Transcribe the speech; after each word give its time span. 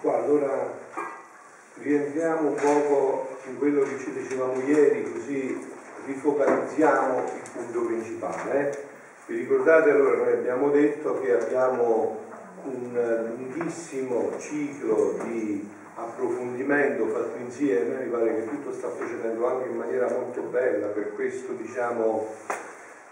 qua, 0.00 0.16
allora 0.16 0.76
rientriamo 1.74 2.48
un 2.48 2.54
poco 2.54 3.28
in 3.48 3.58
quello 3.58 3.82
che 3.82 3.98
ci 3.98 4.12
dicevamo 4.12 4.60
ieri, 4.62 5.10
così 5.10 5.58
rifocalizziamo 6.06 7.18
il 7.18 7.50
punto 7.52 7.80
principale. 7.86 8.70
Eh? 8.70 8.78
Vi 9.26 9.36
ricordate 9.36 9.90
allora 9.90 10.16
noi 10.16 10.32
abbiamo 10.32 10.70
detto 10.70 11.20
che 11.20 11.32
abbiamo 11.32 12.26
un 12.64 13.34
lunghissimo 13.36 14.32
ciclo 14.38 15.18
di 15.24 15.68
approfondimento 15.94 17.06
fatto 17.06 17.36
insieme, 17.38 18.04
mi 18.04 18.10
pare 18.10 18.34
che 18.36 18.48
tutto 18.48 18.72
sta 18.72 18.88
procedendo 18.88 19.46
anche 19.46 19.68
in 19.68 19.76
maniera 19.76 20.08
molto 20.08 20.42
bella, 20.42 20.86
per 20.88 21.14
questo 21.14 21.52
diciamo 21.52 22.26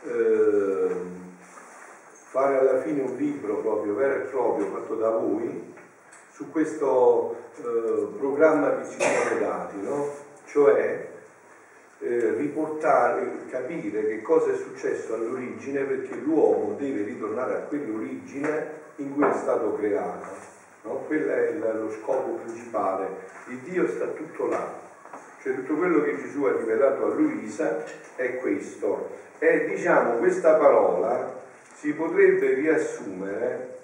eh, 0.05 0.89
fare 2.29 2.59
alla 2.59 2.81
fine 2.81 3.03
un 3.03 3.17
libro 3.17 3.57
proprio 3.57 3.95
vero 3.95 4.15
e 4.15 4.27
proprio 4.29 4.67
fatto 4.67 4.95
da 4.95 5.11
voi 5.11 5.66
su 6.37 6.51
questo 6.51 7.35
eh, 7.57 8.09
programma 8.19 8.85
ci 8.85 9.01
siamo 9.01 9.41
dati, 9.41 9.81
no? 9.81 10.07
cioè 10.45 11.09
eh, 11.99 12.35
riportare, 12.37 13.47
capire 13.49 14.07
che 14.07 14.21
cosa 14.21 14.53
è 14.53 14.57
successo 14.57 15.15
all'origine 15.15 15.85
perché 15.85 16.15
l'uomo 16.17 16.75
deve 16.79 17.05
ritornare 17.05 17.55
a 17.55 17.61
quell'origine 17.61 18.71
in 18.97 19.15
cui 19.15 19.25
è 19.25 19.33
stato 19.33 19.77
creato. 19.77 20.27
No? 20.83 21.05
Quello 21.07 21.33
è 21.33 21.49
il, 21.49 21.59
lo 21.59 21.91
scopo 21.91 22.39
principale. 22.45 23.09
Il 23.49 23.61
Dio 23.61 23.89
sta 23.89 24.05
tutto 24.09 24.47
là. 24.47 24.75
Cioè 25.41 25.55
tutto 25.55 25.75
quello 25.77 26.03
che 26.03 26.19
Gesù 26.19 26.45
ha 26.45 26.55
rivelato 26.55 27.07
a 27.07 27.15
Luisa 27.15 27.83
è 28.15 28.37
questo. 28.37 29.09
E 29.39 29.65
diciamo 29.65 30.19
questa 30.19 30.57
parola 30.57 31.33
si 31.73 31.95
potrebbe 31.95 32.53
riassumere 32.53 33.76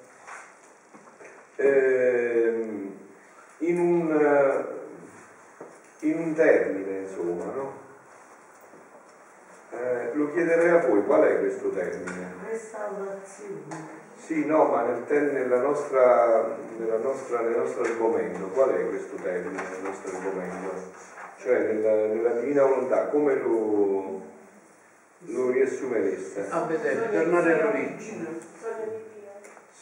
eh, 1.57 2.91
in, 3.59 3.79
un, 3.79 4.11
eh, 4.11 6.07
in, 6.07 6.19
un, 6.19 6.35
termine, 6.35 6.99
insomma, 7.01 7.45
no? 7.45 7.73
eh, 9.71 10.11
lo 10.15 10.33
chiederei 10.33 10.69
a 10.71 10.87
voi, 10.87 11.05
qual 11.05 11.23
è 11.23 11.39
questo 11.39 11.71
termine? 11.71 12.35
Restaurazione. 12.49 14.01
Sì, 14.17 14.47
no, 14.47 14.67
ma 14.67 14.83
nel, 14.83 15.33
nella 15.33 15.61
nostra, 15.61 16.57
nella 16.79 16.99
nostra, 16.99 17.41
nel 17.41 17.57
nostro 17.57 17.83
argomento, 17.83 18.47
qual 18.49 18.71
è 18.71 18.89
questo 18.89 19.17
termine 19.17 19.61
nel 19.69 19.83
nostro 19.83 20.17
argomento? 20.17 20.91
Cioè 21.39 21.59
nella, 21.59 22.07
nella 22.07 22.31
divina 22.39 22.63
volontà, 22.63 23.07
come 23.07 23.35
lo, 23.35 24.23
lo 25.19 25.51
riassumereste? 25.51 26.47
A 26.51 26.61
vedere, 26.67 27.11
tornare 27.11 27.61
all'origine. 27.61 28.27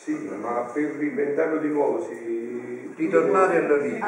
Sì, 0.03 0.31
ma 0.41 0.71
per 0.73 0.95
reinventarlo 0.97 1.59
di 1.59 1.69
nuovo 1.69 2.03
si... 2.03 2.95
Ritornare 2.97 3.59
all'origine. 3.59 4.07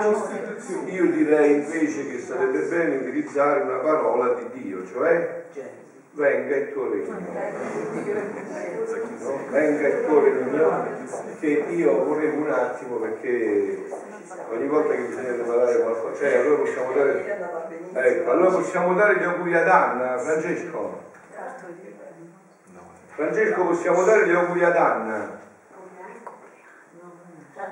Io 0.86 1.06
direi 1.10 1.52
invece 1.52 2.08
che 2.08 2.18
sarebbe 2.18 2.60
bene 2.60 2.96
utilizzare 2.96 3.60
una 3.60 3.76
parola 3.76 4.34
di 4.34 4.62
Dio, 4.62 4.86
cioè 4.86 5.44
venga 6.12 6.56
il 6.56 6.72
tuo 6.72 6.90
regno. 6.90 7.18
No? 9.18 9.38
Venga 9.50 9.88
il 9.88 10.04
tuo 10.04 10.20
regno, 10.22 10.86
che 11.40 11.64
io 11.70 12.04
volevo 12.04 12.36
un 12.36 12.50
attimo 12.50 12.96
perché 12.96 13.84
ogni 14.50 14.66
volta 14.66 14.94
che 14.94 15.02
bisogna 15.02 15.32
preparare 15.32 15.80
qualcosa, 15.80 16.14
cioè 16.18 16.36
allora 16.36 16.56
possiamo 16.56 16.92
dare, 16.92 17.38
ecco, 17.92 18.30
allora 18.30 18.50
possiamo 18.50 18.94
dare 18.94 19.18
gli 19.18 19.24
auguri 19.24 19.54
ad 19.54 19.68
Anna, 19.68 20.18
Francesco. 20.18 21.00
Francesco 23.14 23.64
possiamo 23.64 24.04
dare 24.04 24.26
gli 24.26 24.32
auguri 24.32 24.64
ad 24.64 24.76
Anna. 24.76 25.40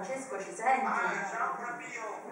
Francesco 0.02 0.38
ci 0.38 0.54
senti? 0.54 0.86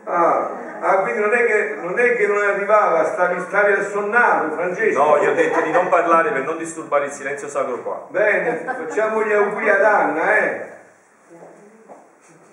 Ah, 0.04 0.50
ah 0.80 0.96
quindi 1.02 1.20
non 1.20 1.34
è, 1.34 1.44
che, 1.44 1.76
non 1.82 1.98
è 1.98 2.16
che 2.16 2.26
non 2.26 2.38
arrivava, 2.38 3.04
stavi, 3.04 3.40
stavi 3.40 3.72
assonnato, 3.72 4.54
Francesco. 4.54 5.02
No, 5.02 5.22
gli 5.22 5.26
ho 5.26 5.34
detto 5.34 5.60
di 5.60 5.70
non 5.70 5.88
parlare 5.90 6.30
per 6.30 6.44
non 6.44 6.56
disturbare 6.56 7.06
il 7.06 7.10
silenzio 7.10 7.46
sacro 7.46 7.82
qua. 7.82 8.06
Bene, 8.08 8.64
facciamo 8.64 9.22
gli 9.22 9.32
auguri 9.32 9.68
ad 9.68 9.82
Anna, 9.82 10.38
eh. 10.38 10.66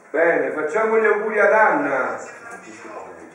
Bene, 0.10 0.52
facciamo 0.52 0.98
gli 0.98 1.06
auguri 1.06 1.40
ad 1.40 1.54
Anna. 1.54 2.20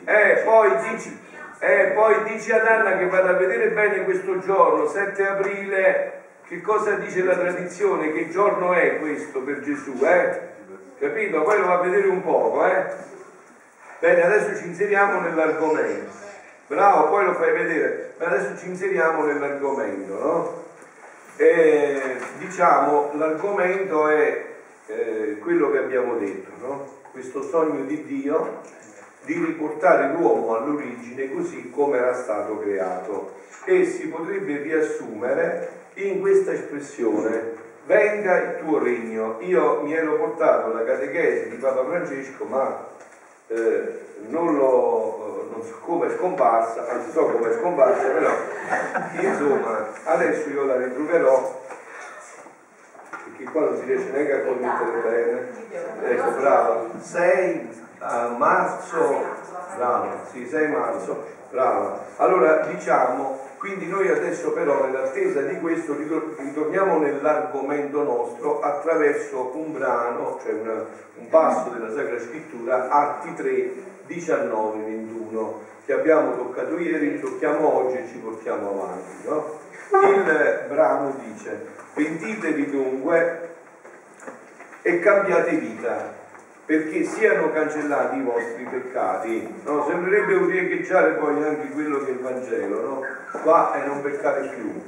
Eh, 0.05 0.41
poi 0.45 0.77
dici, 0.89 1.19
eh, 1.59 1.91
poi 1.95 2.23
dici 2.25 2.51
ad 2.51 2.67
Anna 2.67 2.97
che 2.97 3.07
vado 3.07 3.29
a 3.29 3.33
vedere 3.33 3.69
bene 3.69 4.03
questo 4.03 4.37
giorno, 4.37 4.87
7 4.87 5.27
aprile, 5.27 6.21
che 6.47 6.61
cosa 6.61 6.91
dice 6.91 7.23
la 7.23 7.35
tradizione, 7.35 8.11
che 8.11 8.29
giorno 8.29 8.73
è 8.73 8.99
questo 8.99 9.39
per 9.41 9.61
Gesù, 9.61 9.97
eh? 10.03 10.49
Capito? 11.01 11.41
Poi 11.41 11.59
lo 11.59 11.65
va 11.65 11.79
a 11.79 11.81
vedere 11.81 12.07
un 12.07 12.21
poco, 12.21 12.63
eh? 12.63 12.85
Bene, 13.97 14.21
adesso 14.21 14.55
ci 14.55 14.67
inseriamo 14.67 15.19
nell'argomento. 15.19 16.11
Bravo, 16.67 17.09
poi 17.09 17.25
lo 17.25 17.33
fai 17.33 17.53
vedere. 17.53 18.13
Ma 18.19 18.27
adesso 18.27 18.55
ci 18.59 18.67
inseriamo 18.67 19.23
nell'argomento, 19.23 20.13
no? 20.19 20.63
E, 21.37 22.17
diciamo, 22.37 23.13
l'argomento 23.15 24.09
è 24.09 24.45
eh, 24.85 25.37
quello 25.39 25.71
che 25.71 25.79
abbiamo 25.79 26.17
detto, 26.17 26.51
no? 26.59 26.87
Questo 27.09 27.41
sogno 27.41 27.83
di 27.85 28.03
Dio 28.03 28.61
di 29.23 29.43
riportare 29.43 30.13
l'uomo 30.13 30.55
all'origine 30.55 31.33
così 31.33 31.71
come 31.71 31.97
era 31.97 32.13
stato 32.13 32.59
creato 32.59 33.37
e 33.65 33.85
si 33.85 34.07
potrebbe 34.07 34.57
riassumere 34.57 35.69
in 35.95 36.19
questa 36.19 36.53
espressione 36.53 37.69
venga 37.91 38.37
il 38.37 38.57
tuo 38.59 38.79
regno. 38.79 39.37
Io 39.41 39.81
mi 39.81 39.93
ero 39.93 40.15
portato 40.15 40.71
la 40.71 40.85
catechesi 40.85 41.49
di 41.49 41.57
Papa 41.57 41.83
Francesco, 41.83 42.45
ma 42.45 42.87
eh, 43.47 43.99
non 44.29 44.55
lo 44.55 45.49
non 45.51 45.61
so 45.63 45.75
come 45.81 46.07
è 46.07 46.15
scomparsa, 46.15 46.87
anzi 46.87 47.11
so 47.11 47.25
come 47.25 47.49
è 47.49 47.57
scomparsa, 47.57 48.07
però 48.07 48.31
insomma 49.19 49.89
adesso 50.05 50.49
io 50.49 50.63
la 50.63 50.77
ritroverò 50.77 51.59
perché 53.09 53.43
qua 53.51 53.61
non 53.65 53.77
si 53.77 53.85
riesce 53.85 54.09
neanche 54.11 54.33
a 54.33 54.45
connettere 54.45 55.01
bene. 55.01 56.13
Ecco, 56.13 56.31
brava. 56.31 56.85
6 58.01 58.37
marzo, 58.37 59.23
brava, 59.75 60.25
sì, 60.31 60.47
6 60.47 60.67
marzo, 60.69 61.23
brava. 61.49 61.99
Allora 62.17 62.65
diciamo 62.65 63.49
quindi 63.61 63.85
noi 63.85 64.07
adesso 64.07 64.53
però 64.53 64.85
nell'attesa 64.85 65.41
di 65.41 65.59
questo 65.59 65.95
ritorniamo 65.95 66.97
nell'argomento 66.97 68.01
nostro 68.01 68.59
attraverso 68.59 69.51
un 69.53 69.73
brano, 69.73 70.39
cioè 70.41 70.53
una, 70.53 70.83
un 71.17 71.29
passo 71.29 71.69
della 71.69 71.93
Sacra 71.93 72.19
Scrittura, 72.19 72.89
Atti 72.89 73.35
3, 73.35 73.73
19, 74.07 74.83
21, 74.83 75.59
che 75.85 75.93
abbiamo 75.93 76.35
toccato 76.37 76.79
ieri, 76.79 77.19
tocchiamo 77.19 77.71
oggi 77.71 77.97
e 77.97 78.07
ci 78.07 78.17
portiamo 78.17 78.71
avanti. 78.71 79.27
No? 79.27 79.59
Il 80.09 80.65
brano 80.67 81.13
dice, 81.23 81.67
pentitevi 81.93 82.67
dunque 82.67 83.49
e 84.81 84.97
cambiate 84.97 85.51
vita 85.51 86.20
perché 86.71 87.03
siano 87.03 87.51
cancellati 87.51 88.15
i 88.15 88.21
vostri 88.21 88.63
peccati. 88.63 89.55
No? 89.65 89.85
Sembrerebbe 89.89 90.35
un 90.35 90.47
riecheggiare 90.47 91.15
poi 91.15 91.43
anche 91.43 91.67
quello 91.67 91.99
che 91.99 92.07
è 92.07 92.11
il 92.11 92.19
Vangelo, 92.19 92.81
no? 92.81 93.05
Qua 93.41 93.73
è 93.73 93.85
non 93.85 94.01
peccare 94.01 94.47
più. 94.55 94.81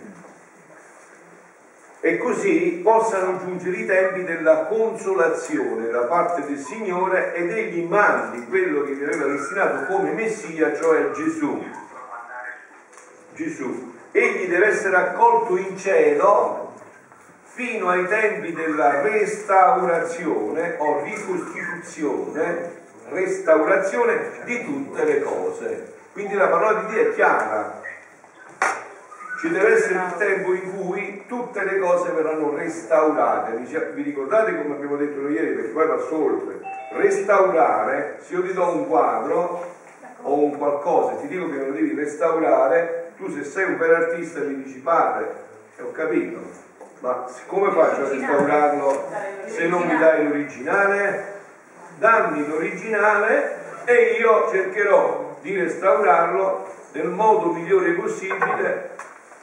E 1.99 2.17
così 2.17 2.79
possano 2.81 3.37
giungere 3.39 3.75
i 3.75 3.85
tempi 3.85 4.23
della 4.23 4.59
consolazione 4.59 5.89
da 5.89 6.03
parte 6.03 6.45
del 6.45 6.57
Signore 6.57 7.33
ed 7.33 7.51
egli 7.51 7.83
mandi 7.83 8.45
quello 8.47 8.83
che 8.83 8.93
vi 8.93 9.03
aveva 9.03 9.25
destinato 9.25 9.93
come 9.93 10.13
Messia, 10.13 10.73
cioè 10.73 11.11
Gesù. 11.11 11.65
Gesù. 13.33 13.91
Egli 14.13 14.47
deve 14.47 14.67
essere 14.67 14.95
accolto 14.95 15.57
in 15.57 15.77
cielo 15.77 16.72
fino 17.53 17.87
ai 17.89 18.07
tempi 18.07 18.51
della 18.51 19.01
restaurazione 19.01 20.75
o 20.79 21.03
ricostituzione, 21.03 22.71
restaurazione 23.09 24.41
di 24.43 24.63
tutte 24.63 25.03
le 25.03 25.21
cose. 25.21 25.93
Quindi 26.13 26.33
la 26.33 26.47
parola 26.47 26.79
di 26.79 26.87
Dio 26.87 27.01
è 27.01 27.13
chiara. 27.13 27.79
Ci 29.39 29.49
deve 29.49 29.73
essere 29.73 29.93
il 30.03 30.15
tempo 30.17 30.53
in 30.53 30.75
cui 30.75 31.25
tutte 31.27 31.63
le 31.63 31.77
cose 31.77 32.09
verranno 32.09 32.55
restaurate. 32.55 33.55
Vi 33.57 34.01
ricordate 34.01 34.59
come 34.59 34.73
abbiamo 34.73 34.95
detto 34.95 35.29
ieri, 35.29 35.53
perché 35.53 35.69
poi 35.69 35.87
passo 35.87 36.23
oltre. 36.23 36.59
Restaurare, 36.93 38.17
se 38.21 38.33
io 38.33 38.41
ti 38.41 38.53
do 38.53 38.67
un 38.71 38.87
quadro 38.87 39.75
o 40.21 40.43
un 40.43 40.57
qualcosa, 40.57 41.17
ti 41.17 41.27
dico 41.27 41.47
che 41.51 41.57
lo 41.57 41.71
devi 41.71 41.93
restaurare, 41.93 43.11
tu 43.17 43.29
se 43.29 43.43
sei 43.43 43.65
un 43.65 43.77
vero 43.77 43.95
artista 43.95 44.39
mi 44.39 44.63
dici 44.63 44.79
padre, 44.79 45.35
ho 45.79 45.91
capito, 45.91 46.71
ma 47.03 47.25
come 47.47 47.69
faccio 47.71 48.05
a 48.05 48.09
restaurarlo 48.09 49.09
se 49.45 49.67
non 49.67 49.85
mi 49.85 49.97
dai 49.97 50.25
l'originale? 50.25 51.31
dammi 51.97 52.47
l'originale 52.47 53.57
e 53.83 54.15
io 54.19 54.49
cercherò 54.49 55.35
di 55.41 55.57
restaurarlo 55.59 56.65
nel 56.93 57.07
modo 57.07 57.51
migliore 57.51 57.91
possibile, 57.91 58.91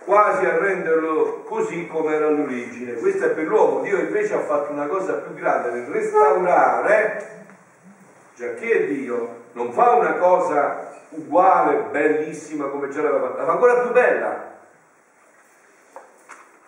quasi 0.05 0.47
a 0.47 0.57
renderlo 0.57 1.43
così 1.47 1.87
come 1.87 2.15
era 2.15 2.29
all'origine. 2.29 2.95
Questo 2.95 3.27
è 3.27 3.29
per 3.29 3.45
l'uomo, 3.45 3.83
Dio 3.83 3.99
invece 3.99 4.35
ha 4.35 4.41
fatto 4.41 4.73
una 4.73 4.87
cosa 4.87 5.15
più 5.15 5.35
grande 5.35 5.71
nel 5.71 5.87
restaurare, 5.87 7.29
già 8.37 8.55
che 8.55 8.87
Dio 8.87 9.37
non 9.53 9.71
fa 9.73 9.97
una 9.97 10.15
cosa 10.15 10.89
uguale, 11.11 11.89
bellissima 11.91 12.67
come 12.67 12.89
già 12.89 13.03
l'aveva 13.03 13.29
fatta, 13.29 13.45
fa 13.45 13.53
ancora 13.53 13.81
più 13.81 13.93
bella. 13.93 14.50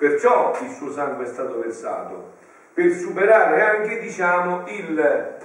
Perciò 0.03 0.53
il 0.61 0.73
suo 0.73 0.91
sangue 0.91 1.27
è 1.27 1.29
stato 1.29 1.61
versato, 1.61 2.33
per 2.75 2.91
superare 2.91 3.63
anche, 3.63 4.01
diciamo, 4.01 4.65
il, 4.67 5.37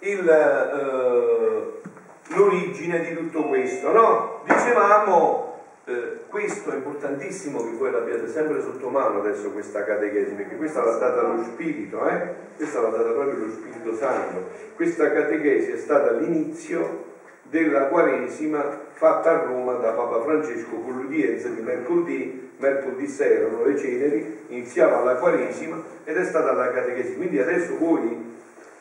il, 0.00 0.28
eh, 0.28 2.34
l'origine 2.34 3.00
di 3.02 3.14
tutto 3.14 3.44
questo, 3.44 3.92
no? 3.92 4.42
Dicevamo, 4.46 5.60
eh, 5.84 6.24
questo 6.26 6.72
è 6.72 6.74
importantissimo 6.74 7.62
che 7.62 7.76
voi 7.76 7.92
l'abbiate 7.92 8.26
sempre 8.26 8.60
sotto 8.60 8.88
mano 8.88 9.20
adesso 9.20 9.52
questa 9.52 9.84
catechesi, 9.84 10.32
perché 10.32 10.56
questa 10.56 10.82
l'ha 10.82 10.96
data 10.96 11.22
lo 11.22 11.44
Spirito, 11.44 12.04
eh? 12.08 12.34
Questa 12.56 12.80
l'ha 12.80 12.88
data 12.88 13.12
proprio 13.12 13.44
lo 13.44 13.52
Spirito 13.52 13.94
Santo. 13.94 14.48
Questa 14.74 15.12
catechesi 15.12 15.70
è 15.70 15.76
stata 15.76 16.10
l'inizio 16.10 17.10
della 17.42 17.82
Quaresima 17.82 18.80
fatta 18.90 19.30
a 19.30 19.44
Roma 19.44 19.74
da 19.74 19.92
Papa 19.92 20.20
Francesco 20.22 20.80
con 20.80 20.96
l'udienza 20.96 21.46
di 21.46 21.60
mercoledì, 21.60 22.50
mercoledì 22.62 23.08
sera 23.08 23.40
erano 23.40 23.64
le 23.64 23.76
ceneri, 23.76 24.44
iniziava 24.46 25.02
la 25.02 25.16
Quaresima 25.16 25.82
ed 26.04 26.16
è 26.16 26.24
stata 26.24 26.52
la 26.52 26.70
catechesi. 26.70 27.16
Quindi 27.16 27.40
adesso 27.40 27.76
voi, 27.76 28.36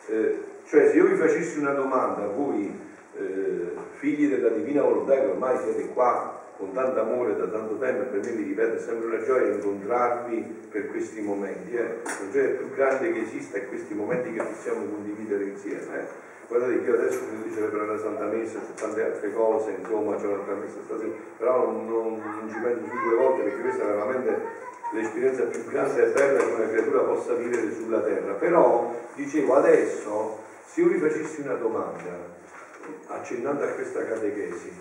eh, 0.07 0.43
cioè 0.67 0.89
se 0.89 0.95
io 0.95 1.07
vi 1.07 1.15
facessi 1.15 1.57
una 1.57 1.73
domanda, 1.73 2.27
voi 2.27 2.71
eh, 3.17 3.71
figli 3.93 4.29
della 4.29 4.49
Divina 4.49 4.83
Volontà 4.83 5.15
che 5.15 5.25
ormai 5.25 5.57
siete 5.57 5.89
qua 5.89 6.39
con 6.57 6.73
tanto 6.73 7.01
amore 7.01 7.35
da 7.35 7.47
tanto 7.47 7.75
tempo 7.79 8.03
per 8.03 8.19
me 8.19 8.31
vi 8.33 8.43
ripeto 8.49 8.75
è 8.75 8.79
sempre 8.79 9.07
una 9.07 9.23
gioia 9.23 9.51
incontrarvi 9.51 10.67
per 10.69 10.91
questi 10.91 11.19
momenti, 11.19 11.73
eh. 11.73 12.01
la 12.03 12.31
gioia 12.31 12.49
più 12.49 12.69
grande 12.75 13.11
che 13.11 13.21
esista 13.21 13.57
è 13.57 13.67
questi 13.67 13.95
momenti 13.95 14.31
che 14.31 14.43
possiamo 14.43 14.85
condividere 14.85 15.45
insieme. 15.45 15.97
Eh 15.97 16.29
guardate 16.51 16.83
che 16.83 16.89
io 16.89 16.95
adesso 16.95 17.19
mi 17.31 17.43
dice 17.43 17.61
per 17.61 17.87
la 17.87 17.97
Santa 17.97 18.25
Messa, 18.25 18.59
c'è 18.59 18.73
tante 18.73 19.03
altre 19.03 19.33
cose, 19.33 19.71
insomma 19.79 20.17
c'è 20.17 20.25
un'altra 20.25 20.55
messa 20.55 20.79
stasera, 20.83 21.11
però 21.37 21.71
non, 21.71 21.87
non, 21.87 22.21
non 22.21 22.49
ci 22.51 22.59
penso 22.59 22.89
più 22.89 22.99
due 22.99 23.15
volte 23.15 23.43
perché 23.43 23.61
questa 23.61 23.83
è 23.83 23.85
veramente 23.85 24.41
l'esperienza 24.91 25.43
più 25.43 25.65
grande 25.67 26.03
e 26.03 26.11
bella 26.11 26.39
che 26.39 26.51
una 26.51 26.67
creatura 26.67 26.99
possa 27.03 27.33
vivere 27.35 27.73
sulla 27.73 28.01
terra. 28.01 28.33
Però 28.33 28.93
dicevo 29.15 29.55
adesso, 29.55 30.39
se 30.65 30.81
io 30.81 30.87
vi 30.89 30.97
facessi 30.97 31.39
una 31.39 31.53
domanda, 31.53 32.17
accennando 33.07 33.63
a 33.63 33.67
questa 33.67 34.05
catechesi, 34.05 34.73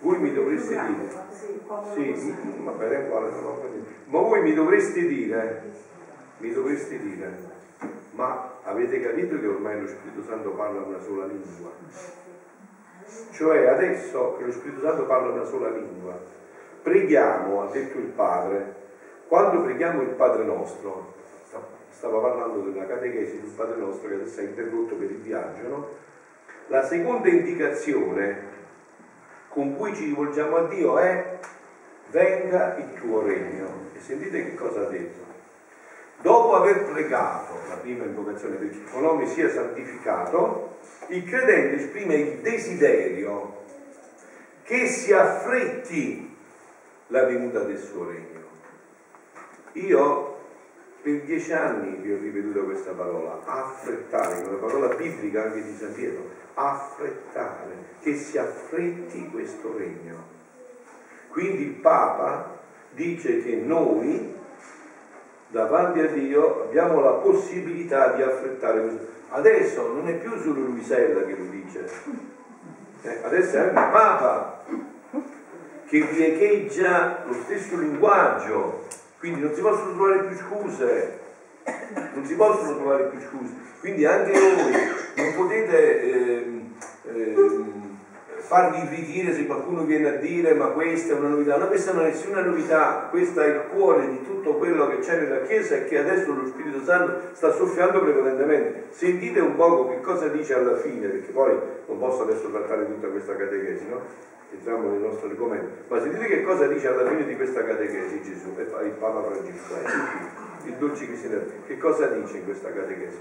voi 0.00 0.18
mi 0.18 0.34
dovreste 0.34 0.78
dire, 0.86 1.08
sì, 1.94 2.34
va 2.62 2.72
bene, 2.72 3.08
quale, 3.08 3.30
ma 4.04 4.18
voi 4.18 4.42
mi 4.42 4.52
dovreste 4.52 5.06
dire, 5.06 5.62
mi 6.36 6.52
dovreste 6.52 6.98
dire, 6.98 7.38
ma 8.10 8.55
avete 8.66 9.00
capito 9.00 9.40
che 9.40 9.46
ormai 9.46 9.80
lo 9.80 9.88
Spirito 9.88 10.22
Santo 10.22 10.50
parla 10.50 10.82
una 10.82 11.00
sola 11.00 11.24
lingua? 11.24 11.70
Cioè 13.30 13.66
adesso 13.66 14.36
che 14.36 14.44
lo 14.44 14.52
Spirito 14.52 14.80
Santo 14.80 15.06
parla 15.06 15.30
una 15.30 15.44
sola 15.44 15.70
lingua, 15.70 16.18
preghiamo, 16.82 17.62
ha 17.62 17.70
detto 17.70 17.98
il 17.98 18.06
Padre, 18.06 18.74
quando 19.26 19.62
preghiamo 19.62 20.02
il 20.02 20.10
Padre 20.10 20.44
nostro, 20.44 21.14
stava 21.88 22.18
parlando 22.18 22.60
della 22.60 22.86
catechesi 22.86 23.40
del 23.40 23.50
Padre 23.50 23.76
nostro 23.76 24.08
che 24.08 24.14
adesso 24.14 24.40
è 24.40 24.44
interrotto 24.44 24.94
per 24.96 25.10
il 25.10 25.18
viaggio, 25.18 25.68
no? 25.68 25.88
La 26.66 26.84
seconda 26.84 27.28
indicazione 27.28 28.54
con 29.48 29.76
cui 29.76 29.94
ci 29.94 30.04
rivolgiamo 30.04 30.56
a 30.56 30.66
Dio 30.66 30.98
è 30.98 31.38
venga 32.10 32.76
il 32.76 32.92
tuo 32.94 33.22
regno. 33.22 33.66
E 33.94 34.00
sentite 34.00 34.44
che 34.44 34.54
cosa 34.54 34.82
ha 34.82 34.90
detto. 34.90 35.35
Dopo 36.26 36.56
aver 36.56 36.86
pregato 36.90 37.52
la 37.68 37.76
prima 37.76 38.02
invocazione 38.02 38.56
il 38.56 38.82
tuo 38.90 38.98
nome 38.98 39.28
sia 39.28 39.48
santificato, 39.48 40.78
il 41.06 41.22
credente 41.22 41.76
esprime 41.76 42.14
il 42.16 42.38
desiderio 42.38 43.62
che 44.64 44.88
si 44.88 45.12
affretti 45.12 46.36
la 47.06 47.26
venuta 47.26 47.60
del 47.60 47.78
suo 47.78 48.08
regno. 48.08 48.40
Io 49.74 50.38
per 51.00 51.22
dieci 51.22 51.52
anni 51.52 51.94
vi 51.98 52.12
ho 52.12 52.18
ripetuto 52.18 52.64
questa 52.64 52.90
parola, 52.90 53.42
affrettare, 53.44 54.48
una 54.48 54.56
parola 54.56 54.96
biblica 54.96 55.44
anche 55.44 55.62
di 55.62 55.76
San 55.76 55.92
Pietro, 55.94 56.28
affrettare, 56.54 57.70
che 58.00 58.16
si 58.16 58.36
affretti 58.36 59.28
questo 59.30 59.76
regno. 59.78 60.24
Quindi 61.28 61.62
il 61.62 61.74
Papa 61.74 62.58
dice 62.90 63.44
che 63.44 63.54
noi 63.54 64.34
davanti 65.48 66.00
a 66.00 66.06
Dio 66.06 66.64
abbiamo 66.64 67.00
la 67.00 67.12
possibilità 67.12 68.12
di 68.12 68.22
affrettare 68.22 68.80
questo. 68.80 69.06
Adesso 69.30 69.92
non 69.92 70.08
è 70.08 70.14
più 70.14 70.36
solo 70.38 70.60
Luisella 70.60 71.22
che 71.24 71.36
lo 71.36 71.44
dice, 71.50 71.88
eh, 73.02 73.20
adesso 73.22 73.56
è 73.56 73.58
anche 73.58 73.80
il 73.80 73.90
Papa 73.90 74.64
che 75.86 76.06
riecheggia 76.10 77.24
lo 77.26 77.34
stesso 77.44 77.76
linguaggio, 77.76 78.86
quindi 79.18 79.40
non 79.40 79.54
si 79.54 79.60
possono 79.60 79.94
trovare 79.94 80.24
più 80.24 80.36
scuse, 80.36 81.18
non 82.14 82.24
si 82.24 82.34
possono 82.34 82.76
trovare 82.76 83.04
più 83.04 83.20
scuse, 83.20 83.52
quindi 83.80 84.04
anche 84.04 84.32
voi 84.32 84.72
non 85.16 85.34
potete 85.34 86.02
eh, 86.02 86.60
eh, 87.04 87.34
farvi 88.46 88.78
irritire 88.78 89.34
se 89.34 89.44
qualcuno 89.44 89.82
viene 89.82 90.08
a 90.08 90.12
dire 90.12 90.54
ma 90.54 90.66
questa 90.66 91.14
è 91.14 91.18
una 91.18 91.28
novità. 91.28 91.56
No, 91.56 91.66
questa 91.66 91.92
non 91.92 92.04
è 92.04 92.10
nessuna 92.10 92.42
novità, 92.42 93.08
questo 93.10 93.40
è 93.40 93.46
il 93.48 93.62
cuore 93.72 94.08
di 94.08 94.22
tutto 94.22 94.54
quello 94.54 94.86
che 94.88 95.00
c'è 95.00 95.18
nella 95.18 95.42
Chiesa 95.42 95.74
e 95.74 95.84
che 95.86 95.98
adesso 95.98 96.32
lo 96.32 96.46
Spirito 96.46 96.82
Santo 96.84 97.30
sta 97.32 97.52
soffiando 97.52 98.00
prevalentemente. 98.00 98.84
Sentite 98.90 99.40
un 99.40 99.56
poco 99.56 99.88
che 99.90 100.00
cosa 100.00 100.28
dice 100.28 100.54
alla 100.54 100.76
fine, 100.76 101.08
perché 101.08 101.32
poi 101.32 101.58
non 101.86 101.98
posso 101.98 102.22
adesso 102.22 102.48
trattare 102.50 102.86
tutta 102.86 103.08
questa 103.08 103.34
catechesi, 103.34 103.88
no? 103.88 104.00
Entriamo 104.52 104.90
nel 104.90 105.00
nostro 105.00 105.28
argomento, 105.28 105.68
ma 105.88 106.00
sentite 106.00 106.26
che 106.26 106.42
cosa 106.44 106.68
dice 106.68 106.86
alla 106.86 107.08
fine 107.08 107.24
di 107.24 107.34
questa 107.34 107.64
catechesi 107.64 108.22
Gesù, 108.22 108.54
il 108.56 108.94
Papa 108.98 109.22
Francesco, 109.24 109.74
il 110.64 110.74
dolce 110.78 111.06
cristiano. 111.06 111.42
Che 111.66 111.78
cosa 111.78 112.06
dice 112.06 112.36
in 112.38 112.44
questa 112.44 112.72
catechesi? 112.72 113.18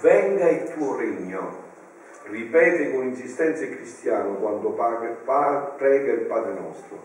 Venga 0.00 0.48
il 0.48 0.72
tuo 0.72 0.96
regno 0.96 1.70
ripete 2.24 2.92
con 2.92 3.06
insistenza 3.06 3.64
il 3.64 3.76
cristiano 3.76 4.34
quando 4.34 4.70
paga, 4.70 5.08
pa, 5.24 5.74
prega 5.76 6.12
il 6.12 6.26
Padre 6.26 6.54
nostro, 6.54 6.98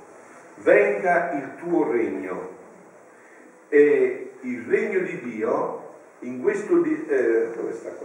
venga 0.55 1.31
il 1.33 1.55
tuo 1.55 1.91
regno. 1.91 2.55
E 3.69 4.31
il 4.41 4.63
regno 4.63 5.00
di 5.01 5.19
Dio 5.21 5.86
in 6.19 6.41
questo 6.41 6.83
eh, 6.83 7.50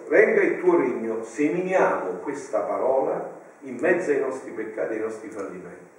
venga 0.09 0.43
il 0.43 0.59
tuo 0.59 0.77
regno, 0.77 1.23
seminiamo 1.23 2.19
questa 2.19 2.61
parola 2.61 3.41
in 3.61 3.77
mezzo 3.77 4.11
ai 4.11 4.21
nostri 4.21 4.51
peccati 4.51 4.95
e 4.95 4.97
ai 4.97 5.03
nostri 5.03 5.29
fallimenti. 5.29 5.91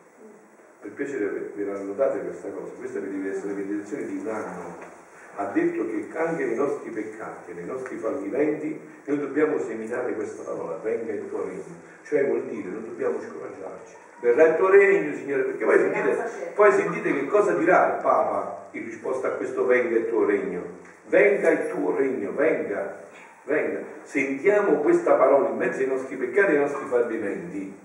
Per 0.82 0.92
piacere 0.92 1.52
ve 1.56 1.64
la 1.64 1.80
notate 1.80 2.20
questa 2.20 2.50
cosa, 2.50 2.74
questa 2.74 3.00
deve 3.00 3.30
essere 3.30 3.54
l'edizione 3.54 4.06
di 4.06 4.18
un 4.18 4.28
anno 4.28 5.02
ha 5.36 5.46
detto 5.46 5.86
che 5.88 6.08
anche 6.18 6.46
nei 6.46 6.56
nostri 6.56 6.90
peccati, 6.92 7.54
nei 7.54 7.66
nostri 7.66 7.98
fallimenti, 7.98 8.80
noi 9.06 9.20
dobbiamo 9.20 9.58
seminare 9.60 10.14
questa 10.14 10.44
parola, 10.44 10.78
venga 10.84 11.12
il 11.12 11.28
tuo 11.28 11.44
regno. 11.44 11.64
Cioè 12.04 12.26
vuol 12.26 12.44
dire, 12.44 12.70
non 12.70 12.86
dobbiamo 12.86 13.20
scoraggiarci. 13.20 13.96
Verrà 14.20 14.48
il 14.48 14.56
tuo 14.56 14.70
regno, 14.70 15.16
Signore, 15.16 15.44
perché 15.44 15.66
poi 15.66 15.78
sentite, 15.80 16.52
poi 16.54 16.72
sentite 16.72 17.14
che 17.14 17.26
cosa 17.28 17.54
dirà 17.54 17.96
il 17.96 18.02
Papa 18.02 18.68
in 18.72 18.86
risposta 18.86 19.28
a 19.28 19.32
questo 19.32 19.66
venga 19.66 19.98
il 19.98 20.08
tuo 20.08 20.26
regno. 20.26 20.62
Venga 21.08 21.50
il 21.50 21.70
tuo 21.70 21.96
regno, 21.96 22.32
venga, 22.34 23.04
venga. 23.44 23.80
Sentiamo 24.04 24.78
questa 24.78 25.16
parola 25.16 25.50
in 25.50 25.58
mezzo 25.58 25.82
ai 25.82 25.88
nostri 25.88 26.16
peccati 26.16 26.54
e 26.54 26.56
ai 26.56 26.62
nostri 26.62 26.86
fallimenti. 26.86 27.78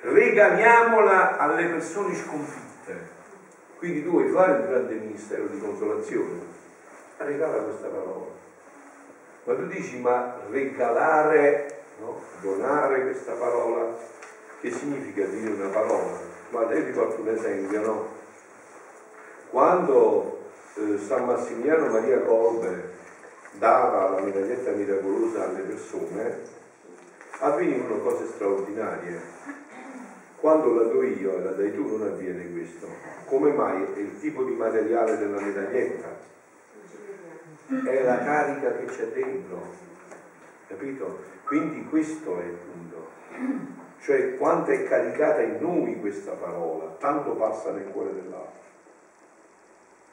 Regaliamola 0.00 1.38
alle 1.38 1.66
persone 1.66 2.14
sconfitte. 2.14 3.14
Quindi 3.78 4.04
tu 4.04 4.10
vuoi 4.10 4.28
fare 4.28 4.52
un 4.52 4.66
grande 4.68 4.94
ministero 4.94 5.46
di 5.46 5.58
consolazione, 5.58 6.40
regala 7.24 7.62
questa 7.62 7.88
parola. 7.88 8.26
Ma 9.44 9.54
tu 9.54 9.66
dici, 9.66 9.98
ma 10.00 10.36
regalare, 10.50 11.82
no? 12.00 12.20
donare 12.40 13.02
questa 13.02 13.32
parola, 13.32 13.96
che 14.60 14.70
significa 14.70 15.24
dire 15.26 15.52
una 15.52 15.68
parola? 15.68 16.18
Guarda, 16.50 16.74
io 16.74 16.84
ti 16.84 16.90
porto 16.90 17.20
un 17.20 17.28
esempio, 17.28 17.80
no? 17.80 18.08
Quando 19.50 20.40
eh, 20.74 20.98
San 20.98 21.24
Massimiliano 21.24 21.88
Maria 21.88 22.20
Colbe 22.20 22.94
dava 23.52 24.10
la 24.10 24.20
medaglietta 24.20 24.72
miracolosa 24.72 25.44
alle 25.44 25.60
persone, 25.60 26.40
avvenivano 27.38 28.00
cose 28.00 28.26
straordinarie. 28.26 29.20
Quando 30.38 30.74
la 30.74 30.82
do 30.82 31.02
io 31.02 31.36
e 31.36 31.42
la 31.42 31.52
dai 31.52 31.72
tu 31.72 31.96
non 31.96 32.06
avviene 32.06 32.50
questo. 32.52 32.88
Come 33.26 33.52
mai? 33.52 33.82
È 33.94 33.98
il 33.98 34.20
tipo 34.20 34.42
di 34.44 34.52
materiale 34.52 35.16
della 35.16 35.40
medaglietta 35.40 36.34
è 37.68 38.02
la 38.02 38.18
carica 38.18 38.76
che 38.76 38.84
c'è 38.84 39.06
dentro. 39.08 39.74
capito? 40.68 41.20
Quindi 41.44 41.84
questo 41.86 42.40
è 42.40 42.44
il 42.44 42.56
punto. 42.56 43.08
Cioè 44.00 44.36
quanto 44.36 44.70
è 44.70 44.84
caricata 44.84 45.42
in 45.42 45.58
noi 45.60 45.98
questa 46.00 46.32
parola, 46.32 46.94
tanto 46.98 47.32
passa 47.32 47.72
nel 47.72 47.90
cuore 47.90 48.14
dell'altro. 48.14 48.64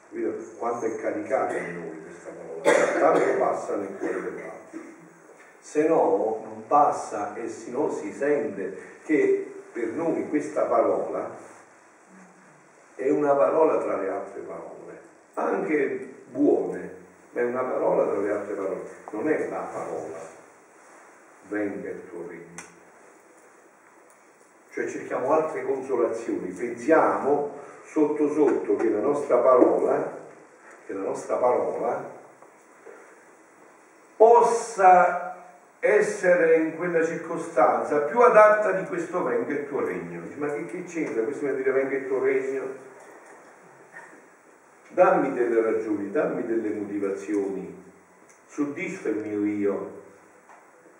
Capito? 0.08 0.56
Quanto 0.58 0.86
è 0.86 0.96
caricata 0.96 1.56
in 1.56 1.74
noi 1.74 2.02
questa 2.02 2.30
parola, 2.30 2.98
tanto 2.98 3.38
passa 3.38 3.76
nel 3.76 3.96
cuore 3.98 4.22
dell'altro. 4.22 4.80
Se 5.60 5.88
no 5.88 6.40
non 6.44 6.64
passa 6.66 7.34
e 7.36 7.48
se 7.48 7.70
no 7.70 7.90
si 7.90 8.12
sente 8.12 8.76
che 9.04 9.62
per 9.72 9.88
noi 9.88 10.28
questa 10.28 10.62
parola 10.64 11.30
è 12.94 13.10
una 13.10 13.34
parola 13.34 13.78
tra 13.78 13.96
le 13.96 14.08
altre 14.08 14.40
parole, 14.42 15.00
anche 15.34 16.14
buone, 16.30 17.02
è 17.34 17.42
una 17.42 17.62
parola 17.62 18.04
tra 18.04 18.20
le 18.20 18.30
altre 18.30 18.54
parole, 18.54 18.82
non 19.10 19.28
è 19.28 19.48
la 19.48 19.68
parola. 19.72 20.18
Venga 21.48 21.90
il 21.90 22.08
tuo 22.08 22.26
regno. 22.28 22.72
Cioè 24.70 24.88
cerchiamo 24.88 25.32
altre 25.32 25.64
consolazioni, 25.64 26.50
pensiamo 26.50 27.58
sotto 27.84 28.32
sotto 28.32 28.76
che 28.76 28.88
la 28.88 29.00
nostra 29.00 29.36
parola, 29.38 30.22
che 30.86 30.92
la 30.92 31.02
nostra 31.02 31.36
parola 31.36 32.10
possa 34.16 35.36
essere 35.80 36.56
in 36.56 36.76
quella 36.76 37.04
circostanza 37.04 37.98
più 38.00 38.18
adatta 38.20 38.72
di 38.72 38.86
questo 38.86 39.22
venga 39.22 39.52
il 39.52 39.68
tuo 39.68 39.84
regno. 39.84 40.22
Ma 40.36 40.52
che, 40.52 40.66
che 40.66 40.84
c'entra? 40.84 41.22
Questo 41.22 41.46
vuol 41.46 41.56
dire 41.56 41.70
venga 41.72 41.96
il 41.96 42.06
tuo 42.06 42.22
regno? 42.22 42.92
Dammi 44.94 45.32
delle 45.32 45.60
ragioni, 45.60 46.08
dammi 46.12 46.44
delle 46.44 46.70
motivazioni, 46.70 47.74
soddisfa 48.46 49.08
il 49.08 49.16
mio 49.16 49.44
io. 49.44 50.02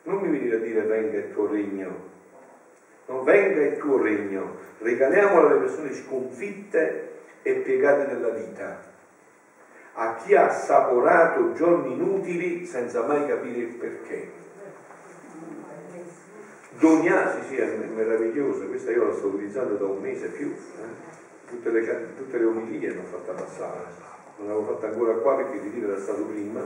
Non 0.02 0.18
mi 0.18 0.28
venire 0.28 0.56
a 0.56 0.58
dire 0.58 0.82
venga 0.82 1.16
il 1.16 1.30
tuo 1.30 1.46
regno, 1.46 1.96
non 3.06 3.22
venga 3.22 3.62
il 3.62 3.78
tuo 3.78 4.02
regno, 4.02 4.56
regaliamolo 4.78 5.46
alle 5.46 5.60
persone 5.60 5.92
sconfitte 5.92 7.12
e 7.42 7.54
piegate 7.54 8.04
nella 8.04 8.30
vita, 8.30 8.80
a 9.92 10.14
chi 10.16 10.34
ha 10.34 10.46
assaporato 10.46 11.52
giorni 11.52 11.92
inutili 11.92 12.64
senza 12.64 13.00
mai 13.02 13.24
capire 13.24 13.60
il 13.60 13.76
perché. 13.76 14.28
Donià, 16.70 17.28
sì, 17.30 17.42
sì, 17.42 17.58
è 17.58 17.66
meraviglioso, 17.66 18.66
questa 18.66 18.90
io 18.90 19.04
la 19.04 19.12
sto 19.12 19.28
utilizzando 19.28 19.76
da 19.76 19.84
un 19.84 20.00
mese 20.00 20.26
più, 20.26 20.48
eh? 20.48 21.22
Tutte, 21.46 21.70
le, 21.70 22.14
tutte 22.16 22.38
le 22.38 22.44
omilie 22.44 22.94
l'ho 22.94 23.02
fatta 23.02 23.32
passare, 23.32 24.02
non 24.36 24.48
l'avevo 24.48 24.74
fatta 24.74 24.86
ancora 24.86 25.12
qua 25.14 25.36
perché 25.36 25.56
il 25.56 25.62
ritiro 25.62 25.88
era 25.92 26.00
stato 26.00 26.22
prima, 26.22 26.60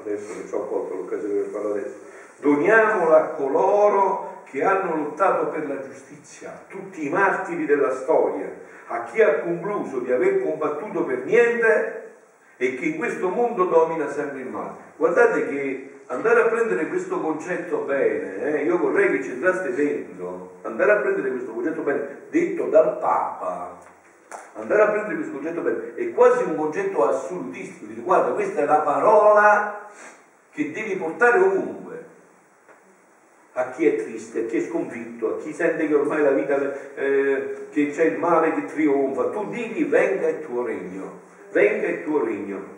adesso 0.00 0.34
che 0.34 0.48
ci 0.48 0.54
ho 0.54 0.66
colto 0.66 0.94
l'occasione 0.94 1.40
per 1.40 1.50
farlo 1.50 1.70
adesso. 1.70 1.96
Doniamola 2.40 3.16
a 3.16 3.26
coloro 3.30 4.42
che 4.44 4.62
hanno 4.62 4.96
lottato 4.96 5.48
per 5.48 5.68
la 5.68 5.80
giustizia, 5.80 6.64
tutti 6.68 7.06
i 7.06 7.10
martiri 7.10 7.66
della 7.66 7.90
storia, 7.90 8.48
a 8.86 9.04
chi 9.04 9.20
ha 9.20 9.40
concluso 9.40 9.98
di 9.98 10.10
aver 10.10 10.42
combattuto 10.42 11.04
per 11.04 11.24
niente 11.24 12.06
e 12.56 12.74
che 12.74 12.86
in 12.86 12.96
questo 12.96 13.28
mondo 13.28 13.64
domina 13.64 14.08
sempre 14.10 14.40
il 14.40 14.46
male. 14.46 14.86
Guardate 14.96 15.48
che 15.48 16.00
andare 16.06 16.40
a 16.40 16.46
prendere 16.46 16.88
questo 16.88 17.20
concetto 17.20 17.78
bene, 17.78 18.60
eh, 18.60 18.64
io 18.64 18.78
vorrei 18.78 19.10
che 19.10 19.22
ci 19.22 19.30
entraste 19.30 19.74
dentro, 19.74 20.56
andare 20.62 20.92
a 20.92 20.96
prendere 20.96 21.30
questo 21.30 21.52
concetto 21.52 21.82
bene, 21.82 22.22
detto 22.30 22.64
dal 22.64 22.98
Papa, 22.98 23.78
andare 24.60 24.82
a 24.82 24.88
prendere 24.88 25.14
questo 25.16 25.32
concetto 25.32 25.60
bene, 25.60 25.94
è 25.94 26.12
quasi 26.12 26.42
un 26.42 26.56
concetto 26.56 27.08
assolutistico, 27.08 27.86
dire 27.86 28.00
guarda 28.00 28.32
questa 28.32 28.62
è 28.62 28.64
la 28.64 28.80
parola 28.80 29.88
che 30.50 30.70
devi 30.72 30.96
portare 30.96 31.38
ovunque, 31.38 32.06
a 33.52 33.70
chi 33.70 33.86
è 33.86 33.96
triste, 33.96 34.40
a 34.40 34.46
chi 34.46 34.58
è 34.58 34.60
sconfitto, 34.60 35.34
a 35.34 35.38
chi 35.38 35.52
sente 35.52 35.86
che 35.86 35.94
ormai 35.94 36.22
la 36.22 36.30
vita, 36.30 36.94
eh, 36.94 37.66
che 37.70 37.90
c'è 37.90 38.04
il 38.04 38.18
male 38.18 38.52
che 38.54 38.64
trionfa, 38.66 39.30
tu 39.30 39.48
digli 39.48 39.84
venga 39.86 40.28
il 40.28 40.44
tuo 40.44 40.64
regno, 40.64 41.20
venga 41.50 41.88
il 41.88 42.04
tuo 42.04 42.24
regno. 42.24 42.76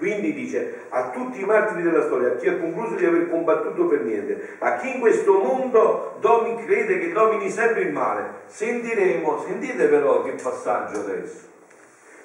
Quindi 0.00 0.32
dice 0.32 0.86
a 0.88 1.10
tutti 1.10 1.42
i 1.42 1.44
martiri 1.44 1.82
della 1.82 2.04
storia, 2.04 2.28
a 2.28 2.36
chi 2.36 2.48
ha 2.48 2.56
concluso 2.56 2.94
di 2.94 3.04
aver 3.04 3.28
combattuto 3.28 3.84
per 3.84 4.00
niente, 4.00 4.56
a 4.58 4.76
chi 4.76 4.94
in 4.94 5.00
questo 5.00 5.38
mondo 5.38 6.16
domi, 6.20 6.56
crede 6.64 6.98
che 6.98 7.12
domini 7.12 7.50
sempre 7.50 7.82
il 7.82 7.92
male, 7.92 8.24
sentiremo, 8.46 9.44
sentite 9.46 9.88
però 9.88 10.22
che 10.22 10.30
passaggio 10.42 11.00
adesso, 11.00 11.48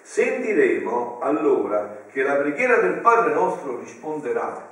sentiremo 0.04 1.20
allora 1.20 2.04
che 2.10 2.24
la 2.24 2.36
preghiera 2.36 2.78
del 2.78 3.00
Padre 3.00 3.34
nostro 3.34 3.78
risponderà. 3.80 4.70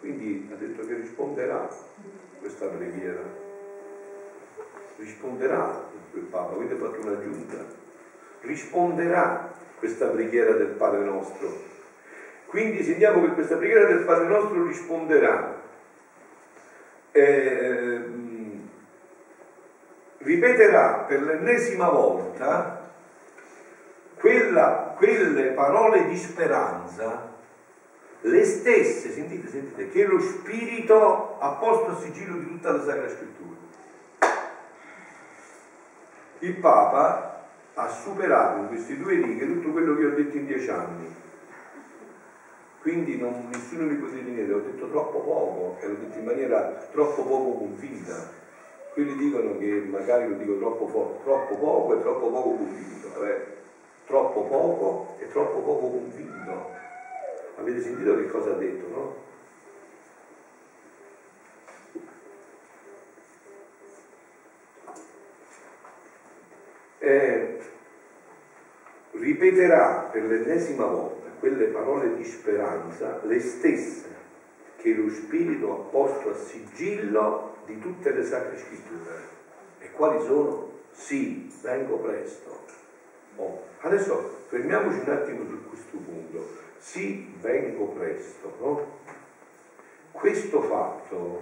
Quindi 0.00 0.50
ha 0.52 0.56
detto 0.56 0.84
che 0.84 0.94
risponderà 0.94 1.68
questa 2.40 2.66
preghiera. 2.66 3.22
Risponderà 4.96 5.80
il 6.12 6.22
Papa, 6.22 6.56
avete 6.56 6.74
fatto 6.74 7.06
un'aggiunta. 7.06 7.64
Risponderà 8.40 9.52
questa 9.78 10.06
preghiera 10.06 10.54
del 10.54 10.74
Padre 10.76 11.04
nostro 11.04 11.72
quindi 12.54 12.84
sentiamo 12.84 13.20
che 13.20 13.32
questa 13.32 13.56
preghiera 13.56 13.86
del 13.86 14.04
Padre 14.04 14.28
nostro 14.28 14.64
risponderà. 14.64 15.60
Eh, 17.10 18.04
ripeterà 20.18 21.04
per 21.08 21.22
l'ennesima 21.22 21.88
volta 21.88 22.92
quella, 24.20 24.94
quelle 24.96 25.46
parole 25.46 26.06
di 26.06 26.16
speranza, 26.16 27.32
le 28.20 28.44
stesse, 28.44 29.10
sentite, 29.10 29.48
sentite, 29.48 29.88
che 29.88 30.04
lo 30.04 30.20
Spirito 30.20 31.38
ha 31.40 31.48
posto 31.54 31.90
a 31.90 31.96
sigillo 31.96 32.36
di 32.36 32.46
tutta 32.46 32.70
la 32.70 32.84
Sacra 32.84 33.08
Scrittura. 33.08 33.56
Il 36.38 36.54
Papa 36.58 37.46
ha 37.74 37.88
superato 37.88 38.60
in 38.60 38.68
queste 38.68 38.96
due 38.96 39.14
righe 39.14 39.44
tutto 39.44 39.72
quello 39.72 39.96
che 39.96 40.04
ho 40.04 40.10
detto 40.10 40.36
in 40.36 40.46
dieci 40.46 40.70
anni 40.70 41.22
quindi 42.84 43.16
non, 43.16 43.48
nessuno 43.48 43.86
mi 43.86 43.94
poteva 43.94 44.20
dire, 44.28 44.52
ho 44.52 44.58
detto 44.58 44.86
troppo 44.88 45.18
poco, 45.20 45.78
e 45.80 45.88
l'ho 45.88 45.94
detto 45.94 46.18
in 46.18 46.24
maniera 46.24 46.86
troppo 46.90 47.22
poco 47.24 47.54
convinta. 47.56 48.12
Quelli 48.92 49.14
dicono 49.16 49.56
che 49.56 49.86
magari 49.88 50.26
lo 50.26 50.34
dico 50.34 50.58
troppo, 50.58 50.84
po- 50.84 51.18
troppo 51.22 51.56
poco 51.56 51.94
e 51.94 52.02
troppo 52.02 52.28
poco 52.28 52.50
convinto. 52.50 53.08
Vabbè, 53.14 53.40
troppo 54.04 54.42
poco 54.42 55.14
e 55.18 55.26
troppo 55.28 55.60
poco 55.60 55.88
convinto. 55.88 56.68
Avete 57.56 57.80
sentito 57.80 58.14
che 58.16 58.26
cosa 58.26 58.50
ha 58.50 58.52
detto, 58.52 58.86
no? 58.90 59.12
Eh, 66.98 67.56
ripeterà 69.14 70.08
per 70.12 70.24
l'ennesima 70.24 70.86
volta 70.86 71.28
quelle 71.38 71.66
parole 71.66 72.16
di 72.16 72.24
speranza, 72.24 73.20
le 73.24 73.40
stesse 73.40 74.12
che 74.76 74.92
lo 74.94 75.08
Spirito 75.08 75.72
ha 75.72 75.90
posto 75.90 76.30
a 76.30 76.34
sigillo 76.34 77.56
di 77.66 77.78
tutte 77.78 78.12
le 78.12 78.24
sacre 78.24 78.56
scritture. 78.58 79.32
E 79.78 79.90
quali 79.92 80.22
sono? 80.24 80.70
Sì, 80.90 81.50
vengo 81.62 81.98
presto. 81.98 82.64
Oh. 83.36 83.62
Adesso 83.80 84.44
fermiamoci 84.48 84.98
un 85.00 85.08
attimo 85.10 85.46
su 85.48 85.68
questo 85.68 85.96
punto. 85.96 86.46
Sì, 86.78 87.34
vengo 87.40 87.88
presto. 87.88 88.56
No? 88.60 88.98
Questo 90.12 90.62
fatto 90.62 91.40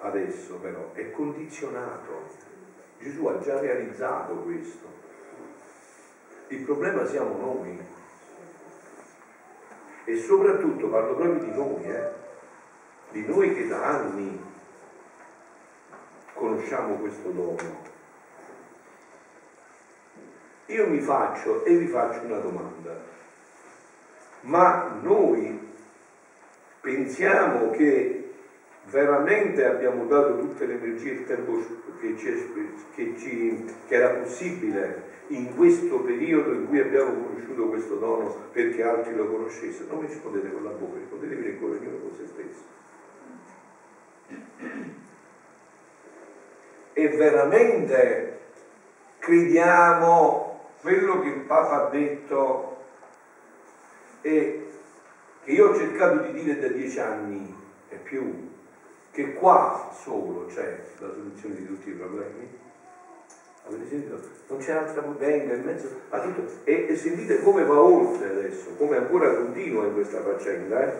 adesso 0.00 0.56
però 0.56 0.92
è 0.92 1.10
condizionato. 1.10 2.48
Gesù 2.98 3.26
ha 3.26 3.38
già 3.38 3.60
realizzato 3.60 4.34
questo. 4.34 4.99
Il 6.50 6.64
problema 6.64 7.06
siamo 7.06 7.36
noi 7.36 7.78
e 10.04 10.16
soprattutto 10.16 10.88
parlo 10.88 11.14
proprio 11.14 11.44
di 11.44 11.50
noi, 11.52 11.84
eh? 11.84 12.08
di 13.12 13.24
noi 13.24 13.54
che 13.54 13.68
da 13.68 13.84
anni 13.84 14.42
conosciamo 16.34 16.94
questo 16.96 17.30
dono. 17.30 17.88
Io 20.66 20.88
mi 20.88 21.00
faccio 21.00 21.64
e 21.64 21.76
vi 21.76 21.86
faccio 21.86 22.24
una 22.24 22.38
domanda, 22.38 23.00
ma 24.40 24.98
noi 25.00 25.72
pensiamo 26.80 27.70
che 27.70 28.19
veramente 28.90 29.64
abbiamo 29.64 30.04
dato 30.06 30.38
tutte 30.38 30.66
le 30.66 30.74
energie 30.74 31.10
e 31.10 31.12
il 31.12 31.26
tempo 31.26 31.58
che, 32.00 32.14
che, 32.14 33.14
ci, 33.16 33.64
che 33.86 33.94
era 33.94 34.10
possibile 34.10 35.08
in 35.28 35.54
questo 35.54 36.00
periodo 36.00 36.52
in 36.52 36.66
cui 36.66 36.80
abbiamo 36.80 37.12
conosciuto 37.12 37.68
questo 37.68 37.94
dono 37.96 38.48
perché 38.52 38.82
altri 38.82 39.14
lo 39.14 39.28
conoscessero. 39.28 39.92
Non 39.94 40.06
rispondete 40.06 40.52
con 40.52 40.64
la 40.64 40.70
bocca, 40.70 40.98
rispondetevi 40.98 41.42
nel 41.42 41.58
cuore 41.58 41.78
ognuno 41.78 41.96
con 41.98 42.16
se 42.16 42.26
stesso. 42.26 42.78
E 46.92 47.08
veramente 47.10 48.38
crediamo 49.18 50.70
quello 50.80 51.20
che 51.20 51.28
il 51.28 51.40
Papa 51.40 51.86
ha 51.86 51.90
detto 51.90 52.76
e 54.22 54.66
che 55.44 55.50
io 55.52 55.68
ho 55.68 55.76
cercato 55.76 56.24
di 56.24 56.32
dire 56.32 56.58
da 56.58 56.68
dieci 56.68 56.98
anni 56.98 57.54
è 57.88 57.94
più 57.96 58.50
che 59.12 59.34
qua 59.34 59.90
solo 59.92 60.46
c'è 60.46 60.78
la 60.98 61.08
soluzione 61.12 61.56
di 61.56 61.66
tutti 61.66 61.90
i 61.90 61.92
problemi. 61.92 62.58
Avete 63.66 63.88
sentito? 63.88 64.20
Non 64.48 64.58
c'è 64.58 64.72
altra 64.72 65.02
venga 65.18 65.54
in 65.54 65.62
mezzo 65.62 65.88
a 66.10 66.20
tutto. 66.20 66.42
E, 66.64 66.86
e 66.88 66.96
sentite 66.96 67.40
come 67.42 67.64
va 67.64 67.80
oltre 67.80 68.30
adesso, 68.30 68.74
come 68.76 68.96
ancora 68.96 69.34
continua 69.34 69.86
in 69.86 69.94
questa 69.94 70.22
faccenda. 70.22 70.86
Eh? 70.86 70.92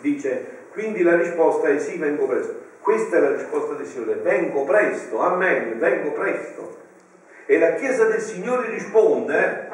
Dice, 0.00 0.46
quindi 0.72 1.02
la 1.02 1.16
risposta 1.16 1.68
è 1.68 1.78
sì, 1.78 1.98
vengo 1.98 2.26
presto. 2.26 2.64
Questa 2.80 3.16
è 3.16 3.20
la 3.20 3.34
risposta 3.34 3.74
del 3.74 3.86
Signore, 3.86 4.14
vengo 4.14 4.64
presto, 4.64 5.18
amen, 5.18 5.78
vengo 5.78 6.12
presto. 6.12 6.76
E 7.46 7.58
la 7.58 7.74
Chiesa 7.74 8.04
del 8.04 8.20
Signore 8.20 8.70
risponde, 8.70 9.68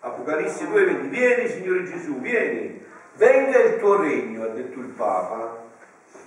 Apocalisse 0.00 0.64
2,20, 0.66 1.08
vieni 1.08 1.48
Signore 1.48 1.84
Gesù, 1.84 2.20
vieni, 2.20 2.84
venga 3.16 3.58
il 3.62 3.78
tuo 3.78 4.00
regno, 4.00 4.44
ha 4.44 4.48
detto 4.48 4.80
il 4.80 4.88
Papa. 4.88 5.67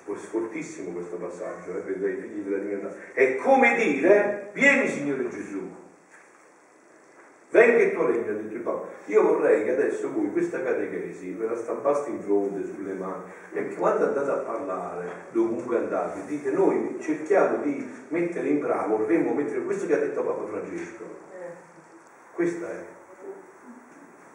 Poi 0.06 0.16
fortissimo 0.16 0.92
questo 0.92 1.16
passaggio 1.18 1.78
eh, 1.78 1.82
per 1.82 2.10
i 2.10 2.22
figli 2.22 2.42
della 2.42 2.58
divinità. 2.58 2.94
È 3.14 3.36
come 3.36 3.76
dire, 3.76 4.50
vieni 4.54 4.88
Signore 4.88 5.30
Gesù, 5.30 5.70
Venga 7.52 7.84
il 7.84 7.92
tuo 7.92 8.06
regno, 8.06 8.30
ha 8.30 8.34
detto 8.34 8.54
il 8.54 8.62
Papa. 8.62 8.88
Io 9.08 9.24
vorrei 9.24 9.66
che 9.66 9.72
adesso 9.72 10.10
voi 10.14 10.32
questa 10.32 10.64
catechesi 10.64 11.34
ve 11.34 11.48
la 11.48 11.56
stampaste 11.58 12.10
in 12.10 12.22
fronte, 12.22 12.66
sulle 12.66 12.94
mani, 12.94 13.24
e 13.52 13.76
quando 13.76 14.06
andate 14.06 14.32
a 14.32 14.38
parlare, 14.38 15.10
dovunque 15.32 15.76
andate, 15.76 16.26
dite 16.28 16.50
noi 16.52 16.96
cerchiamo 17.02 17.62
di 17.62 17.86
mettere 18.08 18.48
in 18.48 18.62
bravo, 18.62 19.00
vorremmo 19.00 19.34
mettere 19.34 19.64
questo 19.64 19.86
che 19.86 19.96
ha 19.96 20.00
detto 20.00 20.24
Papa 20.24 20.46
Francesco. 20.46 21.04
Questa 22.34 22.72
è. 22.72 22.86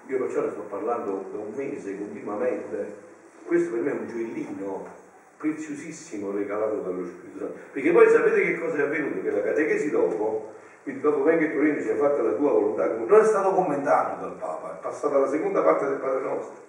Io 0.09 0.19
perciò 0.19 0.43
ne 0.43 0.51
sto 0.51 0.67
parlando 0.69 1.25
da 1.33 1.39
un 1.39 1.53
mese 1.55 1.97
continuamente. 1.97 3.05
Questo 3.47 3.71
per 3.71 3.81
me 3.81 3.91
è 3.93 3.95
un 3.95 4.09
gioiellino 4.09 5.05
preziosissimo 5.37 6.31
regalato 6.31 6.77
dallo 6.81 7.07
Spirito 7.07 7.39
Santo. 7.39 7.59
Perché 7.73 7.93
poi 7.93 8.09
sapete 8.09 8.41
che 8.43 8.59
cosa 8.59 8.79
è 8.79 8.83
avvenuto? 8.83 9.23
Che 9.23 9.31
la 9.31 9.43
catechesi 9.43 9.91
dopo 9.91 10.55
quindi 10.87 11.03
dopo 11.03 11.25
venga 11.25 11.47
il 11.47 11.53
Torino 11.53 11.81
sia 11.81 11.97
fatta 11.97 12.23
la 12.23 12.35
tua 12.35 12.53
volontà, 12.53 12.87
non 12.87 13.21
è 13.21 13.25
stato 13.25 13.51
commentato 13.51 14.21
dal 14.21 14.37
Papa, 14.37 14.77
è 14.77 14.81
passata 14.81 15.19
la 15.19 15.27
seconda 15.27 15.61
parte 15.61 15.85
del 15.85 15.97
Padre 15.97 16.21
Nostro. 16.21 16.63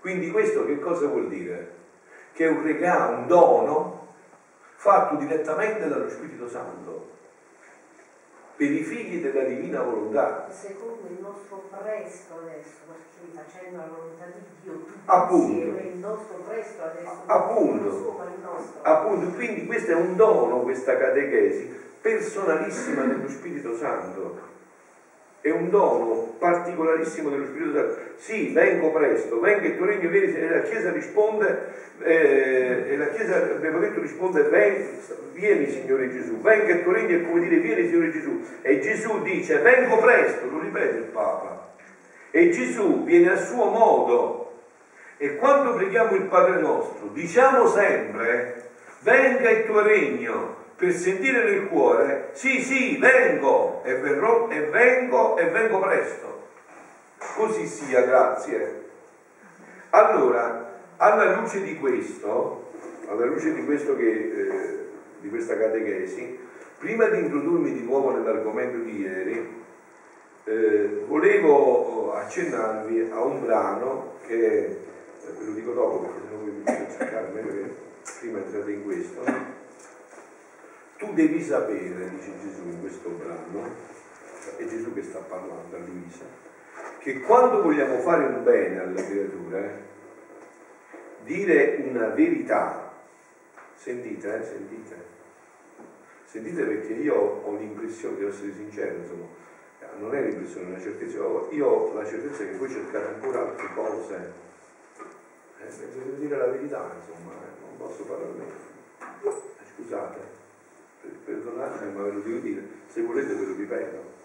Quindi 0.00 0.30
questo 0.30 0.64
che 0.66 0.78
cosa 0.78 1.08
vuol 1.08 1.26
dire? 1.26 1.74
Che 2.32 2.44
è 2.44 2.48
un 2.48 2.62
regalo, 2.62 3.16
un 3.16 3.26
dono 3.26 4.14
fatto 4.76 5.16
direttamente 5.16 5.88
dallo 5.88 6.08
Spirito 6.08 6.48
Santo 6.48 7.08
per 8.60 8.70
i 8.70 8.82
figli 8.82 9.22
della 9.22 9.44
divina 9.44 9.80
volontà. 9.80 10.46
Secondo 10.50 11.08
il 11.08 11.16
nostro 11.18 11.70
presto 11.70 12.34
adesso, 12.42 12.76
perché 12.84 13.32
facendo 13.32 13.78
la 13.78 13.88
volontà 13.88 14.26
di 14.26 14.40
Dio, 14.62 14.84
Appunto. 15.06 15.78
il 15.78 15.96
nostro 15.96 16.36
presto 16.46 16.82
adesso, 16.82 17.22
Appunto. 17.24 17.84
non 17.84 17.90
solo 17.90 18.24
il 18.24 18.42
nostro. 18.42 18.82
Appunto, 18.82 19.30
quindi 19.34 19.64
questo 19.64 19.92
è 19.92 19.94
un 19.94 20.14
dono, 20.14 20.60
questa 20.60 20.98
catechesi, 20.98 21.74
personalissima 22.02 23.04
dello 23.04 23.30
Spirito 23.30 23.74
Santo. 23.74 24.49
È 25.42 25.48
un 25.48 25.70
dono 25.70 26.34
particolarissimo 26.38 27.30
dello 27.30 27.46
Spirito 27.46 27.72
Santo. 27.72 27.98
Sì, 28.16 28.52
vengo 28.52 28.90
presto, 28.92 29.40
venga 29.40 29.66
il 29.66 29.76
tuo 29.76 29.86
regno, 29.86 30.10
vieni, 30.10 30.34
e 30.34 30.48
la 30.48 30.62
Chiesa 30.62 30.92
risponde, 30.92 31.72
eh, 32.02 32.84
e 32.88 32.96
la 32.96 33.08
Chiesa, 33.08 33.36
abbiamo 33.36 33.78
detto, 33.78 34.00
risponde, 34.00 34.42
vieni, 34.50 34.86
vieni 35.32 35.70
Signore 35.70 36.10
Gesù, 36.10 36.40
venga 36.40 36.72
il 36.74 36.82
tuo 36.82 36.92
regno, 36.92 37.16
è 37.16 37.26
come 37.26 37.40
dire, 37.40 37.56
vieni 37.56 37.88
Signore 37.88 38.10
Gesù. 38.10 38.44
E 38.60 38.80
Gesù 38.80 39.22
dice, 39.22 39.58
vengo 39.58 39.96
presto, 39.98 40.50
lo 40.50 40.60
ripete 40.60 40.96
il 40.96 41.04
Papa. 41.04 41.72
E 42.30 42.50
Gesù 42.50 43.04
viene 43.04 43.30
a 43.30 43.36
suo 43.36 43.64
modo. 43.70 44.52
E 45.16 45.36
quando 45.36 45.74
preghiamo 45.74 46.16
il 46.16 46.24
Padre 46.24 46.60
nostro, 46.60 47.08
diciamo 47.12 47.66
sempre, 47.66 48.70
venga 49.00 49.50
il 49.50 49.64
tuo 49.66 49.82
regno, 49.82 50.56
per 50.80 50.94
sentire 50.94 51.44
nel 51.44 51.68
cuore, 51.68 52.30
sì, 52.32 52.62
sì, 52.62 52.96
vengo 52.96 53.82
e 53.84 53.96
verrò 53.96 54.48
e 54.48 54.62
vengo 54.62 55.36
e 55.36 55.44
vengo 55.50 55.78
presto. 55.78 56.48
Così 57.36 57.66
sia, 57.66 58.00
grazie. 58.00 58.84
Allora, 59.90 60.78
alla 60.96 61.36
luce 61.36 61.60
di 61.60 61.78
questo, 61.78 62.72
alla 63.08 63.26
luce 63.26 63.52
di 63.52 63.62
questo 63.66 63.94
che, 63.94 64.10
eh, 64.10 64.88
di 65.20 65.28
questa 65.28 65.58
catechesi, 65.58 66.38
prima 66.78 67.08
di 67.08 67.18
introdurmi 67.18 67.74
di 67.74 67.84
nuovo 67.84 68.12
nell'argomento 68.12 68.78
di 68.78 69.00
ieri, 69.02 69.62
eh, 70.44 71.04
volevo 71.06 72.14
accennarvi 72.14 73.10
a 73.12 73.20
un 73.20 73.44
brano 73.44 74.14
che, 74.26 74.64
eh, 74.64 74.76
ve 75.38 75.44
lo 75.44 75.52
dico 75.52 75.72
dopo 75.72 75.98
perché 75.98 76.20
se 76.26 76.34
no 76.34 76.42
vi 76.42 76.96
cercare, 76.96 77.28
meglio 77.34 77.52
che 77.52 77.74
prima 78.18 78.38
entrate 78.38 78.70
in 78.70 78.82
questo? 78.82 79.59
Tu 81.00 81.14
devi 81.14 81.42
sapere, 81.42 82.10
dice 82.10 82.38
Gesù 82.42 82.60
in 82.64 82.80
questo 82.80 83.08
brano, 83.08 83.74
è 84.58 84.64
Gesù 84.66 84.92
che 84.92 85.02
sta 85.02 85.20
parlando 85.20 85.74
a 85.74 85.78
Luisa, 85.78 86.26
che 86.98 87.20
quando 87.20 87.62
vogliamo 87.62 88.00
fare 88.00 88.26
un 88.26 88.42
bene 88.44 88.80
alle 88.80 89.02
creature, 89.06 89.82
dire 91.22 91.76
una 91.88 92.08
verità, 92.08 92.92
sentite, 93.76 94.40
eh, 94.40 94.44
sentite, 94.44 95.04
sentite 96.26 96.64
perché 96.64 96.92
io 96.92 97.14
ho 97.14 97.56
l'impressione, 97.56 98.18
devo 98.18 98.28
essere 98.28 98.52
sincero, 98.52 98.98
insomma, 98.98 99.26
non 100.00 100.14
è 100.14 100.20
l'impressione, 100.20 100.66
è 100.66 100.70
una 100.72 100.80
certezza, 100.80 101.16
io 101.16 101.66
ho 101.66 101.94
la 101.94 102.04
certezza 102.04 102.44
che 102.44 102.56
voi 102.58 102.68
cercate 102.68 103.06
ancora 103.06 103.40
altre 103.40 103.68
cose, 103.74 104.32
eh, 105.60 105.88
devo 105.94 106.16
dire 106.18 106.36
la 106.36 106.46
verità, 106.48 106.94
insomma, 106.94 107.32
eh, 107.32 107.60
non 107.62 107.76
posso 107.78 108.04
fare 108.04 108.22
almeno. 108.22 108.68
Scusate 109.74 110.39
perdonatemi 111.24 111.92
ma 111.92 112.02
ve 112.02 112.12
lo 112.12 112.20
devo 112.20 112.38
dire, 112.38 112.68
se 112.86 113.02
volete 113.02 113.34
ve 113.34 113.44
lo 113.44 113.54
ripeto. 113.54 114.18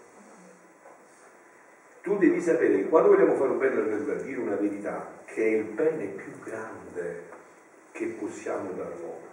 Tu 2.02 2.18
devi 2.18 2.40
sapere 2.40 2.76
che 2.76 2.88
quando 2.88 3.08
vogliamo 3.10 3.34
fare 3.34 3.50
un 3.50 3.58
bene 3.58 3.82
creatura, 3.82 4.14
dire 4.14 4.40
una 4.40 4.54
verità, 4.54 5.12
che 5.24 5.42
è 5.42 5.56
il 5.56 5.64
bene 5.64 6.04
più 6.06 6.38
grande 6.38 7.24
che 7.90 8.06
possiamo 8.18 8.70
dar 8.72 8.94
loro. 9.00 9.24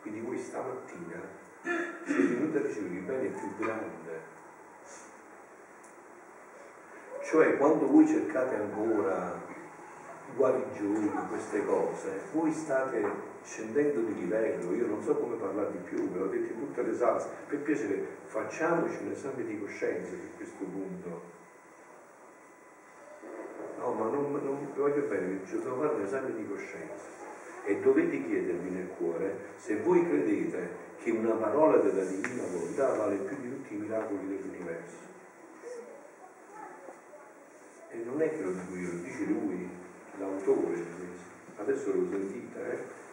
Quindi 0.00 0.20
voi 0.20 0.38
stamattina 0.38 1.20
siete 2.04 2.34
venuti 2.34 2.56
a 2.56 2.60
ricevere 2.60 2.94
il 2.94 3.00
bene 3.00 3.28
più 3.28 3.56
grande. 3.56 4.34
Cioè 7.22 7.56
quando 7.56 7.86
voi 7.86 8.06
cercate 8.06 8.54
ancora 8.54 9.42
guarigioni, 10.34 11.10
queste 11.28 11.64
cose, 11.64 12.20
voi 12.32 12.52
state 12.52 13.34
scendendo 13.46 14.00
di 14.00 14.14
livello, 14.16 14.74
io 14.74 14.86
non 14.88 15.00
so 15.02 15.14
come 15.14 15.36
parlare 15.36 15.70
di 15.70 15.78
più, 15.78 16.10
ve 16.10 16.18
l'ho 16.18 16.26
detto 16.26 16.52
in 16.52 16.58
tutte 16.58 16.82
le 16.82 16.94
salse, 16.94 17.28
per 17.46 17.60
piacere 17.60 18.04
facciamoci 18.24 18.96
un 19.04 19.12
esame 19.12 19.44
di 19.44 19.60
coscienza 19.60 20.10
su 20.10 20.36
questo 20.36 20.64
punto. 20.64 21.34
No, 23.78 23.92
ma 23.92 24.08
non, 24.08 24.32
non 24.32 24.68
voglio 24.74 25.06
bene, 25.06 25.46
ci 25.46 25.60
devo 25.60 25.76
fare 25.76 25.94
un 25.94 26.02
esame 26.02 26.34
di 26.34 26.44
coscienza 26.48 27.04
e 27.64 27.78
dovete 27.80 28.26
chiedervi 28.26 28.70
nel 28.70 28.88
cuore 28.96 29.38
se 29.56 29.76
voi 29.76 30.04
credete 30.04 30.84
che 30.98 31.10
una 31.12 31.34
parola 31.34 31.76
della 31.78 32.04
divina 32.04 32.42
volontà 32.50 32.94
vale 32.96 33.16
più 33.16 33.36
di 33.40 33.48
tutti 33.48 33.74
i 33.74 33.76
miracoli 33.76 34.26
dell'universo. 34.26 35.04
E 37.90 38.02
non 38.04 38.20
è 38.20 38.28
che 38.28 38.42
lo 38.42 38.50
dico 38.50 38.74
io, 38.74 38.92
lo 38.92 38.98
dice 38.98 39.24
lui, 39.24 39.68
l'autore 40.18 40.74
di 40.74 40.86
questo. 40.98 41.60
Adesso 41.62 41.92
lo 41.94 42.06
sentite, 42.10 42.72
eh? 42.72 43.04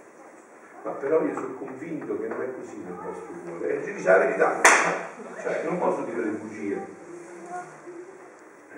Ma 0.83 0.91
però 0.91 1.23
io 1.25 1.33
sono 1.33 1.53
convinto 1.55 2.19
che 2.19 2.27
non 2.27 2.41
è 2.41 2.53
così 2.53 2.77
nel 2.77 2.93
vostro 2.93 3.31
cuore. 3.45 3.79
E 3.79 3.83
ci 3.83 3.93
dice 3.93 4.09
la 4.09 4.17
verità, 4.17 4.61
cioè 5.41 5.63
non 5.63 5.77
posso 5.79 6.03
dire 6.03 6.23
le 6.23 6.31
bugie. 6.31 7.01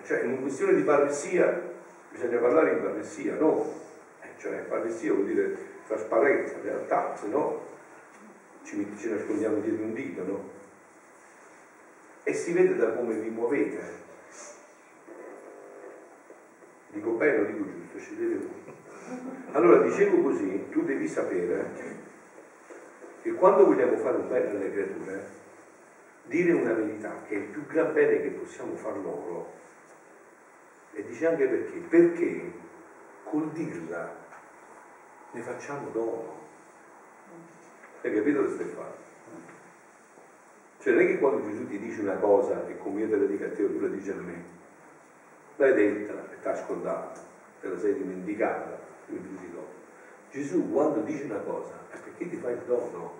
Cioè 0.03 0.23
in 0.23 0.41
questione 0.41 0.75
di 0.75 0.83
parressia 0.83 1.61
bisogna 2.11 2.37
parlare 2.37 2.73
in 2.73 2.81
parressia, 2.81 3.35
no? 3.35 3.73
Eh, 4.21 4.27
cioè 4.37 4.59
parressia 4.59 5.13
vuol 5.13 5.25
dire 5.25 5.57
trasparenza, 5.87 6.55
realtà, 6.61 7.15
se 7.15 7.27
no 7.27 7.65
ci, 8.63 8.87
ci 8.97 9.09
nascondiamo 9.09 9.59
dietro 9.59 9.85
un 9.85 9.93
dito, 9.93 10.23
no? 10.23 10.49
E 12.23 12.33
si 12.33 12.53
vede 12.53 12.75
da 12.75 12.93
come 12.93 13.15
vi 13.15 13.29
muovete. 13.29 14.03
Dico 16.89 17.11
bene 17.11 17.41
o 17.41 17.45
dico 17.45 17.63
giusto, 17.63 17.97
scegliete 17.97 18.45
voi. 18.45 18.74
Allora 19.51 19.83
dicevo 19.83 20.21
così, 20.21 20.69
tu 20.69 20.83
devi 20.83 21.07
sapere 21.07 22.03
che 23.21 23.33
quando 23.33 23.65
vogliamo 23.65 23.97
fare 23.97 24.17
un 24.17 24.27
bene 24.27 24.49
alle 24.49 24.71
creature, 24.71 25.23
dire 26.23 26.51
una 26.53 26.73
verità 26.73 27.21
che 27.27 27.35
è 27.35 27.37
il 27.37 27.45
più 27.45 27.65
gran 27.67 27.93
bene 27.93 28.21
che 28.21 28.29
possiamo 28.29 28.75
far 28.75 28.97
loro, 28.97 29.53
e 30.93 31.05
dice 31.05 31.27
anche 31.27 31.47
perché, 31.47 31.77
perché 31.79 32.51
col 33.23 33.49
dirla 33.51 34.13
ne 35.31 35.41
facciamo 35.41 35.89
dono. 35.89 36.43
Hai 38.01 38.13
capito 38.13 38.49
stai 38.49 38.65
fare? 38.65 39.03
Cioè 40.79 40.93
non 40.93 41.01
è 41.01 41.05
che 41.05 41.17
quando 41.17 41.43
Gesù 41.43 41.67
ti 41.67 41.79
dice 41.79 42.01
una 42.01 42.15
cosa 42.15 42.67
e 42.67 42.77
come 42.77 43.01
io 43.01 43.09
te 43.09 43.17
la 43.17 43.25
dico 43.25 43.43
a 43.43 43.49
te 43.49 43.63
o 43.63 43.71
tu 43.71 43.79
la 43.79 43.87
dici 43.87 44.11
a 44.11 44.15
me, 44.15 44.43
l'hai 45.55 45.73
detta 45.73 46.13
e 46.31 46.39
ti 46.39 46.47
ha 46.47 46.51
ascoltata, 46.51 47.19
te 47.59 47.67
la 47.67 47.77
sei 47.77 47.95
dimenticata, 47.95 48.84
io 49.07 49.19
ti 49.19 49.37
dico. 49.39 49.65
Gesù 50.31 50.71
quando 50.71 51.01
dice 51.01 51.23
una 51.23 51.39
cosa 51.39 51.73
è 51.89 51.97
perché 51.97 52.29
ti 52.29 52.37
fa 52.37 52.49
il 52.49 52.59
dono, 52.65 53.13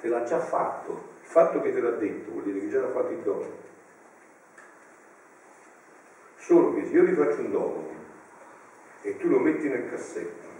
te 0.00 0.08
l'ha 0.08 0.24
già 0.24 0.38
fatto. 0.38 1.10
Il 1.22 1.28
fatto 1.28 1.60
che 1.60 1.72
te 1.72 1.80
l'ha 1.80 1.90
detto 1.90 2.30
vuol 2.30 2.44
dire 2.44 2.60
che 2.60 2.68
già 2.68 2.80
l'ha 2.80 2.90
fatto 2.90 3.12
il 3.12 3.18
dono. 3.18 3.46
Solo 6.36 6.74
che 6.74 6.84
se 6.84 6.92
io 6.92 7.04
ti 7.04 7.12
faccio 7.12 7.40
un 7.40 7.50
dono 7.50 7.88
e 9.02 9.16
tu 9.16 9.28
lo 9.28 9.38
metti 9.38 9.68
nel 9.68 9.88
cassetto 9.88 10.50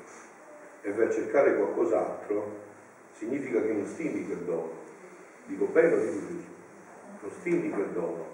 e 0.82 0.92
vai 0.92 1.06
a 1.06 1.10
cercare 1.10 1.56
qualcos'altro, 1.56 2.60
significa 3.12 3.60
che 3.62 3.72
non 3.72 3.86
stimi 3.86 4.26
quel 4.26 4.38
dono. 4.38 4.70
Dico 5.46 5.64
bene 5.66 5.94
o 5.94 5.98
dico 5.98 6.18
giusto? 6.26 6.50
Non 7.20 7.30
stimi 7.30 7.70
quel 7.70 7.88
dono. 7.88 8.26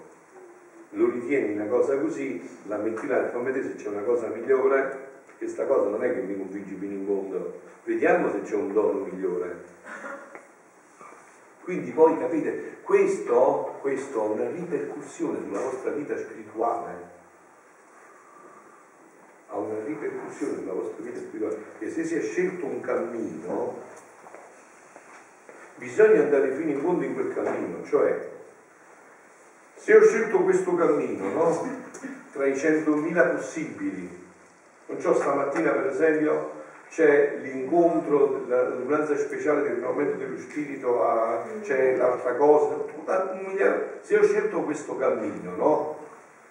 Lo 0.91 1.09
ritieni 1.09 1.53
una 1.53 1.67
cosa 1.67 1.99
così, 1.99 2.41
la 2.65 2.77
metti 2.77 3.05
là 3.05 3.27
e 3.27 3.29
fammi 3.29 3.45
vedere 3.45 3.67
se 3.67 3.75
c'è 3.75 3.89
una 3.89 4.01
cosa 4.01 4.27
migliore, 4.27 4.98
perché 5.39 5.47
sta 5.47 5.65
cosa 5.65 5.87
non 5.87 6.03
è 6.03 6.13
che 6.13 6.19
mi 6.19 6.35
convinci 6.35 6.75
fondo, 7.05 7.61
vediamo 7.85 8.29
se 8.29 8.41
c'è 8.41 8.55
un 8.55 8.73
dono 8.73 9.05
migliore. 9.05 9.77
Quindi 11.63 11.91
poi 11.91 12.17
capite, 12.17 12.79
questo, 12.83 13.77
questo 13.79 14.21
ha 14.21 14.25
una 14.25 14.49
ripercussione 14.49 15.39
sulla 15.41 15.61
vostra 15.61 15.91
vita 15.91 16.17
spirituale 16.17 17.17
ha 19.51 19.57
una 19.57 19.83
ripercussione 19.83 20.57
sulla 20.57 20.73
vostra 20.73 21.03
vita 21.03 21.17
spirituale, 21.17 21.57
che 21.79 21.89
se 21.89 22.03
si 22.03 22.15
è 22.15 22.21
scelto 22.21 22.65
un 22.65 22.81
cammino, 22.81 23.81
bisogna 25.77 26.21
andare 26.21 26.53
fino 26.53 26.69
in 26.69 26.79
fondo 26.81 27.03
in 27.03 27.15
quel 27.15 27.33
cammino, 27.33 27.83
cioè 27.83 28.29
se 29.73 29.95
ho 29.95 30.03
scelto 30.03 30.43
questo 30.43 30.75
cammino, 30.75 31.29
no? 31.29 31.67
Tra 32.31 32.45
i 32.45 32.53
100.000 32.53 33.35
possibili, 33.35 34.18
so, 34.97 35.13
stamattina 35.13 35.71
per 35.71 35.87
esempio 35.87 36.57
c'è 36.89 37.37
l'incontro, 37.41 38.45
l'adunanza 38.47 39.15
speciale 39.15 39.61
del 39.61 39.73
rinnovamento 39.73 40.17
dello 40.17 40.37
spirito, 40.39 40.99
c'è 41.61 41.95
l'altra 41.95 42.33
cosa, 42.33 42.75
se 44.01 44.17
ho 44.17 44.23
scelto 44.23 44.61
questo 44.63 44.97
cammino, 44.97 45.55
no? 45.55 45.97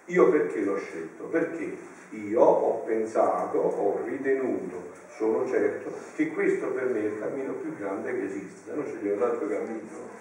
Io 0.05 0.29
perché 0.29 0.61
l'ho 0.61 0.77
scelto? 0.77 1.25
Perché 1.25 1.75
io 2.11 2.41
ho 2.41 2.83
pensato, 2.83 3.57
ho 3.57 4.01
ritenuto, 4.05 4.91
sono 5.15 5.45
certo 5.47 5.91
che 6.15 6.29
questo 6.29 6.67
per 6.67 6.85
me 6.85 7.01
è 7.01 7.05
il 7.05 7.19
cammino 7.19 7.51
più 7.53 7.77
grande 7.77 8.17
che 8.17 8.25
esiste, 8.25 8.71
non 8.73 8.85
c'è 8.85 9.11
un 9.11 9.21
altro 9.21 9.47
cammino. 9.47 10.17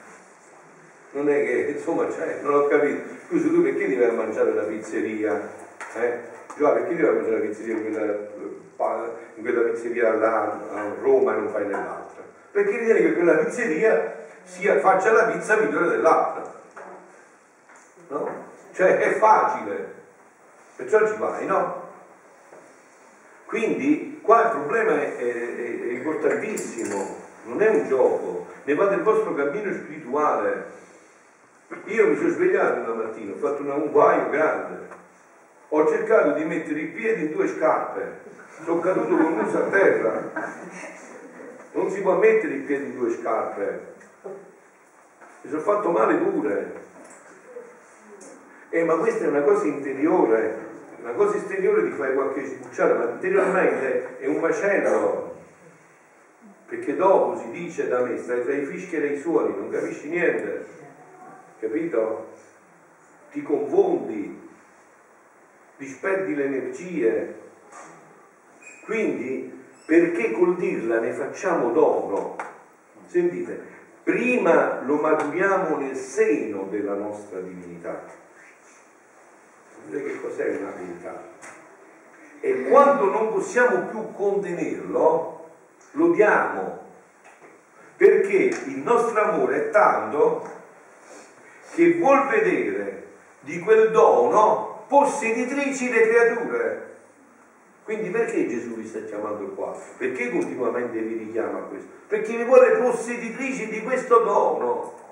Non 1.10 1.30
è 1.30 1.42
che, 1.42 1.74
insomma, 1.74 2.10
cioè, 2.10 2.40
non 2.42 2.54
ho 2.54 2.66
capito. 2.66 3.00
Scusa, 3.28 3.48
tu 3.48 3.62
perché 3.62 3.88
devi 3.88 4.14
mangiare 4.14 4.52
la 4.52 4.64
pizzeria? 4.64 5.50
Eh? 5.94 6.18
Giovanni, 6.56 6.80
perché 6.80 6.96
devi 6.96 7.16
mangiare 7.16 7.38
la 7.38 7.46
pizzeria 7.46 7.74
in 7.74 7.82
quella, 7.82 9.10
in 9.34 9.42
quella 9.42 9.70
pizzeria 9.70 10.14
là 10.14 10.60
a 10.72 10.94
Roma 11.00 11.34
e 11.34 11.36
non 11.36 11.48
fai 11.48 11.66
nell'altra? 11.66 12.22
Perché 12.50 12.78
ritieni 12.78 13.00
che 13.00 13.14
quella 13.14 13.36
pizzeria 13.36 14.16
sia, 14.44 14.78
faccia 14.80 15.12
la 15.12 15.24
pizza 15.26 15.56
migliore 15.56 15.88
dell'altra. 15.88 16.54
No? 18.08 18.46
Cioè 18.72 18.98
è 18.98 19.18
facile. 19.18 19.96
Perciò 20.76 21.06
ci 21.06 21.16
vai, 21.18 21.44
no? 21.46 21.86
Quindi 23.46 24.20
qua 24.22 24.44
il 24.44 24.50
problema 24.50 24.92
è, 24.92 25.16
è, 25.16 25.80
è 25.80 25.92
importantissimo, 25.92 27.16
non 27.44 27.62
è 27.62 27.68
un 27.68 27.88
gioco, 27.88 28.46
ne 28.64 28.74
va 28.74 28.86
del 28.86 29.02
vostro 29.02 29.34
cammino 29.34 29.72
spirituale. 29.72 30.76
Io 31.86 32.08
mi 32.08 32.16
sono 32.16 32.28
svegliato 32.28 32.80
una 32.80 33.04
mattina, 33.04 33.32
ho 33.32 33.38
fatto 33.38 33.62
una, 33.62 33.74
un 33.74 33.90
guaio 33.90 34.28
grande, 34.30 34.88
ho 35.70 35.86
cercato 35.86 36.32
di 36.32 36.44
mettere 36.44 36.80
i 36.80 36.86
piedi 36.86 37.26
in 37.26 37.32
due 37.32 37.46
scarpe, 37.46 38.20
sono 38.64 38.80
caduto 38.80 39.16
con 39.16 39.34
l'uso 39.36 39.58
a 39.58 39.68
terra. 39.68 40.30
Non 41.72 41.90
si 41.90 42.00
può 42.00 42.16
mettere 42.16 42.54
i 42.54 42.60
piedi 42.60 42.86
in 42.86 42.96
due 42.96 43.10
scarpe. 43.10 43.94
Mi 45.42 45.50
sono 45.50 45.62
fatto 45.62 45.90
male 45.90 46.16
pure. 46.16 46.86
Eh, 48.70 48.84
ma 48.84 48.96
questa 48.96 49.24
è 49.24 49.28
una 49.28 49.42
cosa 49.42 49.66
interiore, 49.66 50.66
una 51.00 51.12
cosa 51.12 51.36
esteriore 51.36 51.84
ti 51.84 51.92
fai 51.92 52.14
qualche 52.14 52.44
sbucciata, 52.44 52.94
ma 52.94 53.10
interiormente 53.10 54.18
è 54.18 54.26
un 54.26 54.40
macello. 54.40 55.36
Perché 56.66 56.96
dopo 56.96 57.38
si 57.38 57.50
dice 57.50 57.88
da 57.88 58.00
me, 58.00 58.18
stai 58.18 58.42
tra 58.42 58.52
i 58.52 58.64
fischi 58.64 58.96
e 58.96 59.06
i 59.06 59.20
suoni, 59.20 59.54
non 59.56 59.70
capisci 59.70 60.08
niente, 60.08 60.66
capito? 61.60 62.26
Ti 63.30 63.42
confondi, 63.42 64.47
disperdi 65.78 66.34
le 66.34 66.44
energie. 66.44 67.34
Quindi, 68.84 69.64
perché 69.86 70.32
col 70.32 70.56
dirla 70.56 71.00
ne 71.00 71.12
facciamo 71.12 71.70
dono? 71.70 72.36
Sentite, 73.06 73.58
prima 74.02 74.82
lo 74.82 74.96
maturiamo 74.96 75.78
nel 75.78 75.96
seno 75.96 76.66
della 76.70 76.94
nostra 76.94 77.40
divinità 77.40 78.26
che 79.90 80.20
cos'è 80.20 80.56
una 80.60 80.72
verità. 80.76 81.22
E 82.40 82.68
quando 82.68 83.04
non 83.10 83.32
possiamo 83.32 83.86
più 83.86 84.12
contenerlo, 84.12 85.50
lo 85.92 86.10
diamo, 86.12 86.86
perché 87.96 88.36
il 88.66 88.78
nostro 88.78 89.20
amore 89.20 89.68
è 89.68 89.70
tanto 89.70 90.56
che 91.74 91.94
vuol 91.94 92.28
vedere 92.28 93.06
di 93.40 93.58
quel 93.60 93.90
dono 93.90 94.67
posseditrici 94.88 95.90
le 95.90 96.08
creature. 96.08 96.86
Quindi 97.84 98.10
perché 98.10 98.48
Gesù 98.48 98.74
vi 98.74 98.86
sta 98.86 99.02
chiamando 99.04 99.46
qua? 99.54 99.74
Perché 99.96 100.30
continuamente 100.30 100.98
vi 100.98 101.16
richiama 101.16 101.60
a 101.60 101.62
questo? 101.62 101.88
Perché 102.06 102.36
vi 102.36 102.44
vuole 102.44 102.72
posseditrici 102.72 103.68
di 103.68 103.82
questo 103.82 104.18
dono. 104.18 105.06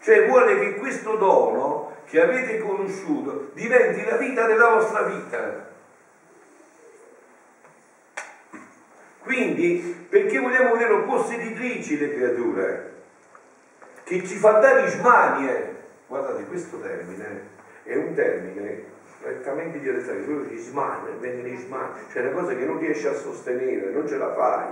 Cioè 0.00 0.26
vuole 0.26 0.58
che 0.58 0.74
questo 0.76 1.16
dono 1.16 1.96
che 2.06 2.20
avete 2.20 2.58
conosciuto 2.58 3.50
diventi 3.52 4.02
la 4.04 4.16
vita 4.16 4.46
della 4.46 4.70
vostra 4.70 5.02
vita. 5.02 5.68
Quindi, 9.22 10.06
perché 10.08 10.38
vogliamo 10.38 10.72
vedere 10.72 11.02
posseditrici 11.02 11.98
le 11.98 12.14
creature? 12.14 12.94
Che 14.02 14.26
ci 14.26 14.36
fa 14.36 14.52
dare 14.52 14.88
smanie. 14.88 15.69
Guardate, 16.10 16.42
questo 16.46 16.80
termine 16.80 17.40
è 17.84 17.94
un 17.94 18.12
termine 18.14 18.82
prettamente 19.20 19.78
dialettale, 19.78 20.24
quello 20.24 20.40
di 20.40 20.58
smania, 20.58 21.14
vengono 21.20 21.56
smanie, 21.56 22.00
cioè 22.10 22.22
una 22.22 22.32
cosa 22.32 22.56
che 22.56 22.64
non 22.64 22.80
riesci 22.80 23.06
a 23.06 23.14
sostenere, 23.14 23.90
non 23.90 24.08
ce 24.08 24.18
la 24.18 24.32
fai, 24.32 24.66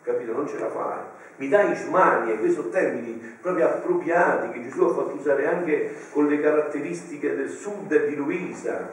capito? 0.00 0.32
Non 0.32 0.48
ce 0.48 0.58
la 0.58 0.70
fai 0.70 1.02
mi 1.36 1.48
dai 1.48 1.74
smanie, 1.76 2.38
questi 2.38 2.56
sono 2.56 2.70
termini 2.70 3.36
proprio 3.42 3.66
appropriati 3.66 4.52
che 4.52 4.62
Gesù 4.62 4.84
ha 4.84 4.94
fatto 4.94 5.16
usare 5.16 5.46
anche 5.46 5.92
con 6.12 6.28
le 6.28 6.40
caratteristiche 6.40 7.34
del 7.34 7.50
sud 7.50 7.92
e 7.92 8.06
di 8.06 8.14
Luisa. 8.14 8.88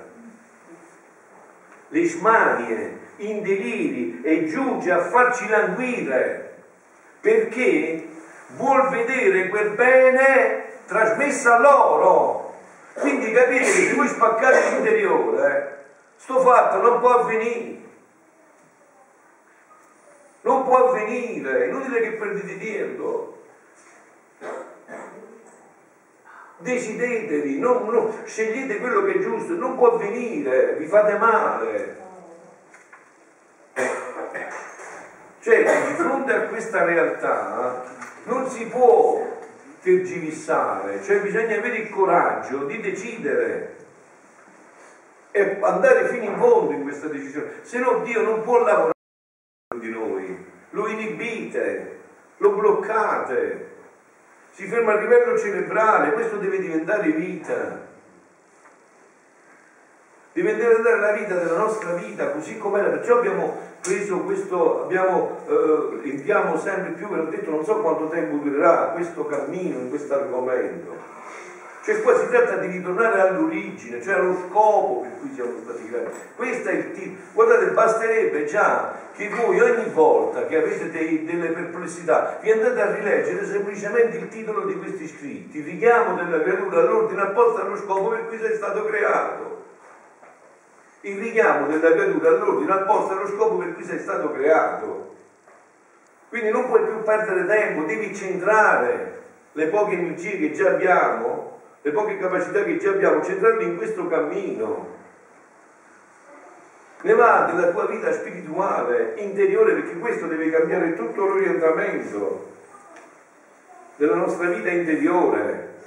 Le 1.87 2.05
smanie, 2.05 2.97
in 3.17 3.43
deliri 3.43 4.19
e 4.23 4.45
giunge 4.45 4.91
a 4.91 4.99
farci 4.99 5.47
languire 5.47 6.49
perché 7.21 8.07
vuol 8.55 8.89
vedere 8.89 9.47
quel 9.47 9.69
bene 9.75 10.70
trasmesso 10.91 11.53
a 11.53 11.59
loro. 11.59 12.53
Quindi 12.95 13.31
capite 13.31 13.59
che 13.59 13.65
se 13.65 13.93
voi 13.93 14.07
spaccate 14.09 14.69
l'interiore, 14.71 15.85
sto 16.17 16.41
fatto 16.41 16.81
non 16.81 16.99
può 16.99 17.19
avvenire. 17.19 17.79
Non 20.41 20.63
può 20.65 20.89
avvenire, 20.89 21.63
è 21.63 21.67
inutile 21.67 22.01
che 22.01 22.11
perdete 22.11 22.57
tempo. 22.57 23.39
Decidetevi, 26.57 27.57
non, 27.57 27.87
non, 27.87 28.21
scegliete 28.25 28.77
quello 28.77 29.03
che 29.03 29.13
è 29.13 29.19
giusto, 29.19 29.53
non 29.53 29.77
può 29.77 29.93
avvenire, 29.93 30.73
vi 30.73 30.85
fate 30.87 31.17
male. 31.17 31.99
Cioè, 35.39 35.87
di 35.87 35.93
fronte 35.95 36.33
a 36.33 36.41
questa 36.41 36.83
realtà 36.83 37.83
non 38.25 38.47
si 38.47 38.65
può 38.65 39.39
tergiversare, 39.81 41.01
cioè 41.03 41.21
bisogna 41.21 41.57
avere 41.57 41.77
il 41.77 41.89
coraggio 41.89 42.65
di 42.65 42.79
decidere 42.79 43.75
e 45.31 45.57
andare 45.61 46.07
fino 46.09 46.23
in 46.25 46.37
fondo 46.37 46.73
in 46.73 46.83
questa 46.83 47.07
decisione, 47.07 47.51
se 47.63 47.79
no 47.79 48.01
Dio 48.03 48.21
non 48.21 48.41
può 48.41 48.59
lavorare 48.63 48.91
di 49.79 49.89
noi, 49.89 50.45
lo 50.71 50.87
inibite, 50.87 51.99
lo 52.37 52.51
bloccate, 52.51 53.69
si 54.51 54.67
ferma 54.67 54.93
a 54.93 54.99
livello 54.99 55.37
cerebrale, 55.37 56.11
questo 56.11 56.37
deve 56.37 56.59
diventare 56.59 57.09
vita. 57.11 57.89
Deve 60.33 60.55
diventare 60.55 60.99
la 60.99 61.11
vita 61.11 61.35
della 61.35 61.57
nostra 61.57 61.93
vita 61.93 62.29
così 62.29 62.57
com'era, 62.57 62.87
perciò 62.87 63.17
abbiamo 63.17 63.57
preso 63.81 64.19
questo, 64.19 64.83
abbiamo, 64.83 65.39
eh, 65.45 66.09
entriamo 66.09 66.57
sempre 66.57 66.91
più, 66.91 67.09
ve 67.09 67.17
l'ho 67.17 67.25
detto, 67.25 67.49
non 67.49 67.65
so 67.65 67.81
quanto 67.81 68.07
tempo 68.07 68.37
durerà 68.37 68.91
questo 68.93 69.25
cammino 69.25 69.79
in 69.79 69.89
questo 69.89 70.13
argomento. 70.13 71.09
Cioè 71.83 72.01
qua 72.01 72.17
si 72.17 72.27
tratta 72.27 72.57
di 72.57 72.67
ritornare 72.67 73.19
all'origine, 73.19 74.01
cioè 74.01 74.13
allo 74.13 74.37
scopo 74.47 75.01
per 75.01 75.11
cui 75.19 75.31
siamo 75.33 75.51
stati 75.63 75.89
creati. 75.89 76.15
Questo 76.35 76.69
è 76.69 76.73
il 76.73 76.91
titolo. 76.91 77.17
Guardate, 77.33 77.65
basterebbe 77.71 78.45
già 78.45 78.93
che 79.13 79.29
voi 79.29 79.59
ogni 79.59 79.89
volta 79.89 80.45
che 80.45 80.57
avete 80.57 80.91
dei, 80.91 81.25
delle 81.25 81.47
perplessità 81.47 82.37
vi 82.41 82.51
andate 82.51 82.81
a 82.81 82.93
rileggere 82.93 83.45
semplicemente 83.45 84.15
il 84.15 84.29
titolo 84.29 84.61
di 84.65 84.77
questi 84.77 85.07
scritti, 85.07 85.59
richiamo 85.59 86.15
della 86.15 86.41
creatura 86.41 86.81
all'ordine 86.81 87.21
apposta 87.21 87.63
allo 87.63 87.75
scopo 87.75 88.09
per 88.09 88.27
cui 88.27 88.37
sei 88.37 88.55
stato 88.55 88.85
creato. 88.85 89.59
Il 91.01 91.17
richiamo 91.17 91.67
della 91.67 91.93
creatura 91.93 92.29
all'ordine 92.29 92.73
apposta 92.73 93.13
allo 93.13 93.27
scopo 93.27 93.57
per 93.57 93.73
cui 93.73 93.83
sei 93.83 93.99
stato 93.99 94.31
creato. 94.31 95.15
Quindi 96.29 96.51
non 96.51 96.67
puoi 96.67 96.83
più 96.83 97.03
perdere 97.03 97.45
tempo, 97.45 97.83
devi 97.83 98.15
centrare 98.15 99.19
le 99.51 99.67
poche 99.67 99.93
energie 99.93 100.37
che 100.37 100.51
già 100.53 100.69
abbiamo 100.69 101.51
le 101.83 101.91
poche 101.91 102.17
capacità 102.17 102.63
che 102.63 102.77
già 102.77 102.91
abbiamo, 102.91 103.23
centrarle 103.23 103.63
in 103.63 103.75
questo 103.75 104.07
cammino. 104.07 104.99
Ne 107.01 107.13
va 107.15 107.45
della 107.51 107.71
tua 107.71 107.85
vita 107.85 108.11
spirituale, 108.11 109.13
interiore, 109.15 109.73
perché 109.73 109.97
questo 109.97 110.27
deve 110.27 110.51
cambiare 110.51 110.93
tutto 110.93 111.25
l'orientamento 111.25 112.49
della 113.95 114.13
nostra 114.15 114.47
vita 114.47 114.69
interiore, 114.69 115.79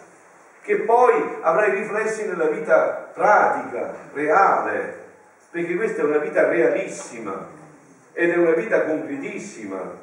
che 0.62 0.78
poi 0.78 1.36
avrai 1.42 1.70
riflessi 1.70 2.26
nella 2.26 2.46
vita 2.46 3.10
pratica, 3.12 3.94
reale, 4.12 5.02
perché 5.54 5.76
questa 5.76 6.02
è 6.02 6.04
una 6.04 6.18
vita 6.18 6.48
realissima 6.48 7.46
ed 8.12 8.30
è 8.30 8.36
una 8.36 8.54
vita 8.54 8.82
concretissima. 8.86 9.98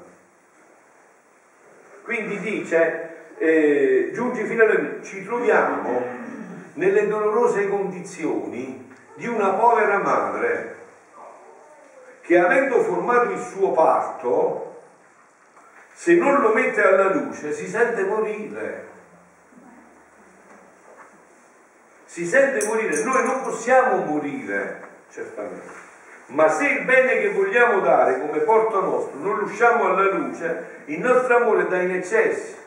Quindi 2.03 2.39
dice, 2.39 3.33
eh, 3.37 4.11
giunge 4.13 4.45
fino 4.45 4.63
alla 4.63 5.03
ci 5.03 5.25
troviamo 5.25 6.05
nelle 6.75 7.05
dolorose 7.05 7.67
condizioni 7.67 8.95
di 9.15 9.27
una 9.27 9.49
povera 9.49 9.97
madre 9.97 10.75
che 12.21 12.39
avendo 12.39 12.79
formato 12.79 13.31
il 13.31 13.39
suo 13.39 13.73
parto, 13.73 14.83
se 15.91 16.13
non 16.13 16.39
lo 16.39 16.53
mette 16.53 16.81
alla 16.81 17.13
luce, 17.13 17.51
si 17.51 17.67
sente 17.67 18.05
morire. 18.05 18.87
Si 22.05 22.25
sente 22.25 22.65
morire. 22.65 23.03
Noi 23.03 23.25
non 23.25 23.41
possiamo 23.41 23.97
morire, 24.05 24.90
certamente. 25.11 25.89
Ma 26.27 26.47
se 26.47 26.67
il 26.67 26.85
bene 26.85 27.19
che 27.19 27.31
vogliamo 27.31 27.81
dare 27.81 28.19
come 28.19 28.39
porto 28.39 28.81
nostro 28.81 29.19
non 29.19 29.37
lo 29.37 29.43
usciamo 29.43 29.85
alla 29.85 30.09
luce, 30.09 30.83
il 30.85 30.99
nostro 30.99 31.35
amore 31.35 31.67
dà 31.67 31.81
in 31.81 31.91
eccesso 31.91 32.59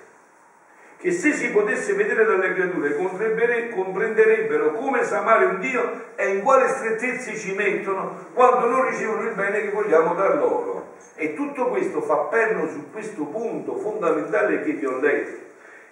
che 1.04 1.12
se 1.12 1.34
si 1.34 1.50
potesse 1.50 1.92
vedere 1.92 2.24
dalle 2.24 2.54
creature 2.54 2.96
comprenderebbero 2.96 4.72
come 4.72 5.04
s'amare 5.04 5.44
un 5.44 5.60
Dio 5.60 6.04
e 6.14 6.28
in 6.34 6.42
quale 6.42 6.66
strettezze 6.68 7.36
ci 7.36 7.54
mettono 7.54 8.28
quando 8.32 8.68
non 8.68 8.88
ricevono 8.88 9.28
il 9.28 9.34
bene 9.34 9.60
che 9.60 9.70
vogliamo 9.70 10.14
dar 10.14 10.36
loro. 10.36 10.92
E 11.16 11.34
tutto 11.34 11.68
questo 11.68 12.00
fa 12.00 12.16
perno 12.30 12.66
su 12.68 12.90
questo 12.90 13.24
punto 13.24 13.76
fondamentale 13.76 14.62
che 14.62 14.72
vi 14.72 14.86
ho 14.86 14.98
letto. 14.98 15.42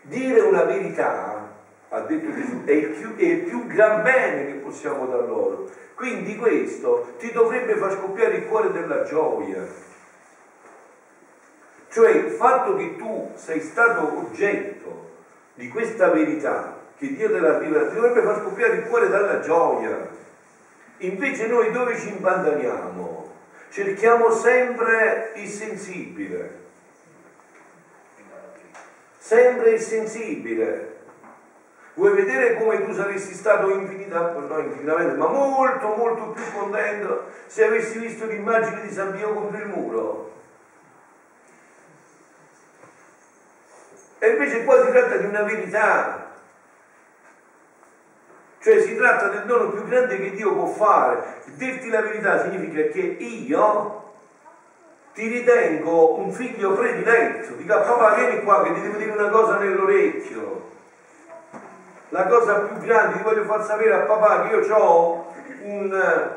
Dire 0.01 0.41
una 0.41 0.63
verità, 0.63 1.32
ha 1.93 2.01
detto 2.01 2.33
Gesù, 2.33 2.65
è 2.65 2.73
il 2.73 2.89
più, 2.89 3.15
è 3.17 3.23
il 3.23 3.41
più 3.41 3.67
gran 3.67 4.03
bene 4.03 4.47
che 4.47 4.53
possiamo 4.55 5.05
dar 5.07 5.29
loro. 5.29 5.71
Quindi 5.95 6.37
questo 6.37 7.15
ti 7.19 7.31
dovrebbe 7.33 7.77
far 7.77 7.93
scoppiare 7.93 8.37
il 8.37 8.47
cuore 8.47 8.73
della 8.73 9.03
gioia. 9.03 9.63
Cioè 11.89 12.11
il 12.11 12.31
fatto 12.31 12.77
che 12.77 12.97
tu 12.97 13.33
sei 13.35 13.61
stato 13.61 14.21
oggetto 14.21 15.11
di 15.53 15.69
questa 15.69 16.09
verità 16.09 16.81
che 16.97 17.15
Dio 17.15 17.31
te 17.31 17.39
l'ha 17.39 17.59
rivelata, 17.59 17.91
ti 17.91 17.97
dovrebbe 17.97 18.23
far 18.23 18.41
scoppiare 18.41 18.77
il 18.77 18.87
cuore 18.87 19.09
dalla 19.09 19.41
gioia. 19.41 20.09
Invece 20.99 21.47
noi 21.47 21.73
dove 21.73 21.99
ci 21.99 22.09
imbandaniamo? 22.09 23.31
Cerchiamo 23.69 24.31
sempre 24.31 25.33
il 25.35 25.49
sensibile. 25.49 26.61
Sempre 29.19 29.73
il 29.73 29.81
sensibile. 29.81 30.92
Vuoi 31.95 32.15
vedere 32.15 32.57
come 32.57 32.85
tu 32.85 32.93
saresti 32.95 33.35
stato 33.35 33.69
infinitamente, 33.71 34.49
no 34.49 34.59
infinitamente, 34.61 35.17
ma 35.17 35.27
molto, 35.29 35.89
molto 35.89 36.31
più 36.31 36.43
contento 36.53 37.27
se 37.47 37.67
avessi 37.67 37.99
visto 37.99 38.25
l'immagine 38.25 38.81
di 38.81 38.91
San 38.91 39.13
Pio 39.13 39.33
contro 39.35 39.59
il 39.59 39.69
muro? 39.69 40.33
E 44.19 44.29
invece 44.29 44.65
qua 44.65 44.85
si 44.85 44.91
tratta 44.93 45.17
di 45.17 45.27
una 45.27 45.43
verità. 45.43 46.31
Cioè 48.61 48.81
si 48.81 48.97
tratta 48.97 49.29
del 49.29 49.47
dono 49.47 49.71
più 49.71 49.85
grande 49.85 50.17
che 50.17 50.31
Dio 50.31 50.55
può 50.55 50.67
fare. 50.67 51.41
Dirti 51.57 51.91
la 51.91 52.03
verità 52.03 52.41
significa 52.41 52.89
che 52.93 53.01
io 53.01 54.13
ti 55.13 55.27
ritengo 55.27 56.21
un 56.21 56.33
figlio 56.33 56.73
prediletto. 56.73 57.55
Dica 57.55 57.81
papà 57.81 58.15
vieni 58.15 58.45
qua 58.45 58.63
che 58.63 58.73
ti 58.75 58.81
devo 58.83 58.97
dire 58.97 59.11
una 59.11 59.29
cosa 59.29 59.59
nell'orecchio. 59.59 60.62
La 62.13 62.27
cosa 62.27 62.61
più 62.61 62.79
grande, 62.79 63.17
ti 63.17 63.23
voglio 63.23 63.45
far 63.45 63.63
sapere 63.63 63.93
a 63.93 64.01
papà 64.01 64.49
che 64.49 64.55
io 64.55 64.77
ho 64.77 65.33
un 65.63 66.31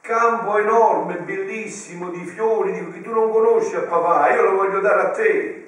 campo 0.00 0.56
enorme, 0.58 1.16
bellissimo, 1.16 2.08
di 2.08 2.24
fiori, 2.24 2.72
che 2.92 3.00
tu 3.02 3.10
non 3.10 3.30
conosci 3.30 3.74
a 3.74 3.80
papà, 3.80 4.30
io 4.32 4.42
lo 4.42 4.56
voglio 4.56 4.80
dare 4.80 5.00
a 5.00 5.10
te 5.10 5.64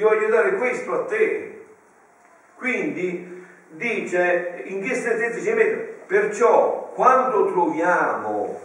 ti 0.00 0.02
voglio 0.02 0.28
dare 0.28 0.54
questo 0.54 0.94
a 0.94 1.04
te. 1.04 1.64
Quindi 2.56 3.44
dice, 3.68 4.62
in 4.64 4.80
che 4.82 4.94
strettezza 4.94 5.40
ci 5.40 5.52
mette? 5.52 5.98
Perciò 6.06 6.90
quando 6.94 7.52
troviamo, 7.52 8.58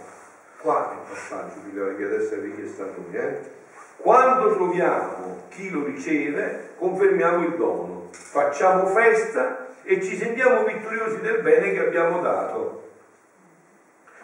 qua 0.62 0.92
è 0.92 0.94
il 0.94 1.00
passaggio 1.10 1.60
che 1.64 1.96
deve 1.96 2.24
essere 2.24 2.42
richiesto 2.42 2.84
a 2.84 2.86
noi, 2.86 3.16
eh? 3.16 3.64
Quando 3.98 4.54
troviamo 4.56 5.44
chi 5.50 5.70
lo 5.70 5.86
riceve, 5.86 6.74
confermiamo 6.78 7.46
il 7.46 7.56
dono, 7.56 8.10
facciamo 8.12 8.88
festa 8.88 9.68
e 9.84 10.02
ci 10.02 10.18
sentiamo 10.18 10.64
vittoriosi 10.64 11.22
del 11.22 11.42
bene 11.42 11.72
che 11.72 11.80
abbiamo 11.80 12.20
dato. 12.20 12.84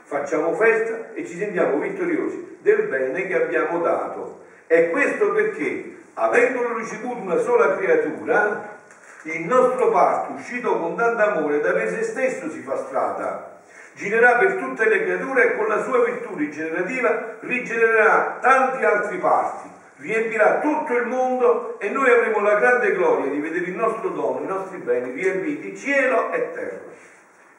Facciamo 0.03 0.53
festa 0.55 1.13
e 1.13 1.25
ci 1.25 1.37
sentiamo 1.37 1.77
vittoriosi 1.77 2.57
del 2.61 2.87
bene 2.87 3.27
che 3.27 3.35
abbiamo 3.35 3.79
dato. 3.79 4.43
E 4.67 4.89
questo 4.89 5.31
perché 5.31 5.97
avendolo 6.15 6.77
ricevuto 6.77 7.21
una 7.21 7.37
sola 7.37 7.77
creatura, 7.77 8.79
il 9.23 9.45
nostro 9.45 9.89
parto, 9.89 10.33
uscito 10.33 10.77
con 10.79 10.95
tanto 10.95 11.21
amore, 11.21 11.61
da 11.61 11.71
per 11.71 11.89
se 11.89 12.03
stesso 12.03 12.49
si 12.49 12.61
fa 12.61 12.75
strada. 12.77 13.50
Girerà 13.93 14.37
per 14.37 14.55
tutte 14.55 14.87
le 14.87 15.03
creature 15.03 15.43
e 15.43 15.55
con 15.57 15.67
la 15.67 15.83
sua 15.83 16.03
virtù 16.03 16.35
rigenerativa 16.35 17.37
rigenererà 17.41 18.39
tanti 18.41 18.83
altri 18.83 19.17
parti, 19.17 19.69
riempirà 19.97 20.59
tutto 20.59 20.95
il 20.95 21.07
mondo 21.07 21.79
e 21.79 21.89
noi 21.89 22.09
avremo 22.09 22.39
la 22.39 22.55
grande 22.55 22.93
gloria 22.93 23.29
di 23.29 23.39
vedere 23.39 23.65
il 23.65 23.75
nostro 23.75 24.09
dono, 24.09 24.41
i 24.41 24.47
nostri 24.47 24.77
beni 24.77 25.11
riempiti 25.11 25.77
cielo 25.77 26.31
e 26.31 26.51
terra 26.53 26.79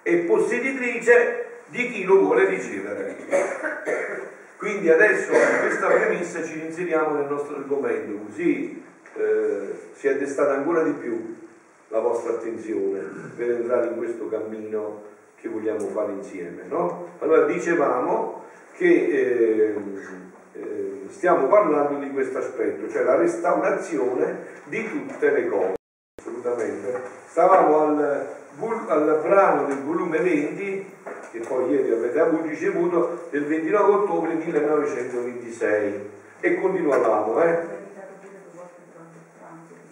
e 0.03 0.17
posseditrice 0.19 1.47
di 1.67 1.91
chi 1.91 2.05
lo 2.05 2.19
vuole 2.19 2.47
ricevere. 2.47 3.17
Quindi 4.57 4.91
adesso 4.91 5.33
in 5.33 5.59
questa 5.61 5.87
premessa 5.89 6.45
ci 6.45 6.61
inseriamo 6.65 7.15
nel 7.15 7.29
nostro 7.29 7.57
argomento, 7.57 8.27
così 8.27 8.85
eh, 9.15 9.75
si 9.93 10.07
è 10.07 10.17
destata 10.17 10.53
ancora 10.53 10.83
di 10.83 10.93
più 10.93 11.37
la 11.89 12.01
vostra 12.01 12.35
attenzione 12.35 13.01
per 13.37 13.51
entrare 13.51 13.89
in 13.89 13.97
questo 13.97 14.29
cammino 14.29 15.03
che 15.43 15.49
vogliamo 15.49 15.89
fare 15.89 16.13
insieme. 16.13 16.63
No? 16.69 17.09
Allora 17.19 17.45
dicevamo 17.47 18.45
che 18.77 18.87
eh, 18.87 19.75
eh, 20.53 21.05
stiamo 21.09 21.49
parlando 21.49 21.99
di 21.99 22.11
questo 22.13 22.39
aspetto, 22.39 22.89
cioè 22.89 23.03
la 23.03 23.17
restaurazione 23.17 24.47
di 24.67 24.89
tutte 24.89 25.31
le 25.33 25.49
cose. 25.49 25.75
Assolutamente. 26.21 27.01
Stavamo 27.27 27.81
al, 27.81 28.29
al 28.87 29.21
brano 29.21 29.67
del 29.67 29.83
volume 29.83 30.19
20 30.21 30.91
che 31.33 31.41
poi 31.41 31.71
ieri 31.71 31.91
avete 31.91 32.43
ricevuto 32.43 33.27
del 33.31 33.45
29 33.47 33.93
ottobre 33.93 34.35
1926 34.35 36.11
e 36.41 36.61
continuavamo 36.61 37.43
eh? 37.43 37.82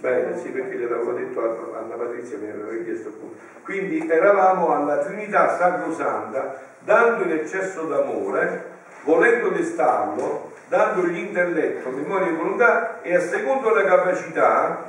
Bene, 0.00 0.38
sì, 0.38 0.48
perché 0.48 0.76
gliel'avevo 0.76 1.12
detto 1.12 1.40
a 1.40 1.78
Anna 1.78 1.94
Patrizia, 1.94 2.38
mi 2.38 2.48
aveva 2.48 2.70
richiesto 2.70 3.08
appunto. 3.08 3.36
Quindi 3.62 4.08
eravamo 4.08 4.74
alla 4.74 4.98
Trinità 4.98 5.56
Sacrosanta, 5.56 6.56
dando 6.78 7.24
in 7.24 7.32
eccesso 7.32 7.82
d'amore, 7.82 8.64
volendo 9.04 9.50
destarlo, 9.50 10.52
dandogli 10.68 11.18
intelletto, 11.18 11.90
memoria 11.90 12.28
e 12.28 12.32
volontà 12.32 13.02
e 13.02 13.14
a 13.14 13.20
secondo 13.20 13.74
la 13.74 13.84
capacità 13.84 14.88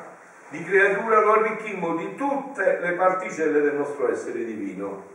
di 0.50 0.63
creatura 0.63 1.19
lo 1.19 1.34
arricchimmo 1.34 1.95
di 1.95 2.15
tutte 2.15 2.80
le 2.82 2.91
particelle 2.93 3.62
del 3.62 3.76
nostro 3.76 4.12
essere 4.12 4.43
divino 4.43 5.12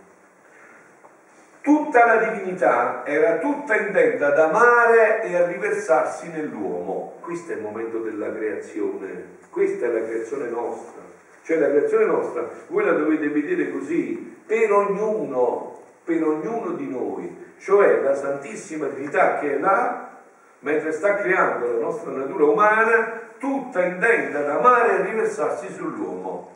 tutta 1.67 2.07
la 2.07 2.17
divinità 2.29 3.03
era 3.05 3.39
tutta 3.39 3.75
intenta 3.75 4.29
ad 4.29 4.39
amare 4.39 5.25
e 5.25 5.35
a 5.35 5.47
riversarsi 5.47 6.31
nell'uomo. 6.31 6.96
Questo 7.27 7.51
è 7.51 7.57
il 7.57 7.63
momento 7.63 7.99
della 7.99 8.33
creazione, 8.33 9.39
questa 9.51 9.87
è 9.87 9.89
la 9.89 10.07
creazione 10.07 10.49
nostra. 10.49 11.03
Cioè 11.43 11.59
la 11.59 11.71
creazione 11.71 12.05
nostra, 12.05 12.49
voi 12.69 12.85
la 12.85 12.93
dovete 12.93 13.29
vedere 13.31 13.73
così, 13.73 14.37
per 14.47 14.71
ognuno, 14.71 15.77
per 16.05 16.23
ognuno 16.23 16.71
di 16.77 16.89
noi, 16.89 17.37
cioè 17.59 18.01
la 18.01 18.15
Santissima 18.15 18.87
Trinità 18.87 19.41
che 19.41 19.57
è 19.57 19.59
là, 19.59 20.19
mentre 20.61 20.93
sta 20.93 21.17
creando 21.17 21.73
la 21.73 21.81
nostra 21.81 22.13
natura 22.13 22.45
umana, 22.45 23.21
tutta 23.39 23.85
intenta 23.85 24.39
ad 24.39 24.49
amare 24.49 25.01
e 25.01 25.03
riversarsi 25.03 25.67
sull'uomo. 25.73 26.53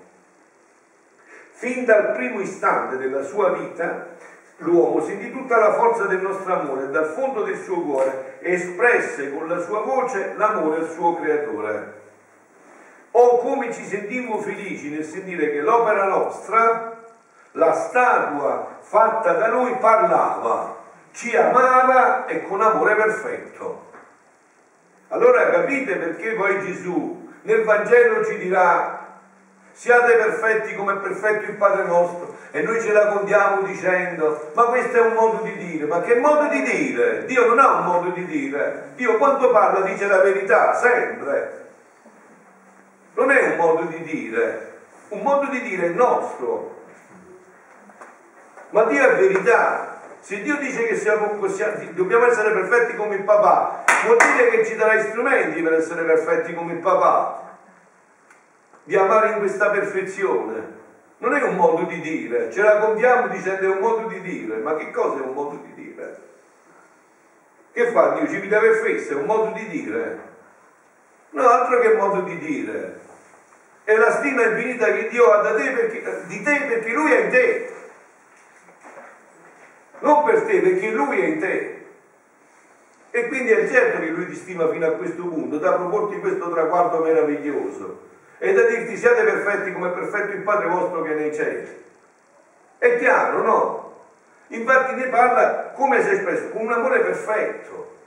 Fin 1.51 1.85
dal 1.85 2.13
primo 2.13 2.41
istante 2.41 2.97
della 2.97 3.23
sua 3.23 3.51
vita, 3.55 4.07
l'uomo 4.59 5.01
sentì 5.01 5.33
tutta 5.33 5.59
la 5.59 5.73
forza 5.73 6.05
del 6.05 6.21
nostro 6.21 6.55
amore 6.55 6.91
dal 6.91 7.07
fondo 7.07 7.43
del 7.43 7.57
suo 7.57 7.81
cuore 7.81 8.30
espresse 8.41 9.33
con 9.33 9.49
la 9.49 9.61
sua 9.61 9.81
voce 9.81 10.35
l'amore 10.37 10.81
al 10.81 10.91
suo 10.91 11.17
creatore. 11.21 11.99
O 13.13 13.39
come 13.39 13.73
ci 13.73 13.85
sentimmo 13.85 14.39
felici 14.39 14.91
nel 14.91 15.05
sentire 15.05 15.51
che 15.51 15.61
l'opera 15.61 16.07
nostra, 16.07 16.97
la 17.53 17.73
statua 17.73 18.77
fatta 18.81 19.33
da 19.33 19.49
noi, 19.49 19.75
parlava, 19.77 20.77
ci 21.13 21.37
amava 21.37 22.27
e 22.27 22.43
con 22.43 22.61
amore 22.61 22.95
perfetto. 22.95 23.89
Allora 25.09 25.51
capite 25.51 25.97
perché 25.97 26.35
poi 26.35 26.61
Gesù 26.61 27.29
nel 27.43 27.65
Vangelo 27.65 28.25
ci 28.25 28.39
dirà 28.39 29.00
siate 29.81 30.13
perfetti 30.13 30.75
come 30.75 30.93
è 30.93 30.97
perfetto 30.97 31.51
il 31.51 31.57
Padre 31.57 31.85
nostro 31.85 32.37
e 32.51 32.61
noi 32.61 32.83
ce 32.83 32.93
la 32.93 33.07
contiamo 33.07 33.63
dicendo 33.63 34.51
ma 34.53 34.65
questo 34.65 34.99
è 34.99 35.01
un 35.01 35.15
modo 35.15 35.43
di 35.43 35.57
dire, 35.57 35.87
ma 35.87 36.03
che 36.03 36.17
modo 36.17 36.49
di 36.49 36.61
dire? 36.61 37.25
Dio 37.25 37.47
non 37.47 37.59
ha 37.59 37.79
un 37.79 37.85
modo 37.87 38.11
di 38.11 38.27
dire, 38.27 38.91
Dio 38.97 39.17
quando 39.17 39.51
parla 39.51 39.81
dice 39.81 40.07
la 40.07 40.19
verità, 40.19 40.75
sempre. 40.75 41.69
Non 43.15 43.31
è 43.31 43.53
un 43.53 43.57
modo 43.57 43.85
di 43.85 44.03
dire, 44.03 44.81
un 45.09 45.23
modo 45.23 45.47
di 45.47 45.63
dire 45.63 45.87
è 45.87 45.91
nostro. 45.91 46.83
Ma 48.71 48.85
Dio 48.85 49.03
è 49.03 49.17
verità. 49.17 49.99
Se 50.21 50.43
Dio 50.43 50.57
dice 50.57 50.89
che 50.89 50.97
siamo, 50.97 51.39
dobbiamo 51.93 52.27
essere 52.27 52.51
perfetti 52.51 52.97
come 52.97 53.15
il 53.15 53.23
papà, 53.23 53.85
vuol 54.05 54.19
dire 54.19 54.51
che 54.51 54.67
ci 54.67 54.77
darà 54.77 55.03
strumenti 55.05 55.63
per 55.63 55.73
essere 55.73 56.03
perfetti 56.03 56.53
come 56.53 56.75
il 56.75 56.81
papà, 56.81 57.50
di 58.85 58.97
amare 58.97 59.33
in 59.33 59.39
questa 59.39 59.71
perfezione. 59.71 60.79
Non 61.19 61.35
è 61.35 61.43
un 61.43 61.57
modo 61.57 61.83
di 61.83 62.01
dire, 62.01 62.51
ce 62.51 62.63
la 62.63 62.79
contiamo 62.79 63.29
dicendo 63.29 63.65
è 63.65 63.75
un 63.75 63.81
modo 63.81 64.09
di 64.09 64.21
dire, 64.23 64.57
ma 64.57 64.75
che 64.77 64.91
cosa 64.91 65.19
è 65.19 65.27
un 65.27 65.35
modo 65.35 65.57
di 65.63 65.75
dire? 65.75 66.19
Che 67.73 67.91
fa 67.93 68.15
Dio? 68.15 68.27
Ci 68.27 68.49
deve 68.49 68.73
festa, 68.77 69.13
è 69.13 69.17
un 69.17 69.27
modo 69.27 69.53
di 69.53 69.69
dire. 69.69 70.29
No, 71.31 71.47
altro 71.47 71.79
che 71.81 71.93
modo 71.93 72.23
di 72.23 72.39
dire. 72.39 72.99
È 73.85 73.95
la 73.97 74.11
stima 74.13 74.45
infinita 74.45 74.93
che 74.93 75.09
Dio 75.09 75.31
ha 75.31 75.55
te 75.55 75.71
perché, 75.71 76.23
di 76.27 76.43
te 76.43 76.61
perché 76.69 76.91
Lui 76.91 77.13
è 77.13 77.21
in 77.25 77.31
te. 77.31 77.73
Non 79.99 80.25
per 80.25 80.43
te, 80.45 80.61
perché 80.61 80.91
Lui 80.91 81.21
è 81.21 81.25
in 81.27 81.39
te. 81.39 81.87
E 83.11 83.29
quindi 83.29 83.51
è 83.51 83.69
certo 83.69 83.99
che 83.99 84.07
lui 84.07 84.27
ti 84.29 84.37
stima 84.37 84.69
fino 84.71 84.87
a 84.87 84.93
questo 84.93 85.27
punto, 85.27 85.59
da 85.59 85.73
proporti 85.73 86.21
questo 86.21 86.49
traguardo 86.49 87.01
meraviglioso 87.01 88.09
e 88.41 88.53
da 88.53 88.63
dirti 88.63 88.97
siate 88.97 89.23
perfetti 89.23 89.73
come 89.73 89.91
è 89.91 89.93
perfetto 89.93 90.33
il 90.33 90.43
Padre 90.43 90.67
vostro 90.67 91.03
che 91.03 91.13
è 91.13 91.15
nei 91.15 91.33
cieli. 91.33 91.85
È 92.79 92.99
chiaro, 92.99 93.43
no? 93.43 93.95
Infatti 94.49 94.95
ne 94.95 95.07
parla 95.07 95.71
come 95.77 96.03
si 96.03 96.09
è 96.09 96.13
espresso, 96.15 96.49
con 96.49 96.63
un 96.63 96.73
amore 96.73 97.01
perfetto. 97.01 97.99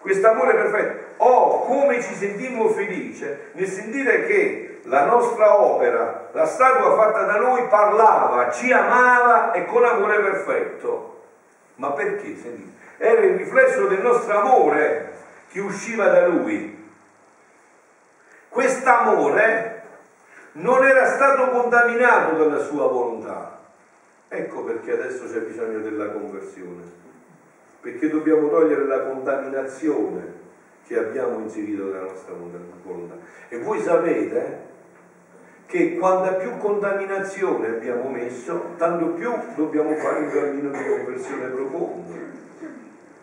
Quest'amore 0.00 0.54
perfetto. 0.54 1.22
Oh, 1.24 1.64
come 1.64 2.02
ci 2.02 2.14
sentimmo 2.14 2.68
felice 2.68 3.52
nel 3.52 3.68
sentire 3.68 4.26
che 4.26 4.80
la 4.82 5.06
nostra 5.06 5.62
opera, 5.62 6.28
la 6.32 6.44
statua 6.44 6.94
fatta 6.94 7.22
da 7.22 7.38
noi, 7.38 7.66
parlava, 7.68 8.50
ci 8.50 8.70
amava 8.70 9.52
e 9.52 9.64
con 9.64 9.82
amore 9.82 10.20
perfetto. 10.20 11.22
Ma 11.76 11.92
perché? 11.92 12.36
Sentite? 12.36 12.74
era 12.98 13.20
il 13.20 13.36
riflesso 13.36 13.86
del 13.86 14.00
nostro 14.00 14.38
amore 14.38 15.12
che 15.50 15.60
usciva 15.60 16.06
da 16.06 16.26
lui. 16.26 16.83
Quest'amore 18.54 19.82
non 20.52 20.84
era 20.84 21.06
stato 21.06 21.50
contaminato 21.50 22.36
dalla 22.36 22.60
sua 22.60 22.86
volontà. 22.86 23.58
Ecco 24.28 24.62
perché 24.62 24.92
adesso 24.92 25.24
c'è 25.24 25.40
bisogno 25.40 25.80
della 25.80 26.12
conversione, 26.12 26.84
perché 27.80 28.08
dobbiamo 28.08 28.48
togliere 28.48 28.86
la 28.86 29.06
contaminazione 29.06 30.34
che 30.86 30.96
abbiamo 30.96 31.40
inserito 31.40 31.86
nella 31.86 32.02
nostra 32.02 32.32
volontà. 32.84 33.16
E 33.48 33.58
voi 33.58 33.80
sapete 33.80 34.58
che 35.66 35.96
quanta 35.98 36.34
più 36.34 36.56
contaminazione 36.58 37.66
abbiamo 37.66 38.08
messo, 38.08 38.74
tanto 38.76 39.06
più 39.14 39.32
dobbiamo 39.56 39.96
fare 39.96 40.20
un 40.20 40.30
cammino 40.30 40.70
di 40.70 40.88
conversione 40.90 41.46
profondo 41.48 42.12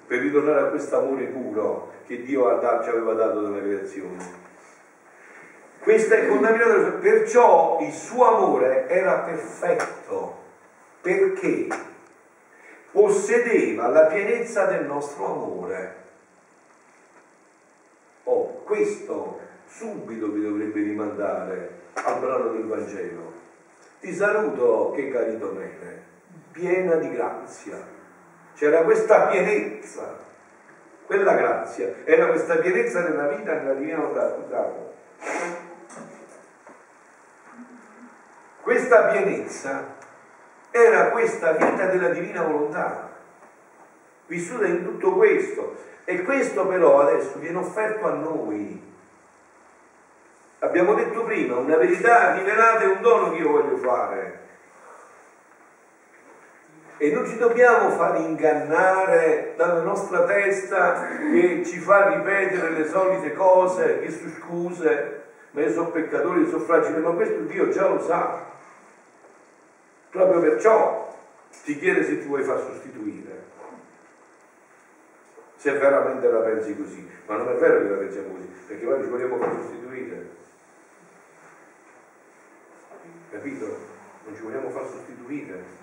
per 0.07 0.19
ritornare 0.19 0.59
a 0.59 0.65
questo 0.65 0.97
amore 0.97 1.23
puro 1.27 1.93
che 2.05 2.21
Dio 2.21 2.59
ci 2.83 2.89
aveva 2.89 3.13
dato 3.13 3.43
dalla 3.43 3.61
creazione. 3.61 4.49
Questa 5.81 6.15
è 6.15 6.27
contaminata, 6.27 6.91
perciò 6.99 7.79
il 7.81 7.91
suo 7.91 8.25
amore 8.25 8.87
era 8.87 9.19
perfetto, 9.19 10.37
perché 11.01 11.67
possedeva 12.91 13.87
la 13.87 14.05
pienezza 14.05 14.65
del 14.65 14.85
nostro 14.85 15.25
amore. 15.25 15.95
Oh, 18.25 18.61
questo 18.63 19.39
subito 19.65 20.27
vi 20.27 20.43
dovrebbe 20.43 20.81
rimandare 20.81 21.79
al 21.93 22.19
brano 22.19 22.51
del 22.51 22.65
Vangelo. 22.65 23.33
Ti 23.99 24.13
saluto 24.13 24.91
che 24.95 25.09
caritonere, 25.09 26.03
piena 26.51 26.95
di 26.95 27.11
grazia 27.11 27.99
c'era 28.55 28.83
questa 28.83 29.27
pienezza, 29.27 30.19
quella 31.07 31.33
grazia, 31.33 31.95
era 32.03 32.27
questa 32.27 32.57
pienezza 32.57 33.01
nella 33.01 33.27
vita 33.29 33.53
nella 33.53 33.73
divina 33.73 33.97
volontà. 33.97 34.35
Scusate. 34.35 34.89
Questa 38.91 39.07
pienezza 39.07 39.85
era 40.69 41.11
questa 41.11 41.53
vita 41.53 41.85
della 41.85 42.09
divina 42.09 42.41
volontà, 42.41 43.09
vissuta 44.27 44.65
in 44.65 44.83
tutto 44.83 45.13
questo. 45.13 45.77
E 46.03 46.23
questo 46.23 46.67
però 46.67 46.99
adesso 46.99 47.39
viene 47.39 47.59
offerto 47.59 48.05
a 48.05 48.15
noi. 48.15 48.93
Abbiamo 50.59 50.93
detto 50.95 51.23
prima, 51.23 51.55
una 51.55 51.77
verità 51.77 52.33
rivelata 52.33 52.81
è 52.81 52.87
un 52.87 53.01
dono 53.01 53.31
che 53.31 53.37
io 53.37 53.49
voglio 53.51 53.77
fare 53.77 54.39
e 56.97 57.11
non 57.13 57.25
ci 57.25 57.37
dobbiamo 57.37 57.91
far 57.91 58.17
ingannare 58.17 59.53
dalla 59.55 59.83
nostra 59.83 60.25
testa 60.25 61.07
che 61.31 61.63
ci 61.65 61.79
fa 61.79 62.09
ripetere 62.09 62.71
le 62.71 62.85
solite 62.89 63.31
cose, 63.31 64.01
che 64.01 64.11
su 64.11 64.27
scuse, 64.27 65.21
ma 65.51 65.61
io 65.61 65.71
sono 65.71 65.91
peccatore, 65.91 66.41
io 66.41 66.49
sono 66.49 66.65
fragile, 66.65 66.97
ma 66.97 67.11
questo 67.11 67.39
Dio 67.43 67.69
già 67.69 67.87
lo 67.87 68.01
sa. 68.01 68.49
Proprio 70.11 70.39
perciò 70.39 71.17
ti 71.63 71.79
chiede 71.79 72.03
se 72.03 72.19
ti 72.19 72.27
vuoi 72.27 72.43
far 72.43 72.59
sostituire. 72.59 73.49
Se 75.55 75.71
veramente 75.71 76.29
la 76.29 76.39
pensi 76.39 76.75
così, 76.77 77.09
ma 77.25 77.37
non 77.37 77.49
è 77.49 77.55
vero 77.55 77.81
che 77.81 77.89
la 77.89 77.97
pensiamo 77.97 78.33
così, 78.33 78.47
perché 78.67 78.85
poi 78.85 79.03
ci 79.03 79.09
vogliamo 79.09 79.37
far 79.37 79.53
sostituire. 79.53 80.29
Capito? 83.31 83.65
Non 84.25 84.35
ci 84.35 84.41
vogliamo 84.41 84.69
far 84.69 84.87
sostituire 84.87 85.79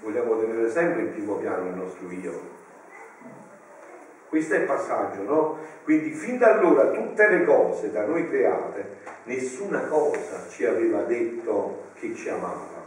vogliamo 0.00 0.38
tenere 0.38 0.70
sempre 0.70 1.02
in 1.02 1.12
primo 1.12 1.36
piano 1.36 1.68
il 1.68 1.74
nostro 1.74 2.10
io. 2.10 2.55
Questo 4.36 4.52
è 4.52 4.58
il 4.58 4.66
passaggio, 4.66 5.22
no? 5.22 5.58
Quindi 5.84 6.10
fin 6.10 6.36
da 6.36 6.58
allora 6.58 6.90
tutte 6.90 7.26
le 7.26 7.46
cose 7.46 7.90
da 7.90 8.04
noi 8.04 8.28
create, 8.28 8.96
nessuna 9.24 9.80
cosa 9.86 10.46
ci 10.50 10.66
aveva 10.66 11.04
detto 11.04 11.84
che 11.94 12.14
ci 12.14 12.28
amava. 12.28 12.84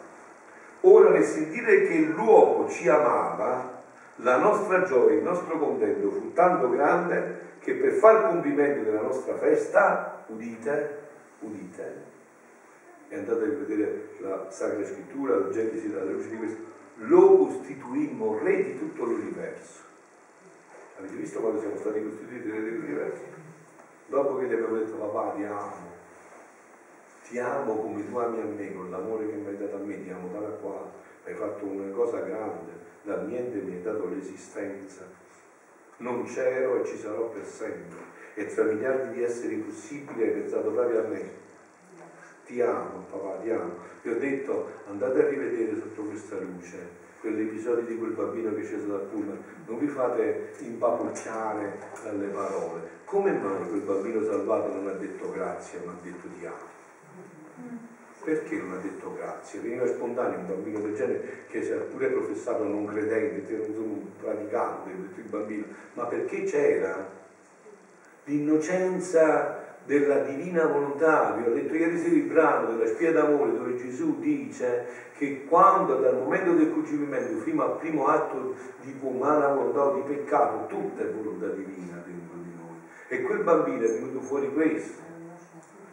Ora 0.82 1.10
nel 1.10 1.24
sentire 1.24 1.88
che 1.88 1.95
l'uomo 2.02 2.70
ci 2.70 2.88
amava, 2.88 3.82
la 4.18 4.38
nostra 4.38 4.84
gioia, 4.84 5.16
il 5.16 5.24
nostro 5.24 5.58
contento 5.58 6.12
fu 6.12 6.34
tanto 6.34 6.70
grande 6.70 7.39
che 7.62 7.74
per 7.74 7.93
far 7.93 8.28
compimento 8.28 8.84
della 8.84 9.02
nostra 9.02 9.36
festa, 9.38 10.24
udite, 10.28 11.00
udite, 11.39 11.95
e 13.08 13.18
andate 13.18 13.43
a 13.43 13.47
vedere 13.47 14.10
la 14.20 14.45
Sacra 14.52 14.86
Scrittura, 14.86 15.36
la 15.36 15.50
Genesi, 15.50 15.91
alla 16.00 16.12
luce 16.12 16.30
di 16.30 16.38
questo, 16.38 16.62
lo 16.97 17.38
costituimmo 17.38 18.38
re 18.38 18.64
di 18.66 18.78
tutto 18.78 19.04
l'universo. 19.06 19.88
Avete 21.00 21.16
visto 21.16 21.39
quando 21.39 21.62
siamo 21.62 21.78
stati 21.78 22.04
costituiti 22.04 22.52
re 22.52 22.62
dell'universo? 22.62 23.24
Dopo 24.08 24.38
che 24.38 24.47
gli 24.47 24.54
abbiamo 24.54 24.78
detto 24.80 24.97
papà 24.97 25.36
ti 25.36 25.45
amo, 25.45 25.97
ti 27.26 27.39
amo 27.39 27.76
come 27.78 28.10
tu 28.10 28.18
ami 28.18 28.41
a 28.41 28.45
me, 28.45 28.76
con 28.76 28.89
l'amore 28.89 29.30
che 29.30 29.36
mi 29.38 29.47
hai 29.47 29.58
dato 29.58 29.78
a 29.78 29.80
me, 29.80 30.04
ti 30.04 30.10
amo 30.10 30.30
tale 30.30 30.47
e 30.47 30.60
quale, 30.60 30.88
hai 31.24 31.36
fatto 31.36 31.66
una 31.66 31.89
cosa 31.91 32.20
grande, 32.20 32.74
dal 33.04 33.26
niente 33.26 33.60
mi 33.60 33.76
hai 33.76 33.82
dato 33.82 34.08
l'esistenza, 34.08 35.08
non 35.97 36.26
c'ero 36.26 36.82
e 36.84 36.86
ci 36.86 36.97
sarò 36.97 37.30
per 37.30 37.45
sempre. 37.45 38.18
e 38.34 38.45
tra 38.45 38.64
miliardi 38.64 39.10
di 39.16 39.24
esseri 39.24 39.56
possibili 39.56 40.24
hai 40.24 40.32
pensato 40.32 40.70
proprio 40.72 41.00
a 41.00 41.04
me. 41.04 41.47
Ti 42.45 42.60
amo, 42.62 43.04
papà, 43.10 43.38
ti 43.38 43.50
amo. 43.50 43.76
Vi 44.02 44.10
ho 44.10 44.18
detto, 44.18 44.70
andate 44.86 45.24
a 45.24 45.28
rivedere 45.28 45.78
sotto 45.78 46.04
questa 46.04 46.36
luce 46.36 47.08
quell'episodio 47.20 47.86
di 47.86 47.98
quel 47.98 48.12
bambino 48.12 48.54
che 48.56 48.62
è 48.62 48.64
sceso 48.64 48.88
dal 48.88 49.08
pullman, 49.12 49.38
non 49.66 49.80
vi 49.80 49.88
fate 49.88 50.54
impapucciare 50.60 51.80
dalle 52.04 52.28
parole. 52.28 52.98
Come 53.06 53.32
mai 53.32 53.68
quel 53.68 53.82
bambino 53.82 54.24
salvato 54.24 54.74
non 54.74 54.88
ha 54.88 54.92
detto 54.92 55.32
grazie, 55.32 55.80
ma 55.84 55.92
ha 55.92 55.96
detto 56.02 56.28
ti 56.38 56.46
amo? 56.46 56.78
Perché 58.24 58.56
non 58.58 58.74
ha 58.74 58.78
detto 58.78 59.14
grazie? 59.14 59.60
Veniva 59.60 59.88
spontaneo 59.88 60.40
un 60.40 60.48
bambino 60.48 60.80
del 60.80 60.96
genere 60.96 61.46
che 61.50 61.64
si 61.64 61.72
era 61.72 61.84
pure 61.84 62.08
professato 62.08 62.64
non 62.64 62.86
credente, 62.86 63.54
un 63.76 64.02
praticante, 64.20 64.90
il 64.90 65.30
bambino, 65.30 65.66
ma 65.94 66.06
perché 66.06 66.44
c'era 66.44 67.18
l'innocenza 68.26 69.59
della 69.86 70.20
divina 70.20 70.66
volontà. 70.66 71.36
Vi 71.38 71.50
ho 71.50 71.54
detto 71.54 71.76
ieri 71.76 71.98
sera 71.98 72.16
il 72.16 72.24
brano 72.24 72.68
della 72.68 72.88
spia 72.88 73.12
d'amore 73.12 73.58
dove 73.58 73.76
Gesù 73.78 74.20
dice 74.20 74.86
che 75.18 75.46
quando 75.46 75.96
dal 75.96 76.16
momento 76.16 76.54
del 76.54 76.72
concepimento 76.72 77.40
fino 77.40 77.64
al 77.64 77.78
primo 77.78 78.08
atto 78.08 78.56
di 78.82 78.98
umana 79.02 79.48
volontà 79.48 79.84
o 79.84 79.94
di 79.96 80.02
peccato, 80.02 80.68
tutta 80.68 81.04
è 81.04 81.08
volontà 81.08 81.48
divina 81.48 82.02
dentro 82.06 82.38
di 82.38 82.54
noi. 82.56 82.78
E 83.08 83.22
quel 83.24 83.44
bambino 83.44 83.84
è 83.84 83.92
venuto 83.92 84.22
fuori 84.22 84.52
questo. 84.54 85.02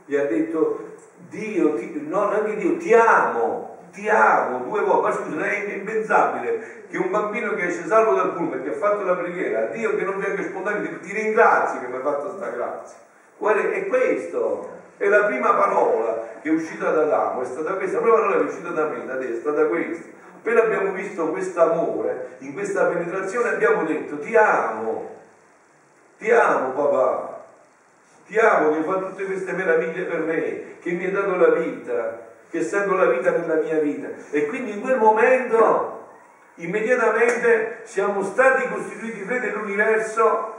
Gli 0.05 0.15
ha 0.15 0.25
detto 0.27 0.95
Dio, 1.29 1.75
ti, 1.75 2.05
no, 2.07 2.29
neanche 2.29 2.57
Dio, 2.57 2.77
ti 2.77 2.95
amo, 2.95 3.79
ti 3.91 4.09
amo 4.09 4.65
due 4.65 4.83
volte. 4.83 5.09
Ma 5.09 5.15
scusa, 5.15 5.45
è 5.45 5.75
impensabile 5.75 6.85
che 6.89 6.99
un 6.99 7.11
bambino 7.11 7.55
che 7.55 7.67
esce 7.67 7.87
salvo 7.87 8.15
dal 8.15 8.35
pullman, 8.35 8.63
che 8.63 8.71
ha 8.71 8.75
fatto 8.75 9.03
la 9.03 9.17
preghiera, 9.17 9.67
Dio 9.67 9.97
che 9.97 10.05
non 10.05 10.19
venga 10.19 10.43
spontaneo, 10.43 11.01
ti 11.01 11.13
ringrazio 11.13 11.81
che 11.81 11.89
mi 11.89 11.97
hai 11.97 12.03
fatto 12.03 12.29
questa 12.29 12.51
grazia. 12.51 12.99
Guarda, 13.39 13.71
è 13.71 13.87
questo, 13.87 14.71
è 14.97 15.09
la 15.09 15.25
prima 15.25 15.53
parola 15.55 16.29
che 16.41 16.49
è 16.49 16.53
uscita 16.53 16.91
dall'amo, 16.91 17.43
è 17.43 17.45
stata 17.45 17.75
questa, 17.75 17.97
la 17.97 18.03
prima 18.03 18.17
parola 18.17 18.37
che 18.37 18.43
è 18.43 18.47
uscita 18.47 18.71
da 18.71 18.87
me, 18.87 19.05
da 19.05 19.19
te, 19.19 19.33
è 19.33 19.39
stata 19.39 19.67
questa. 19.67 20.09
Appena 20.37 20.63
abbiamo 20.63 20.93
visto 20.93 21.31
questo 21.31 21.61
amore, 21.61 22.37
in 22.39 22.55
questa 22.55 22.87
penetrazione 22.87 23.51
abbiamo 23.51 23.83
detto 23.85 24.19
ti 24.21 24.35
amo, 24.37 25.17
ti 26.19 26.31
amo 26.31 26.71
papà, 26.71 27.45
ti 28.27 28.39
amo 28.39 28.71
che 28.71 28.83
fa 28.83 28.99
tutte 28.99 29.25
queste 29.25 29.53
meraviglie 29.53 30.05
per 30.05 30.21
me, 30.21 30.79
che 30.81 30.93
mi 30.93 31.05
hai 31.05 31.11
dato 31.11 31.37
la 31.37 31.49
vita, 31.51 32.27
che 32.49 32.63
sento 32.63 32.95
la 32.95 33.07
vita 33.07 33.31
nella 33.33 33.57
mia 33.57 33.79
vita. 33.79 34.09
E 34.31 34.47
quindi 34.47 34.73
in 34.73 34.81
quel 34.81 34.99
momento, 34.99 36.09
immediatamente, 36.57 37.81
siamo 37.83 38.23
stati 38.23 38.69
costituiti 38.69 39.25
re 39.27 39.41
dell'universo 39.41 40.56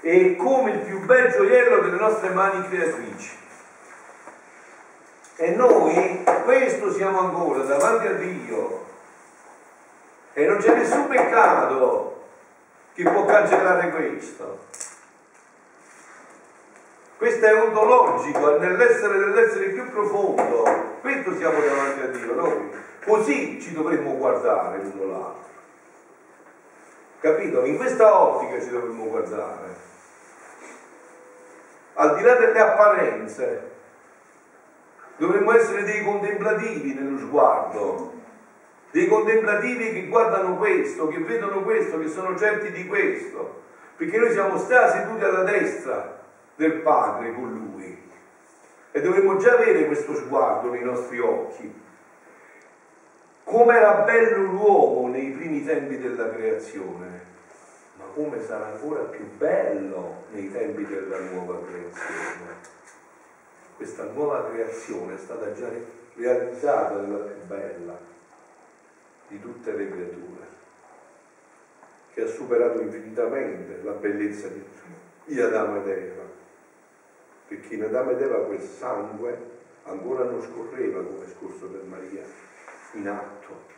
e 0.00 0.36
come 0.36 0.70
il 0.72 0.78
più 0.80 1.00
bel 1.04 1.30
gioiello 1.32 1.80
delle 1.80 1.98
nostre 1.98 2.30
mani 2.30 2.66
creatrici. 2.68 3.36
E 5.36 5.50
noi 5.50 6.24
questo 6.44 6.92
siamo 6.92 7.20
ancora 7.20 7.62
davanti 7.62 8.06
a 8.06 8.12
Dio. 8.12 8.86
E 10.32 10.46
non 10.46 10.58
c'è 10.58 10.74
nessun 10.74 11.08
peccato 11.08 12.26
che 12.94 13.02
può 13.02 13.24
cancellare 13.24 13.90
questo. 13.90 14.66
Questo 17.16 17.46
è 17.46 17.60
ontologico, 17.60 18.56
è 18.56 18.58
nell'essere 18.60 19.18
dell'essere 19.18 19.70
più 19.70 19.90
profondo. 19.90 20.96
Questo 21.00 21.34
siamo 21.36 21.60
davanti 21.60 22.00
a 22.00 22.06
Dio, 22.06 22.34
noi. 22.34 22.70
Così 23.04 23.60
ci 23.60 23.72
dovremmo 23.72 24.16
guardare 24.16 24.78
l'uno 24.82 25.10
l'altro. 25.10 25.46
Capito? 27.20 27.64
In 27.64 27.76
questa 27.76 28.20
ottica 28.20 28.60
ci 28.60 28.70
dovremmo 28.70 29.06
guardare 29.06 29.87
al 32.00 32.14
di 32.14 32.22
là 32.22 32.34
delle 32.34 32.60
apparenze, 32.60 33.70
dovremmo 35.16 35.52
essere 35.52 35.82
dei 35.82 36.04
contemplativi 36.04 36.94
nello 36.94 37.18
sguardo, 37.18 38.12
dei 38.92 39.08
contemplativi 39.08 39.92
che 39.92 40.06
guardano 40.06 40.56
questo, 40.56 41.08
che 41.08 41.18
vedono 41.18 41.62
questo, 41.64 41.98
che 41.98 42.06
sono 42.06 42.38
certi 42.38 42.70
di 42.70 42.86
questo, 42.86 43.62
perché 43.96 44.16
noi 44.16 44.30
siamo 44.30 44.56
stati 44.58 44.98
seduti 44.98 45.24
alla 45.24 45.42
destra 45.42 46.22
del 46.54 46.74
Padre 46.82 47.34
con 47.34 47.52
Lui. 47.52 48.06
E 48.92 49.00
dovremmo 49.00 49.36
già 49.36 49.54
avere 49.54 49.86
questo 49.86 50.14
sguardo 50.14 50.70
nei 50.70 50.84
nostri 50.84 51.18
occhi. 51.18 51.86
Come 53.42 53.74
era 53.74 54.04
bello 54.04 54.44
l'uomo 54.44 55.08
nei 55.08 55.30
primi 55.30 55.64
tempi 55.64 55.98
della 55.98 56.30
creazione, 56.30 57.27
come 58.14 58.42
sarà 58.42 58.66
ancora 58.66 59.02
più 59.04 59.26
bello 59.36 60.24
nei 60.30 60.50
tempi 60.50 60.84
della 60.86 61.18
nuova 61.20 61.64
creazione. 61.64 62.76
Questa 63.76 64.04
nuova 64.04 64.48
creazione 64.48 65.14
è 65.14 65.18
stata 65.18 65.52
già 65.52 65.68
realizzata 66.14 67.00
nella 67.00 67.24
più 67.24 67.46
bella 67.46 67.98
di 69.28 69.40
tutte 69.40 69.72
le 69.72 69.88
creature, 69.88 70.46
che 72.12 72.22
ha 72.22 72.26
superato 72.26 72.80
infinitamente 72.80 73.80
la 73.82 73.92
bellezza 73.92 74.48
di 75.24 75.40
Adamo 75.40 75.82
ed 75.82 75.88
Eva, 75.88 76.22
perché 77.46 77.74
in 77.74 77.84
Adamo 77.84 78.10
ed 78.10 78.22
Eva 78.22 78.44
quel 78.44 78.60
sangue 78.60 79.56
ancora 79.84 80.24
non 80.24 80.42
scorreva 80.42 81.02
come 81.04 81.26
scorso 81.28 81.66
per 81.66 81.82
Maria, 81.84 82.24
in 82.92 83.08
atto, 83.08 83.76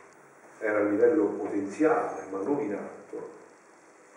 era 0.59 0.79
a 0.79 0.83
livello 0.83 1.25
potenziale, 1.25 2.25
ma 2.29 2.41
non 2.41 2.59
in 2.61 2.73
atto 2.73 3.00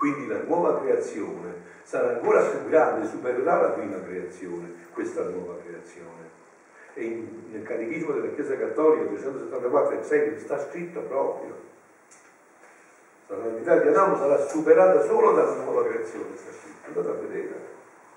quindi 0.05 0.27
la 0.27 0.43
nuova 0.43 0.83
creazione 0.83 1.63
sarà 1.83 2.11
ancora 2.11 2.43
più 2.43 2.69
grande, 2.69 3.09
supererà 3.09 3.59
la 3.63 3.69
prima 3.71 3.99
creazione, 4.03 4.89
questa 4.93 5.23
nuova 5.23 5.57
creazione. 5.65 6.29
E 6.93 7.05
in, 7.05 7.45
nel 7.51 7.63
Catechismo 7.63 8.13
della 8.13 8.35
Chiesa 8.35 8.55
Cattolica 8.55 9.05
274 9.05 9.99
e 9.99 10.03
6 10.03 10.39
sta 10.41 10.59
scritto 10.59 11.01
proprio. 11.01 11.59
La 13.29 13.37
santità 13.41 13.79
di 13.79 13.89
Adamo 13.89 14.19
sarà 14.19 14.47
superata 14.47 15.01
solo 15.07 15.33
dalla 15.33 15.55
nuova 15.55 15.87
creazione, 15.87 16.37
sta 16.37 16.53
scritto. 16.53 16.87
Andate 16.87 17.09
a 17.09 17.27
vedere 17.27 17.61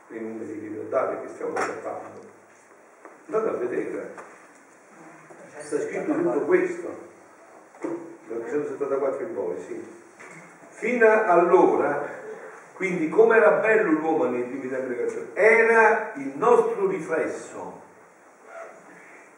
i 0.09 0.19
numeri 0.19 0.59
di 0.59 0.59
libertà 0.59 1.21
che 1.21 1.29
stiamo 1.29 1.53
trattando. 1.53 2.19
Andate 3.27 3.47
a 3.47 3.59
vedere. 3.59 4.13
Sta 5.57 5.79
scritto 5.79 6.11
tutto 6.11 6.39
questo. 6.41 7.05
Dal 7.79 8.39
274 8.39 9.25
in 9.25 9.33
poi, 9.33 9.61
sì. 9.61 10.05
Fino 10.77 11.07
allora, 11.07 12.07
quindi 12.73 13.09
come 13.09 13.37
era 13.37 13.49
bello 13.53 13.93
l'uomo 13.93 14.27
della 14.27 14.85
creazione, 14.85 15.29
era 15.33 16.11
il 16.17 16.33
nostro 16.35 16.87
riflesso. 16.87 17.81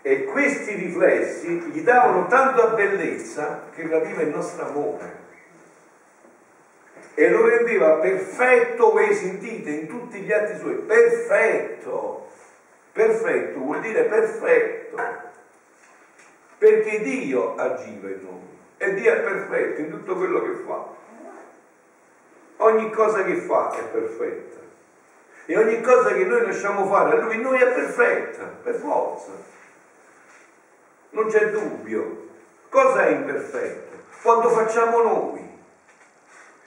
E 0.01 0.25
questi 0.25 0.73
riflessi 0.73 1.47
gli 1.47 1.81
davano 1.81 2.27
tanta 2.27 2.67
bellezza 2.71 3.67
che 3.73 3.87
rapiva 3.87 4.21
il 4.21 4.35
nostro 4.35 4.67
amore. 4.67 5.17
E 7.13 7.29
lo 7.29 7.47
rendeva 7.47 7.93
perfetto, 7.99 8.91
voi 8.91 9.13
sentite, 9.13 9.69
in 9.69 9.87
tutti 9.87 10.19
gli 10.19 10.33
atti 10.33 10.57
suoi, 10.57 10.75
perfetto. 10.75 12.27
Perfetto 12.91 13.59
vuol 13.59 13.79
dire 13.79 14.03
perfetto. 14.03 14.97
Perché 16.57 16.99
Dio 16.99 17.55
agiva 17.55 18.09
in 18.09 18.19
noi. 18.23 18.57
E 18.75 18.93
Dio 18.93 19.13
è 19.13 19.21
perfetto 19.21 19.79
in 19.79 19.89
tutto 19.89 20.15
quello 20.17 20.41
che 20.41 20.63
fa. 20.65 20.97
Ogni 22.61 22.89
cosa 22.91 23.23
che 23.23 23.35
fa 23.35 23.71
è 23.71 23.83
perfetta. 23.83 24.57
E 25.45 25.57
ogni 25.57 25.81
cosa 25.81 26.13
che 26.13 26.25
noi 26.25 26.45
lasciamo 26.45 26.85
fare 26.87 27.17
a 27.17 27.23
lui, 27.23 27.41
noi 27.41 27.59
è 27.59 27.71
perfetta, 27.71 28.43
per 28.61 28.75
forza. 28.75 29.31
Non 31.11 31.27
c'è 31.27 31.51
dubbio. 31.51 32.27
Cosa 32.69 33.05
è 33.05 33.09
imperfetto? 33.11 33.97
Quando 34.21 34.49
facciamo 34.49 35.01
noi. 35.01 35.57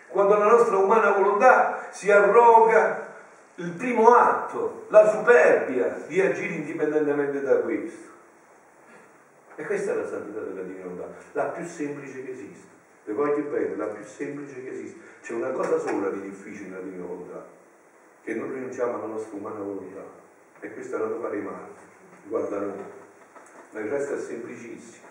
Quando 0.08 0.36
la 0.36 0.46
nostra 0.46 0.76
umana 0.78 1.12
volontà 1.12 1.88
si 1.90 2.10
arroga 2.10 3.14
il 3.56 3.70
primo 3.72 4.14
atto, 4.14 4.86
la 4.88 5.08
superbia 5.10 6.04
di 6.06 6.20
agire 6.20 6.54
indipendentemente 6.54 7.40
da 7.42 7.56
questo. 7.58 8.10
E 9.56 9.64
questa 9.64 9.92
è 9.92 9.94
la 9.94 10.06
santità 10.06 10.40
della 10.40 10.62
divinità, 10.62 11.06
la 11.32 11.44
più 11.44 11.64
semplice 11.64 12.24
che 12.24 12.30
esiste. 12.30 12.71
Le 13.04 13.12
voglio 13.14 13.50
bene, 13.50 13.76
la 13.76 13.86
più 13.86 14.04
semplice 14.04 14.62
che 14.62 14.70
esiste. 14.70 15.00
C'è 15.22 15.32
una 15.34 15.50
cosa 15.50 15.78
sola 15.78 16.10
di 16.10 16.20
difficile 16.20 16.68
nella 16.68 16.82
divina 16.82 17.04
volontà, 17.04 17.46
che 18.22 18.34
non 18.34 18.52
rinunciamo 18.52 18.94
alla 18.94 19.06
nostra 19.06 19.36
umana 19.36 19.58
volontà. 19.58 20.04
E 20.60 20.72
questa 20.72 20.98
la 20.98 21.18
fare 21.18 21.38
i 21.38 21.42
matti, 21.42 21.82
guarda 22.24 22.60
noi. 22.60 22.84
Ma 23.72 23.80
il 23.80 23.90
resto 23.90 24.14
è 24.14 24.18
semplicissimo. 24.18 25.06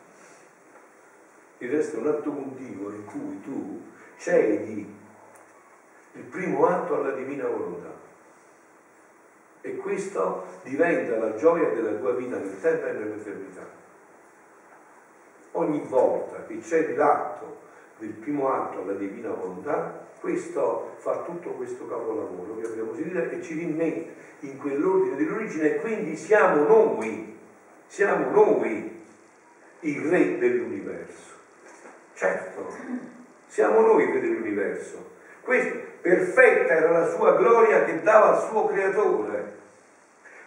Il 1.57 1.69
resto 1.69 1.97
è 1.97 1.99
un 1.99 2.07
atto 2.07 2.31
continuo 2.31 2.89
in 2.91 3.05
cui 3.05 3.41
tu 3.41 3.81
cedi 4.17 4.99
il 6.13 6.23
primo 6.23 6.65
atto 6.65 6.95
alla 6.95 7.11
divina 7.11 7.47
volontà. 7.47 7.93
E 9.61 9.75
questo 9.75 10.45
diventa 10.63 11.17
la 11.17 11.35
gioia 11.35 11.69
della 11.69 11.93
tua 11.93 12.13
vita 12.13 12.37
nel 12.37 12.59
tempo 12.59 12.85
e 12.85 12.91
nell'eternità. 12.93 13.67
Ogni 15.51 15.81
volta 15.87 16.45
che 16.45 16.61
cedi 16.61 16.95
l'atto 16.95 17.69
del 18.01 18.13
primo 18.13 18.51
atto 18.51 18.81
alla 18.81 18.93
divina 18.93 19.29
volontà, 19.29 20.07
questo 20.19 20.95
fa 20.97 21.21
tutto 21.23 21.51
questo 21.51 21.87
capolavoro 21.87 22.59
che 22.59 22.67
abbiamo 22.67 22.93
sentito 22.95 23.19
e 23.19 23.41
ci 23.41 23.53
rimette 23.53 24.13
in 24.39 24.57
quell'ordine 24.57 25.15
dell'origine 25.15 25.75
e 25.75 25.79
quindi 25.79 26.15
siamo 26.15 26.63
noi, 26.63 27.37
siamo 27.85 28.31
noi 28.31 29.03
il 29.81 30.01
re 30.09 30.37
dell'universo. 30.39 31.29
Certo, 32.15 32.67
siamo 33.45 33.81
noi 33.81 34.11
re 34.11 34.19
dell'universo. 34.19 35.09
Questo, 35.41 35.75
perfetta 36.01 36.73
era 36.73 36.89
la 36.89 37.09
sua 37.09 37.35
gloria 37.35 37.83
che 37.83 38.01
dava 38.01 38.37
al 38.37 38.47
suo 38.49 38.65
creatore. 38.65 39.59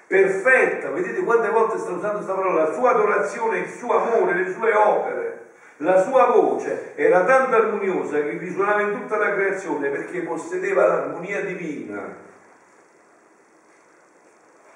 Perfetta, 0.07 0.91
vedete 0.91 1.23
quante 1.23 1.51
volte 1.51 1.79
sta 1.79 1.93
usando 1.93 2.17
questa 2.17 2.35
parola, 2.35 2.69
la 2.69 2.75
sua 2.75 2.91
adorazione, 2.91 3.59
il 3.59 3.69
suo 3.71 3.97
amore, 3.97 4.35
le 4.35 4.53
sue 4.53 4.73
opere. 4.73 5.44
La 5.79 6.01
sua 6.05 6.27
voce 6.27 6.95
era 6.95 7.25
tanto 7.25 7.57
armoniosa 7.57 8.23
che 8.23 8.39
risuonava 8.39 8.83
in 8.83 9.01
tutta 9.01 9.17
la 9.17 9.35
creazione 9.35 9.89
perché 9.89 10.21
possedeva 10.21 10.87
l'armonia 10.87 11.41
divina. 11.45 12.15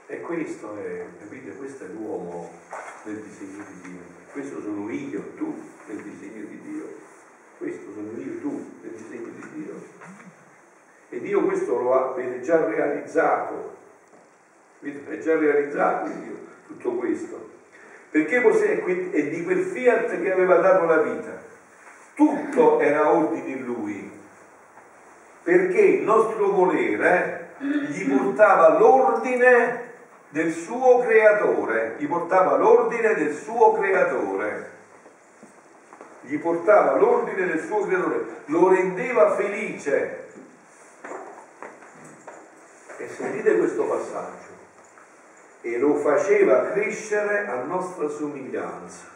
E 0.07 0.21
questo 0.21 0.77
è, 0.77 1.05
capite, 1.21 1.55
questo 1.57 1.85
è 1.85 1.89
l'uomo 1.89 2.51
nel 3.05 3.21
disegno 3.21 3.65
di 3.65 3.89
Dio. 3.89 4.01
Questo 4.33 4.61
sono 4.61 4.91
io, 4.91 5.23
tu 5.37 5.55
nel 5.87 6.03
disegno 6.03 6.47
di 6.47 6.61
Dio. 6.63 6.87
Questo 7.59 7.93
sono 7.93 8.11
io, 8.17 8.41
tu 8.41 8.73
nel 8.83 8.93
disegno 8.93 9.29
di 9.37 9.49
Dio. 9.55 9.75
E 11.11 11.21
Dio 11.21 11.45
questo 11.45 11.79
lo 11.81 11.95
ha 11.95 12.41
già 12.41 12.65
realizzato. 12.65 13.77
È 14.81 15.19
già 15.19 15.39
realizzato 15.39 16.09
Dio 16.09 16.37
tutto 16.67 16.91
questo 16.97 17.58
perché 18.11 18.41
Mosè 18.41 18.83
è 19.11 19.23
di 19.25 19.45
quel 19.45 19.65
fiat 19.65 20.21
che 20.21 20.33
aveva 20.33 20.57
dato 20.57 20.85
la 20.85 20.99
vita. 20.99 21.47
Tutto 22.15 22.81
era 22.81 23.13
ordine 23.13 23.51
in 23.51 23.65
lui, 23.65 24.11
perché 25.43 25.81
il 25.81 26.03
nostro 26.03 26.51
volere 26.51 27.51
gli 27.59 28.09
portava 28.09 28.79
l'ordine 28.79 29.87
del 30.31 30.53
suo 30.53 30.99
creatore, 31.01 31.95
gli 31.99 32.07
portava 32.07 32.57
l'ordine 32.57 33.15
del 33.15 33.35
suo 33.35 33.73
creatore, 33.75 34.71
gli 36.23 36.39
portava 36.39 36.97
l'ordine 36.97 37.47
del 37.47 37.61
suo 37.61 37.87
creatore, 37.87 38.25
lo 38.47 38.69
rendeva 38.69 39.37
felice. 39.37 40.27
E 42.97 43.09
sentite 43.09 43.59
questo 43.59 43.85
passaggio 43.85 44.48
e 45.75 45.79
lo 45.79 45.97
faceva 45.97 46.71
crescere 46.71 47.47
a 47.47 47.63
nostra 47.63 48.09
somiglianza. 48.09 49.07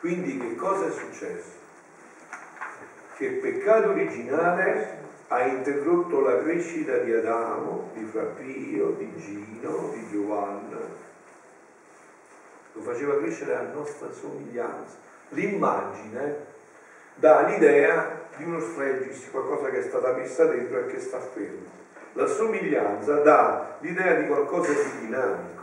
Quindi 0.00 0.38
che 0.38 0.54
cosa 0.54 0.88
è 0.88 0.90
successo? 0.90 1.56
Che 3.16 3.24
il 3.24 3.36
peccato 3.36 3.90
originale 3.90 5.06
ha 5.28 5.42
interrotto 5.42 6.20
la 6.20 6.42
crescita 6.42 6.98
di 6.98 7.12
Adamo, 7.12 7.90
di 7.94 8.04
Frappio, 8.04 8.90
di 8.90 9.12
Gino, 9.16 9.90
di 9.92 10.06
Giovanna. 10.10 10.78
Lo 12.72 12.80
faceva 12.82 13.18
crescere 13.18 13.56
a 13.56 13.62
nostra 13.62 14.12
somiglianza. 14.12 14.96
L'immagine 15.30 16.46
dà 17.14 17.42
l'idea 17.42 18.26
di 18.36 18.44
uno 18.44 18.60
sfregis, 18.60 19.30
qualcosa 19.30 19.70
che 19.70 19.78
è 19.78 19.82
stata 19.82 20.12
messa 20.12 20.44
dentro 20.44 20.78
e 20.78 20.86
che 20.86 21.00
sta 21.00 21.18
fermo 21.18 21.78
la 22.12 22.26
somiglianza 22.26 23.20
dà 23.20 23.76
l'idea 23.80 24.14
di 24.14 24.26
qualcosa 24.26 24.72
di 24.72 25.06
dinamico. 25.06 25.62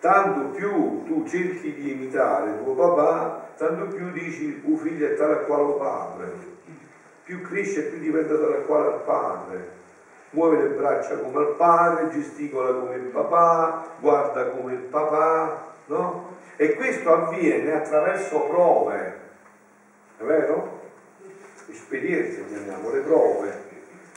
Tanto 0.00 0.56
più 0.56 1.04
tu 1.04 1.26
cerchi 1.26 1.74
di 1.74 1.92
imitare 1.92 2.62
tuo 2.62 2.74
papà, 2.74 3.48
tanto 3.56 3.94
più 3.94 4.10
dici 4.12 4.44
il 4.44 4.62
tuo 4.62 4.76
figlio 4.76 5.06
è 5.06 5.14
tale 5.14 5.44
quale 5.44 5.74
padre. 5.74 6.32
Più 7.24 7.42
cresce, 7.42 7.82
più 7.82 7.98
diventa 7.98 8.34
tale 8.36 8.64
quale 8.64 8.86
al 8.86 9.00
padre. 9.02 9.78
Muove 10.30 10.62
le 10.62 10.68
braccia 10.68 11.18
come 11.18 11.38
al 11.38 11.54
padre, 11.56 12.08
gesticola 12.08 12.72
come 12.72 12.94
il 12.94 13.08
papà, 13.08 13.86
guarda 13.98 14.46
come 14.50 14.72
il 14.72 14.78
papà, 14.78 15.74
no? 15.86 16.36
E 16.56 16.74
questo 16.74 17.12
avviene 17.12 17.74
attraverso 17.74 18.40
prove, 18.42 19.18
è 20.18 20.22
vero? 20.22 20.80
Esperienze, 21.68 22.46
chiamiamo 22.46 22.90
le 22.90 23.00
prove 23.00 23.69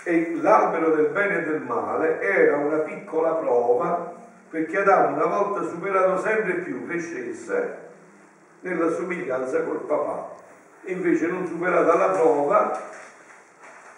e 0.04 0.36
l'albero 0.42 0.96
del 0.96 1.08
bene 1.08 1.40
e 1.40 1.44
del 1.44 1.62
male 1.62 2.20
era 2.20 2.58
una 2.58 2.80
piccola 2.80 3.36
prova 3.36 4.14
perché 4.50 4.80
Adamo 4.80 5.16
una 5.16 5.26
volta 5.26 5.68
superato 5.68 6.22
sempre 6.22 6.56
più 6.56 6.86
crescesse 6.86 7.78
nella 8.60 8.92
somiglianza 8.92 9.64
col 9.64 9.80
papà. 9.80 10.36
Invece 10.86 11.28
non 11.28 11.48
superata 11.48 11.96
la 11.96 12.10
prova 12.10 12.80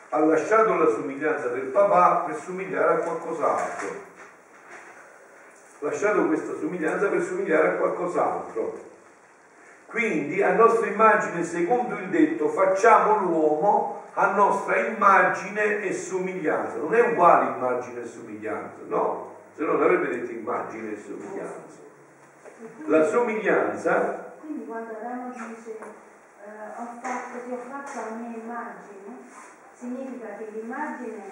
ha 0.10 0.20
lasciato 0.20 0.76
la 0.76 0.88
somiglianza 0.88 1.50
del 1.50 1.66
papà 1.66 2.24
per 2.26 2.36
somigliare 2.36 2.94
a 2.94 2.98
qualcos'altro. 2.98 4.04
Lasciato 5.80 6.28
questa 6.28 6.54
somiglianza 6.58 7.08
per 7.08 7.22
somigliare 7.22 7.68
a 7.68 7.72
qualcos'altro 7.72 8.94
quindi 9.96 10.44
a 10.44 10.52
nostra 10.52 10.88
immagine 10.88 11.42
secondo 11.42 11.96
il 11.96 12.10
detto 12.10 12.50
facciamo 12.50 13.20
l'uomo 13.20 14.04
a 14.16 14.34
nostra 14.34 14.76
immagine 14.88 15.84
e 15.84 15.94
somiglianza. 15.94 16.76
Non 16.80 16.94
è 16.94 17.12
uguale 17.12 17.56
immagine 17.56 18.02
e 18.02 18.06
somiglianza, 18.06 18.80
no, 18.88 19.36
se 19.56 19.64
no 19.64 19.72
non 19.72 19.84
avrebbe 19.84 20.10
detto 20.10 20.32
immagine 20.32 20.92
e 20.92 20.98
somiglianza. 20.98 21.80
La 22.88 23.06
somiglianza... 23.06 24.34
Quindi 24.42 24.66
quando 24.66 24.98
Adamo 24.98 25.30
dice 25.32 25.78
eh, 25.78 26.50
ho 26.76 26.88
fatto, 27.02 27.46
ti 27.46 27.54
ho 27.54 27.58
fatto 27.58 28.10
la 28.10 28.16
mia 28.18 28.38
immagine, 28.38 29.16
significa 29.72 30.36
che 30.38 30.50
l'immagine 30.52 31.24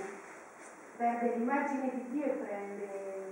perde 0.95 1.33
l'immagine 1.35 1.91
di 1.95 2.05
Dio 2.11 2.23
e 2.23 2.29
prende. 2.29 3.22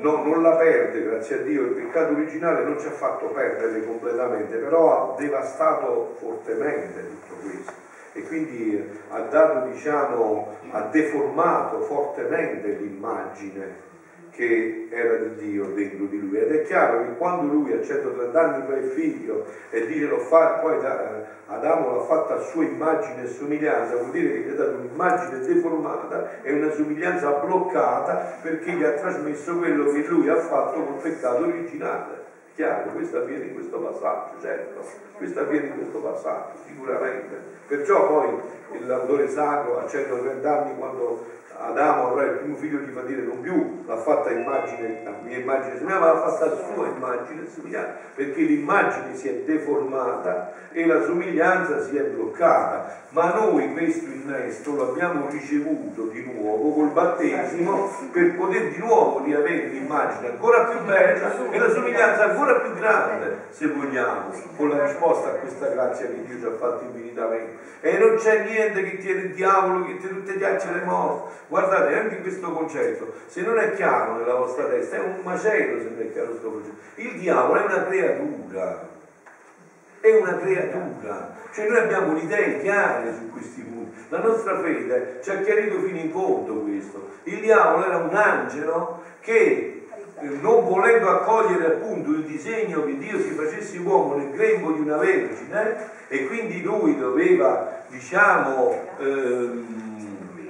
No, 0.00 0.22
non 0.22 0.42
la 0.42 0.56
perde, 0.56 1.02
grazie 1.02 1.36
a 1.36 1.42
Dio, 1.42 1.62
il 1.62 1.72
peccato 1.72 2.12
originale 2.12 2.64
non 2.64 2.78
ci 2.78 2.86
ha 2.86 2.92
fatto 2.92 3.26
perdere 3.26 3.84
completamente, 3.84 4.56
però 4.56 5.14
ha 5.14 5.20
devastato 5.20 6.14
fortemente 6.18 7.08
tutto 7.08 7.34
questo. 7.42 7.72
E 8.12 8.22
quindi 8.22 9.00
ha 9.10 9.20
dato, 9.20 9.66
diciamo, 9.68 10.56
ha 10.70 10.82
deformato 10.82 11.80
fortemente 11.80 12.68
l'immagine 12.68 13.92
che 14.34 14.88
era 14.90 15.16
di 15.16 15.50
Dio 15.50 15.66
dentro 15.66 16.06
di 16.06 16.18
lui 16.18 16.38
ed 16.38 16.50
è 16.50 16.62
chiaro 16.62 17.04
che 17.04 17.16
quando 17.16 17.52
lui 17.52 17.72
a 17.72 17.82
130 17.82 18.40
anni 18.40 18.66
fa 18.66 18.74
il 18.74 18.90
figlio 18.90 19.46
e 19.70 19.86
dice 19.86 20.06
l'ho 20.06 20.18
fatto, 20.18 20.66
poi 20.66 20.84
Adamo 21.46 21.94
l'ha 21.94 22.02
fatta 22.02 22.34
a 22.34 22.40
sua 22.40 22.64
immagine 22.64 23.22
e 23.22 23.26
somiglianza, 23.26 23.96
vuol 23.96 24.10
dire 24.10 24.32
che 24.32 24.38
gli 24.40 24.50
ha 24.50 24.54
dato 24.54 24.76
un'immagine 24.76 25.38
deformata 25.40 26.42
e 26.42 26.52
una 26.52 26.70
somiglianza 26.70 27.30
bloccata 27.30 28.38
perché 28.42 28.72
gli 28.72 28.82
ha 28.82 28.92
trasmesso 28.92 29.56
quello 29.58 29.92
che 29.92 30.04
lui 30.08 30.28
ha 30.28 30.36
fatto 30.36 30.82
col 30.82 31.00
peccato 31.00 31.44
originale. 31.44 32.22
Chiaro, 32.54 32.92
questo 32.92 33.18
avviene 33.18 33.46
in 33.46 33.54
questo 33.54 33.78
passaggio, 33.78 34.40
certo, 34.40 34.84
questo 35.16 35.40
avviene 35.40 35.66
in 35.66 35.74
questo 35.74 35.98
passaggio, 35.98 36.52
sicuramente. 36.66 37.36
Perciò 37.66 38.06
poi 38.06 38.40
l'autore 38.86 39.28
sacro 39.28 39.80
a 39.80 39.88
130 39.88 40.60
anni 40.60 40.78
quando 40.78 41.24
Adamo 41.66 42.08
avrà 42.08 42.24
il 42.24 42.38
primo 42.38 42.56
figlio 42.56 42.78
gli 42.78 42.92
fa 42.92 43.00
dire 43.00 43.22
non 43.22 43.40
più 43.40 43.84
l'ha 43.86 43.96
fatta 43.96 44.30
immagine, 44.30 45.00
la 45.02 45.12
mia 45.22 45.38
immagine 45.38 45.76
somiglianza, 45.78 46.06
ma 46.06 46.12
l'ha 46.12 46.20
fatta 46.20 46.56
sua 46.72 46.86
immagine 46.88 47.46
somiglianza, 47.52 47.94
perché 48.14 48.40
l'immagine 48.42 49.14
si 49.14 49.28
è 49.28 49.32
deformata 49.44 50.52
e 50.72 50.86
la 50.86 51.02
somiglianza 51.02 51.82
si 51.82 51.96
è 51.96 52.02
bloccata. 52.02 53.02
Ma 53.10 53.32
noi 53.32 53.72
questo 53.72 54.10
innesto 54.10 54.76
l'abbiamo 54.76 55.28
ricevuto 55.30 56.06
di 56.06 56.24
nuovo 56.24 56.72
col 56.72 56.88
battesimo 56.88 57.88
per 58.10 58.34
poter 58.34 58.70
di 58.70 58.78
nuovo 58.78 59.22
riavere 59.24 59.68
l'immagine 59.68 60.30
ancora 60.30 60.64
più 60.64 60.80
bella 60.84 61.50
e 61.50 61.58
la 61.58 61.70
somiglianza 61.70 62.30
ancora 62.30 62.54
più 62.60 62.74
grande, 62.74 63.38
se 63.50 63.68
vogliamo, 63.68 64.32
con 64.56 64.68
la 64.68 64.84
risposta 64.84 65.28
a 65.28 65.32
questa 65.32 65.68
grazia 65.68 66.06
che 66.06 66.24
Dio 66.26 66.38
ci 66.38 66.44
ha 66.44 66.56
fatto 66.58 66.84
infinitamente. 66.84 67.72
E 67.80 67.98
non 67.98 68.16
c'è 68.16 68.44
niente 68.44 68.82
che 68.82 68.98
tiene 68.98 69.20
il 69.20 69.34
diavolo, 69.34 69.84
che 69.84 69.98
tiene 69.98 70.16
tutte 70.16 70.38
le 70.38 70.72
le 70.72 70.84
morte 70.84 71.32
Guardate, 71.54 71.94
anche 71.94 72.20
questo 72.20 72.50
concetto, 72.50 73.12
se 73.26 73.42
non 73.42 73.56
è 73.58 73.74
chiaro 73.74 74.16
nella 74.16 74.34
vostra 74.34 74.64
testa, 74.64 74.96
è 74.96 74.98
un 74.98 75.20
macello 75.22 75.78
se 75.78 75.88
non 75.88 76.00
è 76.00 76.10
chiaro 76.10 76.30
questo 76.30 76.50
concetto. 76.50 76.74
Il 76.96 77.20
diavolo 77.20 77.60
è 77.60 77.64
una 77.64 77.84
creatura, 77.84 78.88
è 80.00 80.16
una 80.16 80.36
creatura. 80.38 81.36
Cioè 81.52 81.68
noi 81.68 81.78
abbiamo 81.78 82.14
le 82.14 82.22
idee 82.22 82.60
chiare 82.60 83.14
su 83.14 83.30
questi 83.30 83.60
punti. 83.60 83.96
La 84.08 84.18
nostra 84.18 84.58
fede 84.62 85.20
ci 85.22 85.30
ha 85.30 85.42
chiarito 85.42 85.78
fino 85.78 85.96
in 85.96 86.10
fondo 86.10 86.54
questo. 86.54 87.10
Il 87.22 87.38
diavolo 87.38 87.86
era 87.86 87.98
un 87.98 88.14
angelo 88.16 89.02
che 89.20 89.86
eh, 90.18 90.26
non 90.40 90.64
volendo 90.64 91.08
accogliere 91.08 91.66
appunto 91.66 92.10
il 92.10 92.24
disegno 92.24 92.84
che 92.84 92.98
Dio 92.98 93.20
si 93.20 93.30
facesse 93.30 93.78
uomo 93.78 94.16
nel 94.16 94.32
grembo 94.32 94.72
di 94.72 94.80
una 94.80 94.96
vergine 94.96 95.76
e 96.08 96.26
quindi 96.26 96.62
lui 96.62 96.98
doveva 96.98 97.84
diciamo 97.86 98.76
ehm, 98.98 99.93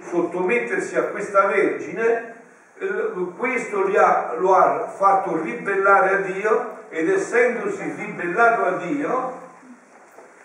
sottomettersi 0.09 0.96
a 0.96 1.05
questa 1.05 1.46
Vergine, 1.46 2.34
eh, 2.78 3.12
questo 3.36 3.90
ha, 3.96 4.34
lo 4.38 4.55
ha 4.55 4.88
fatto 4.88 5.40
ribellare 5.42 6.14
a 6.14 6.16
Dio 6.18 6.78
ed 6.88 7.09
essendosi 7.09 7.94
ribellato 7.96 8.64
a 8.64 8.76
Dio 8.78 9.42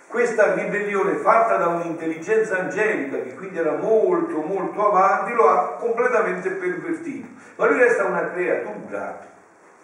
questa 0.09 0.55
ribellione 0.55 1.17
fatta 1.17 1.57
da 1.57 1.67
un'intelligenza 1.67 2.57
angelica 2.57 3.21
che 3.21 3.35
quindi 3.35 3.59
era 3.59 3.73
molto 3.73 4.41
molto 4.41 4.87
avanti 4.87 5.33
lo 5.33 5.47
ha 5.47 5.75
completamente 5.75 6.49
pervertito. 6.49 7.27
Ma 7.55 7.67
lui 7.67 7.77
resta 7.77 8.05
una 8.05 8.31
creatura. 8.31 9.27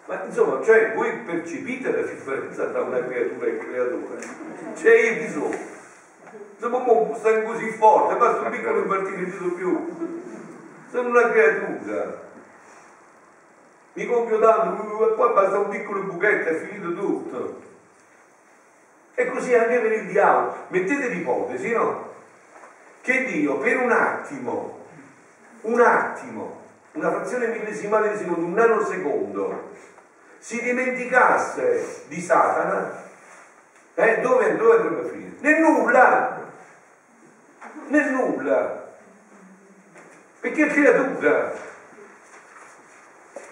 Ma 0.06 0.22
insomma 0.26 0.62
cioè 0.64 0.94
voi 0.94 1.12
percepite 1.24 1.92
la 1.92 2.02
differenza 2.02 2.64
tra 2.66 2.80
una 2.80 3.04
creatura 3.04 3.46
e 3.46 3.50
un 3.50 3.58
creatore? 3.58 4.20
Cioè 4.74 4.92
io 4.92 5.26
chi 5.26 5.32
sono 6.58 6.78
insomma 6.78 6.92
mo 6.92 7.14
stai 7.16 7.44
così 7.44 7.70
forte 7.70 8.16
basta 8.16 8.40
un 8.42 8.50
piccolo 8.50 8.78
impartito 8.78 9.54
più 9.54 10.14
sono 10.90 11.08
una 11.08 11.30
creatura 11.30 12.24
mi 13.92 14.06
compio 14.06 14.38
tanto 14.38 15.10
e 15.10 15.14
poi 15.14 15.32
basta 15.32 15.58
un 15.58 15.68
piccolo 15.68 16.02
buchetto 16.02 16.48
è 16.48 16.54
finito 16.54 16.94
tutto 16.94 17.64
e 19.18 19.30
così 19.30 19.54
anche 19.54 19.78
per 19.78 19.92
il 19.92 20.06
diavolo. 20.08 20.54
Mettete 20.68 21.08
l'ipotesi, 21.08 21.72
no? 21.72 22.12
Che 23.00 23.24
Dio 23.24 23.56
per 23.58 23.78
un 23.78 23.90
attimo, 23.90 24.84
un 25.62 25.80
attimo, 25.80 26.60
una 26.92 27.10
frazione 27.10 27.46
millesimale 27.46 28.10
di 28.10 28.18
secondo, 28.18 28.44
un 28.44 28.52
nanosecondo, 28.52 29.70
si 30.38 30.60
dimenticasse 30.60 32.04
di 32.08 32.20
Satana, 32.20 33.04
eh, 33.94 34.20
dove, 34.20 34.54
dove 34.56 34.76
andrebbe 34.76 35.00
a 35.00 35.10
finire? 35.10 35.36
Nel 35.40 35.60
nulla! 35.60 36.35
Nel 37.88 38.10
nulla! 38.10 38.84
Perché 40.40 40.66
è 40.66 40.70
creatura! 40.70 41.52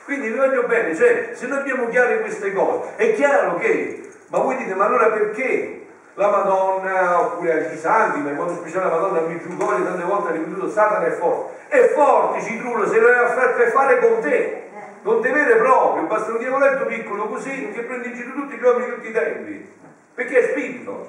Quindi 0.04 0.28
vi 0.28 0.36
voglio 0.36 0.64
bene, 0.64 0.94
cioè, 0.94 1.30
se 1.34 1.46
noi 1.46 1.58
abbiamo 1.58 1.88
chiare 1.88 2.20
queste 2.20 2.52
cose, 2.52 2.96
è 2.96 3.14
chiaro 3.14 3.56
che 3.56 4.04
ma 4.34 4.38
voi 4.38 4.56
dite, 4.56 4.74
ma 4.74 4.86
allora 4.86 5.10
perché 5.10 5.86
la 6.14 6.28
Madonna, 6.28 7.20
oppure 7.20 7.70
i 7.72 7.78
santi, 7.78 8.18
ma 8.18 8.30
in 8.30 8.36
modo 8.36 8.54
speciale 8.54 8.86
la 8.86 8.96
Madonna 8.96 9.20
a 9.20 9.22
Migiugorio 9.22 9.84
tante 9.84 10.02
volte 10.02 10.28
ha 10.28 10.32
ripetuto 10.32 10.70
Satana 10.70 11.06
è 11.06 11.10
forte. 11.10 11.54
È 11.68 11.88
forte, 11.90 12.42
Citrullo, 12.42 12.88
se 12.88 12.98
lo 12.98 13.08
hai 13.08 13.28
fatto 13.28 13.62
fare 13.70 13.98
con 14.00 14.20
te. 14.20 14.62
Non 15.02 15.20
te 15.20 15.30
vede 15.30 15.54
proprio, 15.56 16.04
basta 16.06 16.32
un 16.32 16.38
diavoletto 16.38 16.86
piccolo 16.86 17.28
così 17.28 17.70
che 17.72 17.82
prende 17.82 18.08
in 18.08 18.14
giro 18.14 18.32
tutti 18.32 18.56
gli 18.56 18.62
uomini 18.62 18.94
tutti 18.94 19.08
i 19.08 19.12
tempi. 19.12 19.72
Perché 20.14 20.38
è 20.38 20.50
spirito. 20.50 21.08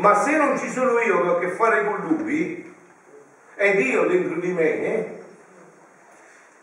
Ma 0.00 0.14
se 0.14 0.34
non 0.34 0.58
ci 0.58 0.70
sono 0.70 0.98
io 0.98 1.20
che 1.20 1.28
ho 1.28 1.36
a 1.36 1.38
che 1.40 1.48
fare 1.50 1.84
con 1.84 1.96
lui, 2.06 2.74
è 3.54 3.76
Dio 3.76 4.06
dentro 4.06 4.40
di 4.40 4.50
me, 4.50 4.82
eh? 4.82 5.18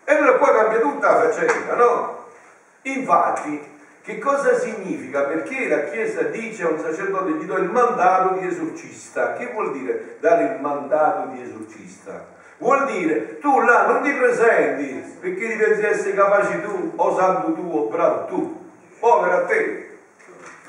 e 0.05 0.11
allora 0.11 0.38
qua 0.38 0.55
cambia 0.55 0.79
tutta 0.79 1.11
la 1.11 1.29
faccenda, 1.29 1.75
no? 1.75 2.25
Infatti, 2.81 3.61
che 4.01 4.17
cosa 4.17 4.57
significa? 4.57 5.21
Perché 5.25 5.67
la 5.67 5.83
Chiesa 5.83 6.23
dice 6.23 6.63
a 6.63 6.69
un 6.69 6.79
sacerdote 6.79 7.33
gli 7.33 7.43
do 7.43 7.57
il 7.57 7.69
mandato 7.69 8.39
di 8.39 8.47
esorcista. 8.47 9.33
Che 9.33 9.51
vuol 9.53 9.71
dire 9.71 10.17
dare 10.19 10.55
il 10.55 10.59
mandato 10.59 11.27
di 11.29 11.43
esorcista? 11.43 12.25
Vuol 12.57 12.88
dire 12.88 13.38
tu 13.38 13.59
là 13.59 13.85
non 13.85 14.01
ti 14.01 14.13
presenti 14.13 15.17
perché 15.19 15.47
ti 15.47 15.57
pensi 15.57 15.85
essere 15.85 16.15
capace 16.15 16.63
tu, 16.63 16.93
o 16.95 17.15
santo 17.15 17.53
tu, 17.53 17.69
o 17.71 17.88
bravo 17.88 18.25
tu. 18.25 18.71
Povero 18.97 19.35
a 19.35 19.45
te. 19.45 19.97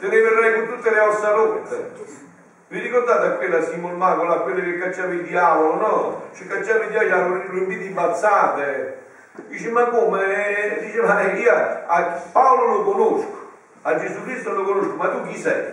Te 0.01 0.07
ne 0.07 0.21
verrai 0.21 0.53
con 0.53 0.77
tutte 0.77 0.91
le 0.91 1.01
ossa 1.01 1.31
rotte. 1.31 2.27
Vi 2.69 2.79
ricordate 2.81 3.27
a 3.27 3.31
quella 3.31 3.63
Simon 3.63 3.97
Mago, 3.97 4.25
là, 4.25 4.41
quella 4.41 4.61
che 4.61 4.79
cacciava 4.79 5.15
il 5.15 5.23
diavolo, 5.23 5.77
no? 5.77 6.29
Ci 6.35 6.47
cacciava 6.47 6.85
il 6.85 6.91
diavolo, 6.91 7.09
gli 7.09 7.13
hanno 7.13 7.51
riempito 7.51 7.83
di 7.83 7.89
bazzate 7.89 9.07
Dice, 9.47 9.71
ma 9.71 9.85
come? 9.87 10.79
Dice, 10.81 11.01
ma 11.01 11.23
io 11.23 11.53
a 11.87 12.03
Paolo 12.31 12.77
lo 12.77 12.83
conosco, 12.83 13.51
a 13.83 13.97
Gesù 13.97 14.23
Cristo 14.25 14.51
lo 14.51 14.65
conosco, 14.65 14.95
ma 14.97 15.09
tu 15.09 15.23
chi 15.23 15.37
sei? 15.37 15.73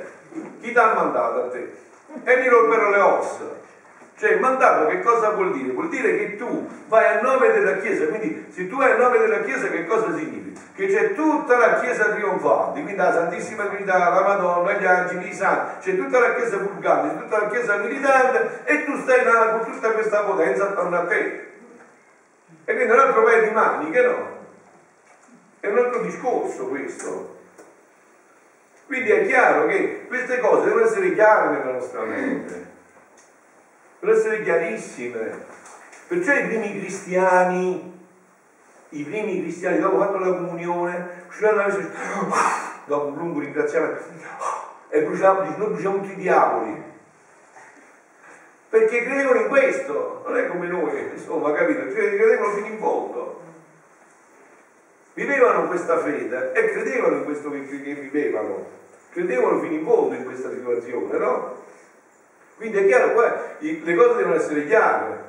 Chi 0.62 0.72
ti 0.72 0.78
ha 0.78 0.94
mandato 0.94 1.44
a 1.44 1.48
te? 1.50 1.74
E 2.24 2.36
mi 2.38 2.48
rompero 2.48 2.90
le 2.90 2.98
ossa. 3.00 3.64
Cioè, 4.18 4.40
mandato 4.40 4.88
che 4.88 5.02
cosa 5.02 5.32
vuol 5.32 5.52
dire? 5.52 5.74
Vuol 5.74 5.90
dire 5.90 6.18
che 6.18 6.36
tu 6.38 6.68
vai 6.88 7.18
a 7.18 7.22
nome 7.22 7.52
della 7.52 7.78
Chiesa, 7.78 8.06
quindi 8.06 8.46
se 8.50 8.70
tu 8.70 8.78
vai 8.78 8.92
a 8.92 8.96
nome 8.98 9.18
della 9.18 9.42
Chiesa 9.42 9.68
che 9.68 9.86
cosa 9.86 10.16
significa? 10.16 10.62
Che 10.74 10.88
c'è 10.88 11.14
tutta 11.14 11.58
la 11.58 11.80
Chiesa 11.82 12.06
trionfante, 12.06 12.82
quindi 12.82 12.96
la 12.96 13.12
Santissima 13.12 13.66
Trinità, 13.66 13.98
la 13.98 14.22
Madonna, 14.22 14.72
gli 14.74 14.86
angeli, 14.86 15.28
i 15.28 15.34
santi, 15.34 15.90
c'è 15.90 15.98
tutta 15.98 16.20
la 16.20 16.36
Chiesa 16.36 16.58
purgante, 16.58 17.14
c'è 17.14 17.22
tutta 17.24 17.42
la 17.42 17.50
Chiesa 17.50 17.76
militante 17.76 18.62
e 18.64 18.86
tu 18.86 18.98
stai 19.00 19.26
là 19.26 19.50
con 19.50 19.72
tutta 19.74 19.92
questa 19.92 20.22
potenza 20.22 20.64
attorno 20.64 20.98
a 20.98 21.06
te. 21.08 21.52
E 22.64 22.74
quindi 22.74 22.94
un 22.94 23.00
altro 23.00 23.22
paio 23.22 23.44
di 23.44 23.54
maniche, 23.54 24.02
no? 24.02 24.28
È 25.60 25.68
un 25.68 25.78
altro 25.78 26.02
discorso 26.02 26.68
questo. 26.68 27.38
Quindi 28.86 29.12
è 29.12 29.26
chiaro 29.26 29.66
che 29.66 30.06
queste 30.08 30.40
cose 30.40 30.66
devono 30.66 30.86
essere 30.86 31.14
chiare 31.14 31.50
nella 31.50 31.72
nostra 31.72 32.02
mente, 32.04 32.74
devono 34.00 34.18
essere 34.18 34.44
chiarissime. 34.44 35.46
Perciò 36.08 36.34
i 36.34 36.46
primi 36.46 36.80
cristiani, 36.80 38.08
i 38.90 39.04
primi 39.04 39.42
cristiani, 39.42 39.80
dopo 39.80 39.98
fatto 39.98 40.18
la 40.20 40.36
comunione, 40.36 41.24
uscivano 41.28 41.58
dalla 41.58 41.76
messa, 41.76 41.90
dopo 42.86 43.08
un 43.08 43.18
lungo 43.18 43.40
ringraziamento, 43.40 44.04
e 44.90 45.02
bruciavano, 45.02 45.58
noi 45.58 45.68
bruciamo 45.68 46.02
tutti 46.02 46.12
i 46.12 46.16
diavoli 46.16 46.94
perché 48.76 49.06
credevano 49.06 49.40
in 49.40 49.48
questo, 49.48 50.22
non 50.26 50.38
è 50.38 50.48
come 50.48 50.68
noi, 50.68 51.12
insomma, 51.14 51.54
capito? 51.54 51.88
Credevano 51.88 52.54
fino 52.56 52.68
in 52.68 52.78
fondo. 52.78 53.40
Vivevano 55.14 55.68
questa 55.68 56.00
fede 56.00 56.52
e 56.52 56.72
credevano 56.72 57.16
in 57.16 57.24
questo 57.24 57.50
che 57.50 57.60
vivevano, 57.60 58.68
credevano 59.12 59.62
fino 59.62 59.76
in 59.76 59.86
fondo 59.86 60.16
in 60.16 60.26
questa 60.26 60.50
situazione, 60.50 61.18
no? 61.18 61.64
Quindi 62.58 62.78
è 62.78 62.88
chiaro, 62.88 63.14
qua 63.14 63.34
le 63.60 63.96
cose 63.96 64.16
devono 64.16 64.36
essere 64.36 64.66
chiare. 64.68 65.24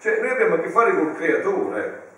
Cioè, 0.00 0.18
noi 0.20 0.30
abbiamo 0.30 0.54
a 0.54 0.60
che 0.60 0.68
fare 0.70 0.94
col 0.94 1.14
creatore. 1.14 2.08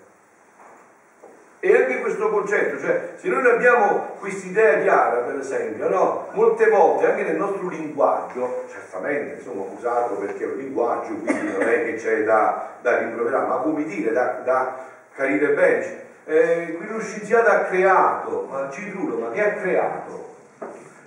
E 1.59 1.77
anche 1.77 2.01
questo 2.01 2.29
concetto, 2.29 2.77
cioè 2.77 3.13
se 3.15 3.29
noi 3.29 3.41
non 3.41 3.53
abbiamo 3.53 4.15
quest'idea 4.19 4.81
chiara, 4.81 5.19
per 5.19 5.39
esempio, 5.39 5.87
no? 5.87 6.27
molte 6.33 6.67
volte 6.67 7.09
anche 7.09 7.23
nel 7.23 7.37
nostro 7.37 7.69
linguaggio, 7.69 8.65
certamente 8.69 9.35
insomma 9.35 9.63
usato 9.73 10.15
perché 10.15 10.43
è 10.43 10.47
un 10.47 10.57
linguaggio, 10.57 11.13
quindi 11.13 11.53
non 11.53 11.61
è 11.61 11.85
che 11.85 11.95
c'è 11.95 12.23
da, 12.25 12.71
da 12.81 12.97
rimproverare, 12.97 13.47
ma 13.47 13.55
come 13.59 13.85
dire, 13.85 14.11
da, 14.11 14.41
da 14.43 14.77
carire 15.15 15.53
bene. 15.53 16.01
Eh, 16.25 16.75
qui 16.75 16.85
lo 16.85 16.99
scienziato 16.99 17.49
ha 17.49 17.59
creato, 17.59 18.45
ma 18.49 18.69
Citrulo, 18.69 19.19
ma 19.19 19.31
che 19.31 19.41
ha 19.41 19.53
creato? 19.53 20.35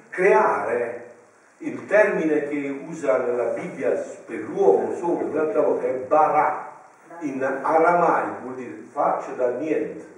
Creare, 0.08 1.05
il 1.58 1.86
termine 1.86 2.48
che 2.48 2.84
usa 2.86 3.18
nella 3.18 3.54
Bibbia 3.54 3.90
per 3.90 4.40
l'uomo 4.40 4.94
solo, 4.94 5.26
un'altra 5.26 5.60
volta, 5.62 5.86
è 5.86 5.92
barà, 5.92 6.72
in 7.20 7.42
aramaico 7.42 8.42
vuol 8.42 8.54
dire 8.56 8.84
faccio 8.92 9.32
da 9.32 9.50
niente 9.52 10.14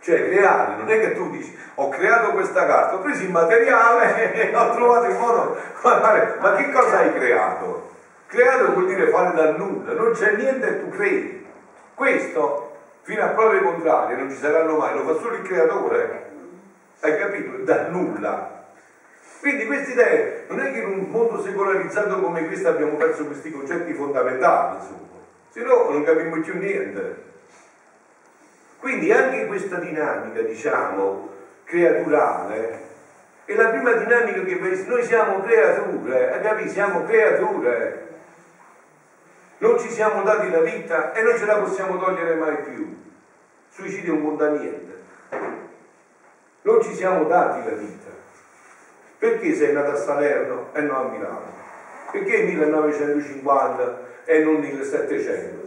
cioè 0.00 0.28
creare, 0.28 0.76
non 0.76 0.88
è 0.88 1.00
che 1.00 1.14
tu 1.14 1.28
dici 1.30 1.54
ho 1.74 1.88
creato 1.88 2.32
questa 2.32 2.64
carta, 2.66 2.94
ho 2.94 3.00
preso 3.00 3.22
il 3.22 3.30
materiale 3.30 4.32
e 4.50 4.56
ho 4.56 4.70
trovato 4.72 5.06
il 5.06 5.16
modo, 5.16 5.56
ma 5.82 6.54
che 6.54 6.70
cosa 6.70 6.98
hai 6.98 7.12
creato? 7.12 7.90
Creato 8.26 8.72
vuol 8.72 8.86
dire 8.86 9.08
fare 9.08 9.34
da 9.34 9.50
nulla, 9.52 9.92
non 9.94 10.12
c'è 10.12 10.34
niente 10.34 10.66
e 10.66 10.80
tu 10.80 10.90
credi. 10.90 11.46
Questo, 11.94 12.76
fino 13.02 13.24
a 13.24 13.28
prove 13.28 13.62
contrarie, 13.62 14.16
non 14.16 14.30
ci 14.30 14.36
saranno 14.36 14.76
mai, 14.76 14.94
lo 14.94 15.04
fa 15.04 15.20
solo 15.20 15.34
il 15.34 15.42
creatore. 15.42 16.30
Hai 17.00 17.18
capito? 17.18 17.62
Da 17.64 17.88
nulla. 17.88 18.57
Quindi 19.40 19.66
queste 19.66 19.92
idee, 19.92 20.44
non 20.48 20.60
è 20.60 20.72
che 20.72 20.80
in 20.80 20.88
un 20.88 21.10
mondo 21.10 21.40
secolarizzato 21.40 22.20
come 22.20 22.46
questo 22.46 22.68
abbiamo 22.68 22.96
perso 22.96 23.26
questi 23.26 23.52
concetti 23.52 23.94
fondamentali, 23.94 24.76
insomma. 24.76 25.06
Se 25.50 25.62
no 25.62 25.90
non 25.90 26.02
capiamo 26.04 26.40
più 26.40 26.58
niente. 26.58 27.26
Quindi 28.80 29.12
anche 29.12 29.46
questa 29.46 29.76
dinamica, 29.76 30.40
diciamo, 30.42 31.28
creaturale, 31.64 32.86
è 33.44 33.54
la 33.54 33.68
prima 33.70 33.92
dinamica 33.92 34.42
che 34.42 34.84
noi 34.86 35.02
siamo 35.04 35.40
creature, 35.40 36.40
capi? 36.42 36.68
Siamo 36.68 37.04
creature. 37.04 38.06
Non 39.58 39.78
ci 39.78 39.88
siamo 39.88 40.22
dati 40.22 40.50
la 40.50 40.60
vita 40.60 41.12
e 41.12 41.22
non 41.22 41.36
ce 41.36 41.46
la 41.46 41.58
possiamo 41.58 41.98
togliere 41.98 42.34
mai 42.34 42.56
più. 42.62 42.96
Suicidio 43.70 44.14
non 44.14 44.22
conta 44.22 44.50
niente. 44.50 45.02
Non 46.62 46.82
ci 46.82 46.94
siamo 46.94 47.24
dati 47.24 47.64
la 47.68 47.76
vita. 47.76 48.17
Perché 49.18 49.54
sei 49.54 49.72
nato 49.72 49.90
a 49.90 49.96
Salerno 49.96 50.68
e 50.72 50.80
non 50.80 50.96
a 50.96 51.02
Milano? 51.08 51.56
Perché 52.10 52.42
1950 52.42 54.00
e 54.24 54.38
non 54.44 54.54
1700? 54.54 55.66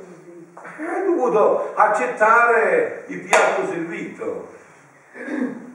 hai 0.87 1.05
dovuto 1.05 1.73
accettare 1.75 3.03
il 3.07 3.19
piatto 3.21 3.67
servito. 3.67 4.49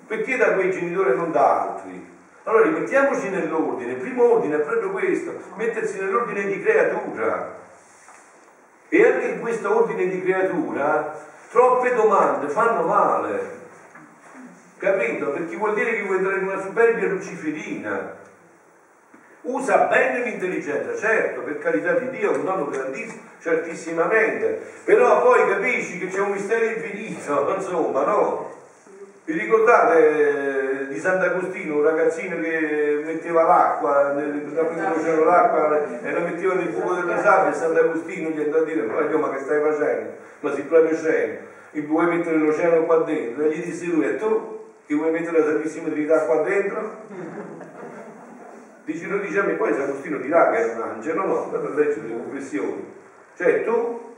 Perché 0.06 0.36
da 0.36 0.54
quei 0.54 0.70
genitori 0.70 1.10
e 1.10 1.14
non 1.14 1.32
da 1.32 1.62
altri? 1.62 2.14
Allora 2.44 2.64
rimettiamoci 2.64 3.28
nell'ordine, 3.28 3.92
il 3.92 3.98
primo 3.98 4.32
ordine 4.34 4.56
è 4.56 4.60
proprio 4.60 4.90
questo, 4.90 5.32
mettersi 5.56 5.98
nell'ordine 5.98 6.46
di 6.46 6.62
creatura. 6.62 7.54
E 8.88 9.04
anche 9.04 9.26
in 9.26 9.40
questo 9.40 9.74
ordine 9.74 10.06
di 10.06 10.22
creatura 10.22 11.12
troppe 11.50 11.92
domande 11.94 12.48
fanno 12.48 12.86
male. 12.86 13.64
Capito? 14.78 15.30
Perché 15.30 15.56
vuol 15.56 15.74
dire 15.74 15.94
che 15.94 16.02
vuoi 16.02 16.18
entrare 16.18 16.40
in 16.40 16.48
una 16.48 16.60
superbia 16.60 17.08
luciferina. 17.08 18.24
Usa 19.42 19.76
bene 19.86 20.24
l'intelligenza, 20.24 20.94
certo, 20.96 21.40
per 21.42 21.58
carità 21.58 21.92
di 21.92 22.10
Dio, 22.10 22.32
un 22.32 22.44
dono 22.44 22.68
grandissimo, 22.68 23.22
certissimamente, 23.40 24.60
però 24.84 25.22
poi 25.22 25.48
capisci 25.48 26.00
che 26.00 26.08
c'è 26.08 26.18
un 26.18 26.32
mistero 26.32 26.64
infinito, 26.64 27.54
insomma, 27.54 28.04
no? 28.04 28.54
Vi 29.24 29.32
ricordate 29.32 30.80
eh, 30.80 30.88
di 30.88 30.98
Sant'Agostino, 30.98 31.76
un 31.76 31.82
ragazzino 31.82 32.40
che 32.40 33.02
metteva 33.04 33.44
l'acqua, 33.44 34.14
quando 34.14 35.02
c'era 35.02 35.24
l'acqua 35.24 35.86
e 36.02 36.12
la 36.12 36.20
metteva 36.20 36.54
nel 36.54 36.72
fuoco 36.72 36.94
della 36.94 37.22
sabbia 37.22 37.52
e 37.52 37.54
Sant'Agostino 37.54 38.30
gli 38.30 38.40
andò 38.40 38.58
a 38.58 38.64
dire, 38.64 38.82
ma 38.82 39.00
io 39.00 39.18
ma 39.18 39.30
che 39.30 39.40
stai 39.40 39.60
facendo? 39.60 40.10
Ma 40.40 40.54
si 40.54 40.62
proprio 40.62 40.96
scemo, 40.96 41.38
vuoi 41.86 42.06
mettere 42.06 42.36
l'oceano 42.36 42.82
qua 42.82 42.98
dentro? 42.98 43.44
E 43.44 43.50
gli 43.50 43.64
disse 43.64 43.86
lui, 43.86 44.06
e 44.06 44.16
tu 44.16 44.55
che 44.86 44.94
vuoi 44.94 45.10
mettere 45.10 45.38
la 45.38 45.44
Santissima 45.44 45.88
Trinità 45.88 46.24
qua 46.24 46.42
dentro? 46.42 47.04
Dici, 48.84 49.08
lo 49.08 49.18
dice 49.18 49.40
a 49.40 49.42
me, 49.42 49.54
poi 49.54 49.72
Sant'Agostino 49.72 50.18
dirà 50.18 50.50
che 50.50 50.58
è 50.58 50.74
un 50.74 50.82
angelo, 50.82 51.26
no, 51.26 51.42
andate 51.44 51.74
leggere 51.74 52.06
le 52.06 52.14
confessioni. 52.14 52.94
Cioè 53.36 53.64
tu, 53.64 54.14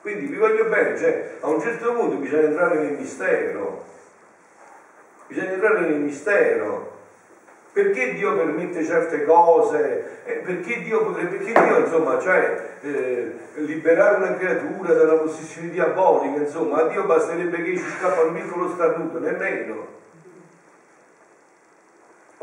quindi 0.00 0.26
vi 0.26 0.36
voglio 0.36 0.66
bene, 0.66 0.96
cioè 0.96 1.36
a 1.40 1.48
un 1.48 1.60
certo 1.60 1.92
punto 1.92 2.16
bisogna 2.16 2.42
entrare 2.42 2.78
nel 2.78 2.92
mistero 2.98 3.90
bisogna 5.32 5.52
entrare 5.52 5.80
nel 5.80 6.00
mistero. 6.00 6.90
Perché 7.72 8.12
Dio 8.12 8.36
permette 8.36 8.84
certe 8.84 9.24
cose? 9.24 10.20
Eh, 10.24 10.32
perché, 10.44 10.82
Dio, 10.82 11.10
perché 11.10 11.38
Dio, 11.38 11.78
insomma, 11.78 12.20
cioè, 12.20 12.76
eh, 12.82 13.32
liberare 13.54 14.16
una 14.16 14.36
creatura 14.36 14.92
dalla 14.92 15.14
possessione 15.14 15.70
diabolica, 15.70 16.42
insomma, 16.42 16.82
a 16.82 16.88
Dio 16.88 17.04
basterebbe 17.04 17.62
che 17.62 17.78
ci 17.78 17.84
scappa 17.98 18.24
un 18.24 18.34
piccolo 18.34 18.68
starnuto, 18.68 19.18
nemmeno. 19.18 20.00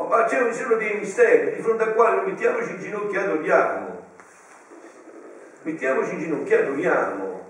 Ma 0.08 0.24
c'è 0.24 0.52
sono 0.52 0.76
dei 0.76 0.98
misteri 0.98 1.54
di 1.54 1.62
fronte 1.62 1.84
al 1.84 1.94
quale 1.94 2.22
mettiamoci 2.22 2.70
in 2.70 2.80
ginocchio 2.80 3.20
e 3.20 3.22
adoriamo. 3.22 4.06
Mettiamoci 5.62 6.12
in 6.14 6.20
ginocchio 6.20 6.56
e 6.56 6.62
adoriamo. 6.62 7.48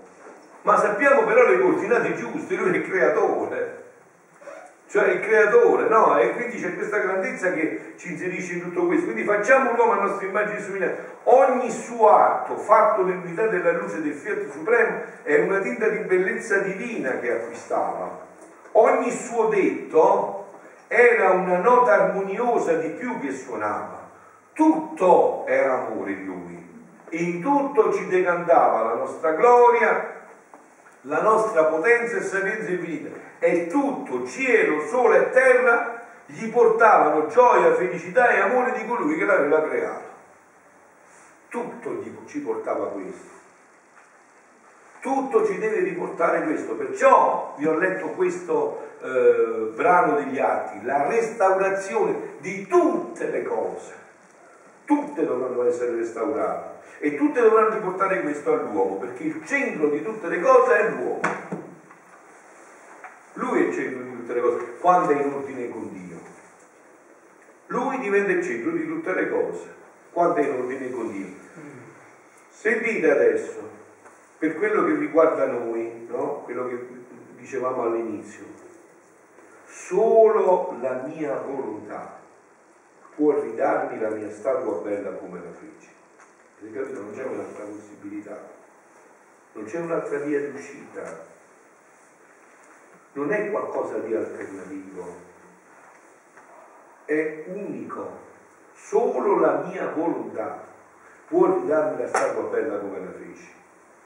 Ma 0.63 0.77
sappiamo 0.77 1.23
però 1.23 1.47
le 1.47 1.59
coordinate 1.59 2.13
giuste, 2.15 2.55
lui 2.55 2.73
è 2.73 2.77
il 2.77 2.89
creatore 2.89 3.81
cioè 4.91 5.07
il 5.07 5.21
creatore, 5.21 5.87
no? 5.87 6.17
E 6.17 6.33
quindi 6.33 6.59
c'è 6.61 6.75
questa 6.75 6.97
grandezza 6.97 7.53
che 7.53 7.93
ci 7.95 8.11
inserisce 8.11 8.55
in 8.55 8.63
tutto 8.63 8.87
questo. 8.87 9.05
Quindi 9.05 9.23
facciamo 9.23 9.71
l'uomo 9.71 9.93
a 9.93 10.03
nostra 10.03 10.27
immagine 10.27 10.57
e 10.57 10.61
somiglianza. 10.61 11.01
Ogni 11.23 11.71
suo 11.71 12.09
atto 12.09 12.57
fatto 12.57 13.05
nell'unità 13.05 13.47
della 13.47 13.71
luce 13.71 14.01
del 14.01 14.11
Fiat 14.11 14.49
Supremo 14.51 15.01
è 15.23 15.39
una 15.39 15.59
tinta 15.59 15.87
di 15.87 15.99
bellezza 15.99 16.57
divina 16.57 17.19
che 17.19 17.31
acquistava. 17.31 18.19
Ogni 18.73 19.11
suo 19.11 19.47
detto 19.47 20.40
era 20.93 21.29
una 21.29 21.59
nota 21.59 21.93
armoniosa 21.93 22.73
di 22.73 22.89
più 22.89 23.17
che 23.21 23.31
suonava. 23.31 24.09
Tutto 24.51 25.45
era 25.47 25.85
amore 25.85 26.11
in 26.11 26.25
lui. 26.25 26.69
In 27.11 27.41
tutto 27.41 27.93
ci 27.93 28.07
decantava 28.07 28.81
la 28.81 28.95
nostra 28.95 29.31
gloria, 29.31 30.19
la 31.03 31.21
nostra 31.21 31.63
potenza 31.63 32.17
e 32.17 32.21
sapienza 32.21 32.71
infinita 32.71 33.09
e 33.39 33.67
tutto, 33.67 34.27
cielo, 34.27 34.85
sole 34.87 35.27
e 35.27 35.29
terra, 35.29 36.03
gli 36.25 36.51
portavano 36.51 37.27
gioia, 37.27 37.73
felicità 37.75 38.27
e 38.27 38.41
amore 38.41 38.73
di 38.73 38.85
colui 38.85 39.17
che 39.17 39.23
l'aveva 39.23 39.63
creato. 39.63 40.09
Tutto 41.47 42.03
ci 42.25 42.39
portava 42.39 42.87
questo. 42.87 43.40
Tutto 45.01 45.45
ci 45.47 45.57
deve 45.57 45.79
riportare 45.79 46.43
questo. 46.43 46.75
Perciò 46.75 47.55
vi 47.57 47.65
ho 47.65 47.75
letto 47.77 48.09
questo 48.09 48.89
eh, 49.01 49.71
brano 49.73 50.17
degli 50.17 50.37
atti, 50.37 50.85
la 50.85 51.07
restaurazione 51.07 52.35
di 52.39 52.67
tutte 52.67 53.29
le 53.29 53.43
cose. 53.43 53.93
Tutte 54.85 55.25
dovranno 55.25 55.65
essere 55.65 55.95
restaurate 55.95 56.69
e 56.99 57.15
tutte 57.15 57.41
dovranno 57.41 57.73
riportare 57.73 58.21
questo 58.21 58.53
all'uomo, 58.53 58.97
perché 58.97 59.23
il 59.23 59.41
centro 59.45 59.89
di 59.89 60.03
tutte 60.03 60.27
le 60.27 60.39
cose 60.39 60.77
è 60.77 60.89
l'uomo. 60.89 61.19
Lui 63.33 63.63
è 63.63 63.67
il 63.67 63.73
centro 63.73 64.03
di 64.03 64.15
tutte 64.17 64.33
le 64.35 64.41
cose, 64.41 64.65
quando 64.79 65.11
è 65.13 65.21
in 65.21 65.33
ordine 65.33 65.69
con 65.69 65.89
Dio. 65.91 66.19
Lui 67.67 67.97
diventa 67.99 68.31
il 68.31 68.43
centro 68.43 68.71
di 68.71 68.85
tutte 68.85 69.13
le 69.13 69.29
cose, 69.29 69.65
quando 70.11 70.35
è 70.35 70.41
in 70.43 70.53
ordine 70.53 70.91
con 70.91 71.11
Dio. 71.11 71.39
Sentite 72.49 73.09
adesso, 73.09 73.69
per 74.41 74.57
quello 74.57 74.85
che 74.85 74.95
riguarda 74.95 75.45
noi, 75.45 76.07
no? 76.09 76.41
quello 76.45 76.67
che 76.67 76.87
dicevamo 77.35 77.83
all'inizio, 77.83 78.43
solo 79.67 80.75
la 80.81 81.03
mia 81.05 81.35
volontà 81.41 82.19
può 83.13 83.39
ridarmi 83.39 83.99
la 83.99 84.09
mia 84.09 84.31
statua 84.31 84.81
bella 84.81 85.11
come 85.11 85.39
la 85.43 85.51
fece. 85.51 85.89
Avete 86.59 86.79
capito? 86.79 87.01
Non 87.01 87.13
c'è 87.13 87.23
un'altra 87.23 87.65
possibilità, 87.65 88.49
non 89.51 89.65
c'è 89.65 89.79
un'altra 89.79 90.17
via 90.17 90.49
d'uscita 90.49 91.29
non 93.13 93.29
è 93.31 93.51
qualcosa 93.51 93.97
di 93.97 94.15
alternativo, 94.15 95.15
è 97.05 97.43
unico. 97.47 98.29
Solo 98.73 99.39
la 99.39 99.63
mia 99.67 99.89
volontà 99.89 100.63
può 101.27 101.59
ridarmi 101.59 102.01
la 102.01 102.07
statua 102.07 102.43
bella 102.43 102.79
come 102.79 102.99
la 102.99 103.11
feci. 103.11 103.59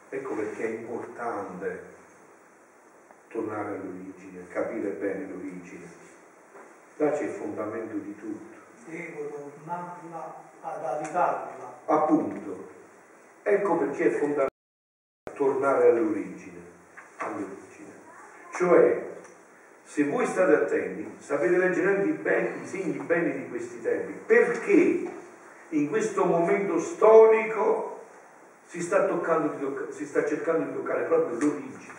Ecco 0.09 0.35
perché 0.35 0.63
è 0.63 0.69
importante 0.79 1.83
tornare 3.27 3.75
all'origine, 3.75 4.47
capire 4.47 4.89
bene 4.91 5.27
l'origine. 5.27 5.85
Là 6.97 7.11
c'è 7.11 7.23
il 7.23 7.29
fondamento 7.31 7.95
di 7.97 8.15
tutto. 8.15 8.55
Devo 8.87 9.27
tornarla 9.27 10.35
ad 10.61 10.83
abitarla. 10.85 11.79
Appunto. 11.85 12.69
Ecco 13.43 13.77
perché 13.77 14.05
è 14.05 14.09
fondamentale 14.11 14.49
tornare 15.33 15.89
all'origine. 15.89 16.59
all'origine. 17.17 17.91
Cioè, 18.53 19.13
se 19.83 20.03
voi 20.05 20.25
state 20.25 20.53
attenti, 20.53 21.15
sapete 21.19 21.57
leggere 21.57 21.95
anche 21.95 22.09
i, 22.09 22.13
ben, 22.13 22.61
i 22.61 22.65
segni 22.65 22.97
beni 22.99 23.33
di 23.33 23.49
questi 23.49 23.81
tempi. 23.81 24.13
Perché 24.25 25.11
in 25.69 25.89
questo 25.89 26.25
momento 26.25 26.79
storico 26.79 27.94
si 28.65 28.81
sta, 28.81 29.05
tocca, 29.05 29.41
si 29.89 30.05
sta 30.05 30.25
cercando 30.25 30.65
di 30.65 30.73
toccare 30.73 31.03
proprio 31.03 31.37
l'origine. 31.39 31.93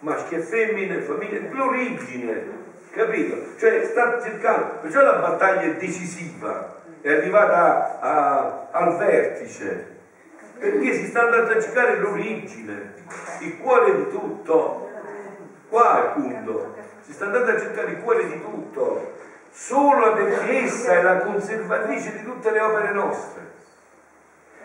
Maschi 0.00 0.34
e 0.34 0.40
femmine, 0.40 1.02
famiglie, 1.02 1.50
l'origine, 1.50 2.44
capito? 2.90 3.56
Cioè 3.58 3.84
sta 3.84 4.20
cercando, 4.22 4.78
perciò 4.80 5.02
la 5.02 5.18
battaglia 5.18 5.62
è 5.62 5.76
decisiva, 5.76 6.80
è 7.02 7.12
arrivata 7.12 8.00
a, 8.00 8.68
al 8.70 8.96
vertice, 8.96 9.98
perché 10.58 10.94
si 10.94 11.06
sta 11.06 11.22
andando 11.22 11.52
a 11.52 11.60
cercare 11.60 11.98
l'origine, 11.98 12.94
il 13.40 13.58
cuore 13.58 13.96
di 13.96 14.08
tutto. 14.10 14.88
Qua 15.68 16.14
è 16.14 16.18
il 16.18 16.22
punto. 16.22 16.74
Si 17.02 17.12
sta 17.12 17.26
andando 17.26 17.50
a 17.50 17.58
cercare 17.58 17.92
il 17.92 18.02
cuore 18.02 18.26
di 18.26 18.40
tutto, 18.40 19.14
solo 19.50 20.14
perché 20.14 20.62
essa 20.62 20.92
è 20.92 21.02
la 21.02 21.18
conservatrice 21.18 22.16
di 22.18 22.24
tutte 22.24 22.50
le 22.50 22.60
opere 22.60 22.92
nostre. 22.92 23.49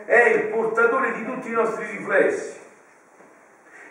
È 0.06 0.24
il 0.30 0.43
portatore 0.49 1.14
di 1.14 1.26
tutti 1.26 1.49
i 1.49 1.53
nostri 1.53 1.86
riflessi, 1.86 2.60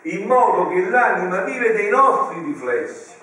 in 0.03 0.25
modo 0.25 0.69
che 0.69 0.89
l'anima 0.89 1.41
vive 1.41 1.73
dei 1.73 1.89
nostri 1.89 2.41
riflessi, 2.43 3.13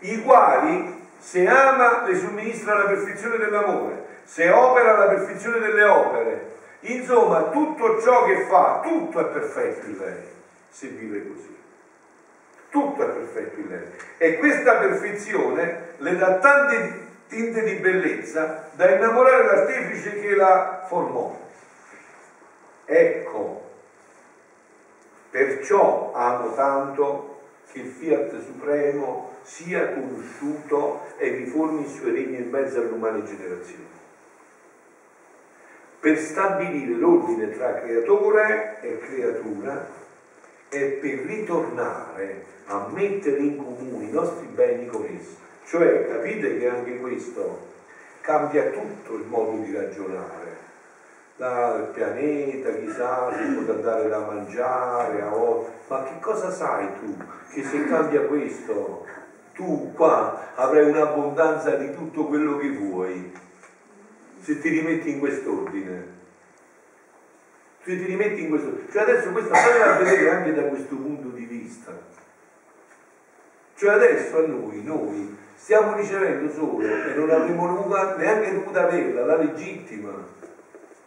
i 0.00 0.22
quali, 0.22 1.08
se 1.18 1.46
ama, 1.46 2.04
le 2.06 2.16
somministra 2.16 2.74
la 2.74 2.86
perfezione 2.86 3.36
dell'amore 3.36 4.08
se 4.30 4.48
opera 4.48 4.96
la 4.96 5.06
perfezione 5.06 5.58
delle 5.58 5.82
opere, 5.82 6.52
insomma 6.82 7.50
tutto 7.50 8.00
ciò 8.00 8.26
che 8.26 8.44
fa, 8.48 8.78
tutto 8.80 9.18
è 9.18 9.24
perfetto 9.24 9.86
in 9.86 9.98
lei, 9.98 10.22
se 10.68 10.86
vive 10.86 11.26
così. 11.26 11.58
Tutto 12.70 13.02
è 13.02 13.06
perfetto 13.06 13.58
in 13.58 13.66
lei. 13.66 13.90
E 14.18 14.38
questa 14.38 14.74
perfezione 14.74 15.94
le 15.96 16.16
dà 16.16 16.34
tante 16.34 17.08
tinte 17.30 17.62
di 17.62 17.74
bellezza 17.74 18.68
da 18.72 18.90
innamorare 18.90 19.44
l'artefice 19.44 20.20
che 20.20 20.34
la 20.34 20.84
formò. 20.86 21.38
Ecco, 22.84 23.70
perciò 25.30 26.12
amo 26.12 26.54
tanto 26.54 27.40
che 27.70 27.78
il 27.78 27.86
Fiat 27.86 28.42
Supremo 28.42 29.30
sia 29.42 29.94
conosciuto 29.94 31.06
e 31.16 31.30
vi 31.30 31.46
formi 31.46 31.82
il 31.82 31.88
suo 31.88 32.10
regno 32.10 32.36
in 32.36 32.50
mezzo 32.50 32.80
alle 32.80 32.90
umane 32.90 33.22
generazioni 33.22 33.98
per 36.00 36.18
stabilire 36.18 36.94
l'ordine 36.94 37.50
tra 37.50 37.74
creatore 37.74 38.78
e 38.80 38.98
creatura 38.98 39.86
e 40.70 40.80
per 40.80 41.18
ritornare 41.26 42.44
a 42.66 42.88
mettere 42.90 43.38
in 43.38 43.58
comune 43.58 44.06
i 44.06 44.10
nostri 44.10 44.46
beni 44.46 44.86
con 44.86 45.04
esso. 45.04 45.49
Cioè, 45.70 46.08
capite 46.08 46.58
che 46.58 46.68
anche 46.68 46.98
questo 46.98 47.68
cambia 48.22 48.70
tutto 48.70 49.14
il 49.14 49.24
modo 49.26 49.62
di 49.62 49.72
ragionare. 49.72 50.56
Dal 51.36 51.90
pianeta, 51.92 52.74
chissà, 52.74 53.32
si 53.32 53.52
può 53.52 53.72
andare 53.72 54.08
da 54.08 54.18
mangiare, 54.18 55.22
a 55.22 55.30
ma 55.86 56.02
che 56.02 56.18
cosa 56.20 56.50
sai 56.50 56.88
tu 56.98 57.16
che 57.52 57.62
se 57.62 57.84
cambia 57.86 58.22
questo 58.22 59.06
tu 59.54 59.92
qua 59.94 60.54
avrai 60.56 60.88
un'abbondanza 60.88 61.76
di 61.76 61.94
tutto 61.94 62.26
quello 62.26 62.56
che 62.56 62.70
vuoi 62.70 63.32
se 64.40 64.58
ti 64.58 64.70
rimetti 64.70 65.10
in 65.10 65.18
quest'ordine. 65.20 66.18
Se 67.84 67.96
ti 67.96 68.04
rimetti 68.06 68.42
in 68.42 68.48
questo. 68.48 68.76
Cioè 68.90 69.02
adesso 69.02 69.30
questa 69.30 69.54
storia 69.54 69.94
a 69.94 69.98
vedere 69.98 70.30
anche 70.30 70.52
da 70.52 70.62
questo 70.62 70.96
punto 70.96 71.28
di 71.28 71.44
vista. 71.44 71.96
Cioè 73.76 73.90
adesso 73.92 74.36
a 74.38 74.46
noi, 74.46 74.82
noi 74.82 75.38
stiamo 75.60 75.94
ricevendo 75.94 76.50
solo 76.50 76.80
e 76.80 77.14
non 77.14 77.28
avremmo 77.28 77.86
neanche 78.16 78.54
dovuto 78.54 78.78
averla, 78.78 79.26
la 79.26 79.36
legittima, 79.36 80.10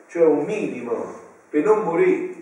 cioè 0.07 0.25
un 0.25 0.45
minimo 0.45 1.21
per 1.49 1.63
non 1.63 1.81
morire. 1.81 2.41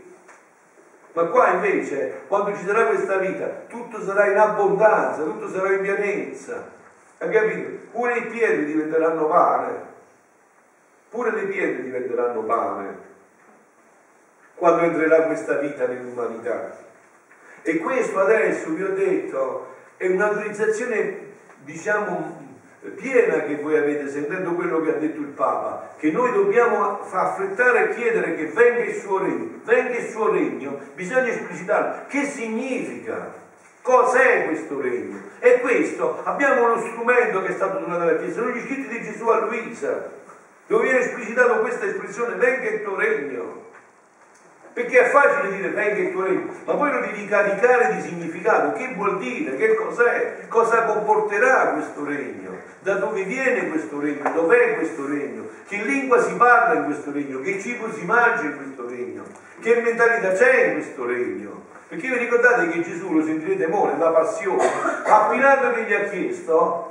Ma 1.13 1.25
qua 1.25 1.53
invece, 1.53 2.21
quando 2.27 2.55
ci 2.55 2.65
sarà 2.65 2.87
questa 2.87 3.17
vita, 3.17 3.63
tutto 3.67 4.01
sarà 4.01 4.27
in 4.27 4.37
abbondanza, 4.37 5.23
tutto 5.23 5.49
sarà 5.49 5.71
in 5.73 5.81
pienezza. 5.81 6.69
Hai 7.17 7.29
capito? 7.29 7.69
Pure 7.91 8.17
i 8.17 8.25
piedi 8.27 8.65
diventeranno 8.65 9.27
pane. 9.27 9.89
Pure 11.09 11.31
le 11.31 11.43
pietre 11.43 11.83
diventeranno 11.83 12.43
pane 12.43 13.09
quando 14.55 14.83
entrerà 14.83 15.23
questa 15.23 15.55
vita 15.55 15.87
nell'umanità. 15.87 16.77
E 17.63 17.77
questo 17.77 18.19
adesso 18.19 18.69
vi 18.69 18.83
ho 18.83 18.93
detto 18.93 19.67
è 19.97 20.07
un'autorizzazione, 20.07 21.30
diciamo, 21.63 22.49
piena 22.95 23.43
che 23.43 23.57
voi 23.57 23.77
avete 23.77 24.09
sentendo 24.09 24.53
quello 24.53 24.81
che 24.81 24.95
ha 24.95 24.97
detto 24.97 25.19
il 25.19 25.27
Papa, 25.27 25.93
che 25.97 26.11
noi 26.11 26.31
dobbiamo 26.31 27.01
affrettare 27.01 27.89
e 27.89 27.95
chiedere 27.95 28.35
che 28.35 28.47
venga 28.47 28.83
il 28.83 28.95
suo 28.95 29.19
regno, 29.19 29.59
venga 29.63 29.97
il 29.97 30.09
suo 30.09 30.31
regno, 30.31 30.79
bisogna 30.95 31.27
esplicitare 31.27 32.05
che 32.07 32.25
significa, 32.25 33.33
cos'è 33.81 34.45
questo 34.45 34.81
regno. 34.81 35.29
E 35.39 35.59
questo, 35.59 36.21
abbiamo 36.23 36.71
uno 36.71 36.81
strumento 36.81 37.41
che 37.43 37.49
è 37.49 37.55
stato 37.55 37.79
donato 37.79 38.01
alla 38.01 38.17
Chiesa, 38.17 38.41
sono 38.41 38.51
gli 38.51 38.61
scritti 38.61 38.87
di 38.87 39.03
Gesù 39.03 39.27
a 39.27 39.45
Luisa, 39.45 40.09
dove 40.67 40.83
viene 40.83 40.99
esplicitato 40.99 41.59
questa 41.59 41.85
espressione, 41.85 42.35
venga 42.35 42.69
il 42.69 42.83
tuo 42.83 42.95
regno. 42.95 43.69
Perché 44.73 45.01
è 45.01 45.09
facile 45.09 45.55
dire 45.55 45.69
venga 45.69 45.99
il 45.99 46.11
tuo 46.11 46.23
regno, 46.23 46.53
ma 46.63 46.73
poi 46.75 46.91
lo 46.91 46.99
devi 47.01 47.27
caricare 47.27 47.93
di 47.95 48.01
significato. 48.01 48.71
Che 48.73 48.93
vuol 48.95 49.17
dire? 49.17 49.57
Che 49.57 49.75
cos'è? 49.75 50.47
Cosa 50.47 50.83
comporterà 50.83 51.71
questo 51.73 52.05
regno? 52.05 52.57
Da 52.79 52.95
dove 52.95 53.23
viene 53.23 53.69
questo 53.69 53.99
regno? 53.99 54.31
Dov'è 54.33 54.75
questo 54.75 55.05
regno? 55.07 55.49
Che 55.67 55.75
lingua 55.75 56.21
si 56.21 56.33
parla 56.35 56.79
in 56.79 56.85
questo 56.85 57.11
regno? 57.11 57.41
Che 57.41 57.59
cibo 57.59 57.91
si 57.91 58.05
mangia 58.05 58.43
in 58.43 58.55
questo 58.55 58.87
regno? 58.87 59.23
Che 59.61 59.81
mentalità 59.81 60.31
c'è 60.31 60.67
in 60.67 60.73
questo 60.73 61.05
regno? 61.05 61.69
Perché 61.89 62.07
vi 62.07 62.17
ricordate 62.19 62.69
che 62.69 62.81
Gesù, 62.83 63.11
lo 63.11 63.21
sentirete 63.21 63.67
mo 63.67 63.93
la 63.97 64.11
passione, 64.11 64.63
a 65.03 65.27
Pilato 65.29 65.73
che 65.73 65.83
gli 65.83 65.93
ha 65.93 66.03
chiesto, 66.05 66.90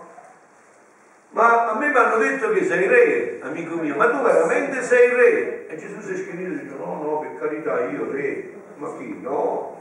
ma 1.30 1.70
a 1.70 1.78
me 1.78 1.88
mi 1.88 1.96
hanno 1.96 2.16
detto 2.16 2.50
che 2.50 2.64
sei 2.64 2.86
re, 2.88 3.38
amico 3.42 3.76
mio, 3.76 3.94
ma 3.94 4.10
tu 4.10 4.20
veramente 4.20 4.82
sei 4.82 5.10
re? 5.10 5.66
E 5.68 5.76
Gesù 5.76 6.00
si 6.00 6.12
è 6.12 6.16
schienito 6.16 6.52
e 6.52 6.62
dice, 6.64 6.74
no, 6.76 7.00
no, 7.02 7.18
per 7.20 7.38
carità, 7.38 7.80
io 7.88 8.10
re. 8.10 8.50
Ma 8.76 8.92
chi? 8.96 9.16
No. 9.20 9.78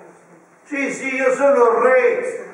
Sì, 0.63 0.91
sì, 0.91 1.15
io 1.15 1.31
sono 1.31 1.81
re. 1.81 2.45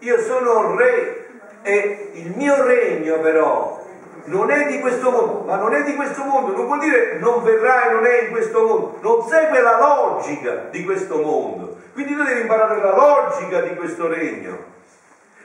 Io 0.00 0.18
sono 0.20 0.76
re. 0.76 1.26
E 1.62 2.10
il 2.12 2.32
mio 2.32 2.62
regno 2.64 3.18
però 3.20 3.82
non 4.24 4.50
è 4.50 4.66
di 4.66 4.80
questo 4.80 5.10
mondo, 5.10 5.44
ma 5.46 5.56
non 5.56 5.72
è 5.72 5.82
di 5.84 5.94
questo 5.94 6.24
mondo, 6.24 6.54
non 6.54 6.66
vuol 6.66 6.80
dire 6.80 7.18
non 7.18 7.42
verrà 7.42 7.88
e 7.88 7.92
non 7.92 8.04
è 8.04 8.22
in 8.24 8.30
questo 8.30 8.62
mondo, 8.62 8.98
non 9.00 9.26
segue 9.26 9.60
la 9.60 9.78
logica 9.78 10.68
di 10.70 10.84
questo 10.84 11.20
mondo. 11.20 11.78
Quindi 11.94 12.14
tu 12.14 12.22
devi 12.22 12.40
imparare 12.42 12.80
la 12.80 12.94
logica 12.94 13.62
di 13.62 13.74
questo 13.74 14.06
regno. 14.06 14.76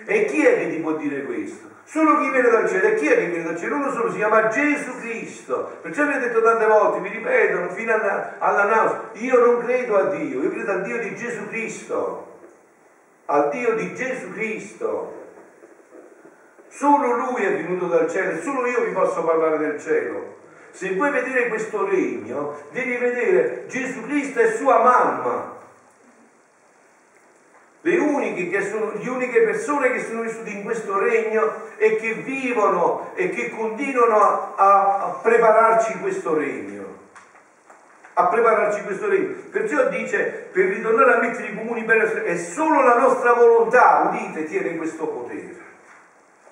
E 0.05 0.25
chi 0.25 0.45
è 0.45 0.59
che 0.59 0.69
ti 0.69 0.77
può 0.77 0.93
dire 0.93 1.23
questo? 1.23 1.72
Solo 1.85 2.19
chi 2.19 2.29
viene 2.29 2.49
dal 2.49 2.67
cielo. 2.67 2.87
E 2.87 2.95
chi 2.95 3.07
è 3.07 3.15
che 3.15 3.25
viene 3.27 3.43
dal 3.43 3.57
cielo? 3.57 3.75
Uno 3.75 3.91
solo, 3.91 4.11
si 4.11 4.17
chiama 4.17 4.47
Gesù 4.47 4.99
Cristo. 4.99 5.77
Perciò 5.81 6.05
vi 6.05 6.15
ho 6.15 6.19
detto 6.19 6.41
tante 6.41 6.65
volte, 6.65 6.99
vi 6.99 7.09
ripetono 7.09 7.69
fino 7.69 7.93
alla, 7.93 8.35
alla 8.39 8.63
nausea, 8.65 9.01
io 9.13 9.39
non 9.39 9.63
credo 9.63 9.97
a 9.97 10.03
Dio, 10.05 10.41
io 10.41 10.49
credo 10.49 10.71
al 10.71 10.81
Dio 10.83 10.99
di 10.99 11.15
Gesù 11.15 11.47
Cristo. 11.47 12.39
Al 13.25 13.49
Dio 13.49 13.73
di 13.75 13.93
Gesù 13.93 14.31
Cristo. 14.33 15.21
Solo 16.67 17.11
Lui 17.11 17.43
è 17.43 17.55
venuto 17.55 17.85
dal 17.85 18.09
cielo 18.09 18.41
solo 18.41 18.65
io 18.65 18.83
vi 18.83 18.91
posso 18.91 19.23
parlare 19.23 19.57
del 19.57 19.79
cielo. 19.79 20.41
Se 20.71 20.95
vuoi 20.95 21.11
vedere 21.11 21.47
questo 21.47 21.87
regno, 21.87 22.57
devi 22.71 22.97
vedere 22.97 23.65
Gesù 23.67 24.01
Cristo 24.01 24.39
e 24.39 24.55
sua 24.55 24.81
mamma 24.81 25.52
le 27.85 27.97
uniche, 27.97 28.49
che 28.49 28.61
sono, 28.61 28.93
le 28.93 29.09
uniche 29.09 29.41
persone 29.41 29.91
che 29.91 29.99
sono 29.99 30.21
vissute 30.21 30.49
in 30.49 30.63
questo 30.63 30.97
regno 30.99 31.63
e 31.75 31.97
che 31.97 32.13
vivono 32.13 33.11
e 33.13 33.29
che 33.29 33.49
continuano 33.49 34.55
a, 34.55 34.99
a 34.99 35.19
prepararci 35.21 35.99
questo 35.99 36.33
regno. 36.33 36.81
A 38.13 38.27
prepararci 38.27 38.83
questo 38.83 39.09
regno. 39.09 39.35
Perciò 39.49 39.89
dice, 39.89 40.47
per 40.51 40.67
ritornare 40.67 41.13
a 41.13 41.17
mettere 41.17 41.47
i 41.47 41.57
comuni 41.57 41.83
bene, 41.83 42.23
è 42.23 42.37
solo 42.37 42.81
la 42.83 42.97
nostra 42.97 43.33
volontà, 43.33 44.09
udite, 44.09 44.45
tiene 44.45 44.77
questo 44.77 45.07
potere. 45.07 45.71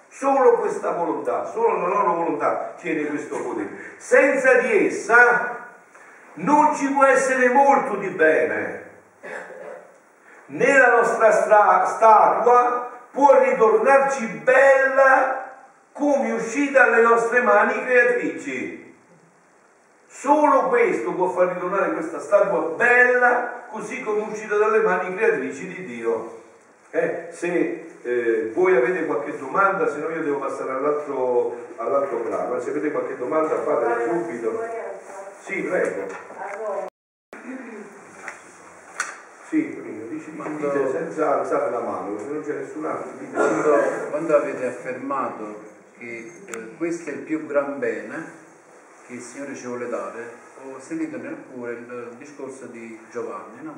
Solo 0.09 0.57
questa 0.59 0.91
volontà, 0.91 1.45
solo 1.45 1.79
la 1.79 1.87
loro 1.87 2.13
volontà 2.13 2.73
tiene 2.77 3.05
questo 3.05 3.41
potere. 3.41 3.69
Senza 3.95 4.55
di 4.55 4.87
essa 4.87 5.69
non 6.33 6.75
ci 6.75 6.89
può 6.89 7.05
essere 7.05 7.47
molto 7.47 7.95
di 7.95 8.09
bene 8.09 8.80
né 10.51 10.77
la 10.77 10.91
nostra 10.91 11.31
stra- 11.31 11.85
statua 11.85 12.89
può 13.11 13.39
ritornarci 13.39 14.25
bella 14.43 15.49
come 15.91 16.31
uscita 16.31 16.85
dalle 16.85 17.01
nostre 17.01 17.41
mani 17.41 17.83
creatrici. 17.83 18.95
Solo 20.07 20.67
questo 20.67 21.13
può 21.13 21.29
far 21.29 21.53
ritornare 21.53 21.91
questa 21.93 22.19
statua 22.19 22.75
bella 22.75 23.63
così 23.69 24.01
come 24.01 24.21
uscita 24.29 24.57
dalle 24.57 24.79
mani 24.79 25.15
creatrici 25.15 25.67
di 25.67 25.85
Dio. 25.85 26.39
Eh, 26.91 27.27
se 27.31 27.91
eh, 28.03 28.51
voi 28.53 28.75
avete 28.75 29.05
qualche 29.05 29.37
domanda, 29.37 29.89
se 29.89 29.99
no 29.99 30.09
io 30.09 30.21
devo 30.21 30.39
passare 30.39 30.71
all'altro, 30.71 31.55
all'altro 31.77 32.17
brano. 32.17 32.59
Se 32.59 32.71
avete 32.71 32.91
qualche 32.91 33.17
domanda 33.17 33.55
fatela 33.61 33.97
subito. 34.03 34.61
Sì, 35.39 35.61
prego. 35.61 36.07
Sì, 39.47 39.61
prima, 39.63 40.00
quando, 40.35 40.69
dite 40.69 40.91
senza 40.91 41.39
alzare 41.39 41.71
la 41.71 41.79
mano, 41.79 42.17
se 42.19 42.25
non 42.27 42.41
c'è 42.41 42.53
nessun 42.53 42.85
altro. 42.85 43.11
Quando, 43.31 44.09
quando, 44.09 44.35
avete 44.35 44.65
affermato 44.67 45.69
che 45.97 46.31
eh, 46.45 46.75
questo 46.77 47.09
è 47.09 47.13
il 47.13 47.19
più 47.19 47.45
gran 47.45 47.79
bene 47.79 48.39
che 49.07 49.13
il 49.13 49.21
Signore 49.21 49.55
ci 49.55 49.65
vuole 49.65 49.89
dare, 49.89 50.33
ho 50.63 50.79
sentito 50.79 51.17
nel 51.17 51.37
cuore 51.51 51.73
il 51.73 52.15
discorso 52.17 52.65
di 52.67 52.99
Giovanni, 53.11 53.63
no? 53.63 53.77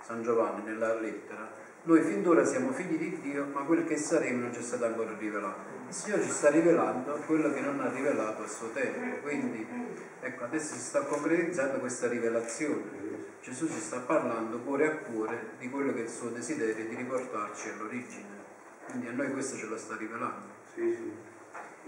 San 0.00 0.22
Giovanni 0.22 0.62
nella 0.64 0.94
lettera. 0.94 1.64
Noi 1.82 2.02
fin 2.02 2.22
d'ora 2.22 2.44
siamo 2.44 2.72
figli 2.72 2.96
di 2.96 3.20
Dio, 3.20 3.46
ma 3.52 3.60
quel 3.62 3.84
che 3.84 3.96
saremo 3.96 4.42
non 4.42 4.52
ci 4.52 4.60
è 4.60 4.62
stato 4.62 4.86
ancora 4.86 5.10
rivelato. 5.18 5.74
Il 5.88 5.94
Signore 5.94 6.22
ci 6.22 6.30
sta 6.30 6.50
rivelando 6.50 7.12
quello 7.26 7.52
che 7.52 7.60
non 7.60 7.80
ha 7.80 7.88
rivelato 7.88 8.42
a 8.42 8.48
suo 8.48 8.70
tempo. 8.70 9.22
Quindi 9.22 9.64
ecco, 10.20 10.44
adesso 10.44 10.74
si 10.74 10.80
sta 10.80 11.02
concretizzando 11.02 11.78
questa 11.78 12.08
rivelazione. 12.08 13.15
Gesù 13.42 13.68
ci 13.68 13.78
sta 13.78 14.00
parlando 14.00 14.58
cuore 14.58 14.86
a 14.86 14.96
cuore 14.96 15.50
di 15.58 15.70
quello 15.70 15.92
che 15.92 16.00
è 16.00 16.02
il 16.02 16.08
suo 16.08 16.30
desiderio 16.30 16.88
di 16.88 16.94
riportarci 16.94 17.68
all'origine. 17.70 18.44
Quindi 18.86 19.08
a 19.08 19.12
noi 19.12 19.30
questo 19.32 19.56
ce 19.56 19.66
lo 19.66 19.76
sta 19.76 19.96
rivelando. 19.96 20.46
Sì, 20.74 20.92
sì. 20.92 21.12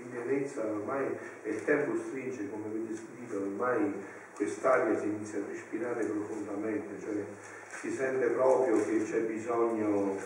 In 0.02 0.10
pienezza 0.10 0.64
ormai 0.64 1.16
il 1.44 1.64
tempo 1.64 1.96
stringe, 1.96 2.48
come 2.48 2.66
avete 2.66 2.94
scritto, 2.94 3.38
ormai 3.38 3.92
quest'aria 4.34 4.98
si 4.98 5.06
inizia 5.06 5.40
a 5.40 5.46
respirare 5.48 6.04
profondamente, 6.04 7.00
cioè 7.00 7.24
si 7.80 7.90
sente 7.90 8.26
proprio 8.28 8.84
che 8.84 9.02
c'è 9.04 9.22
bisogno 9.22 10.16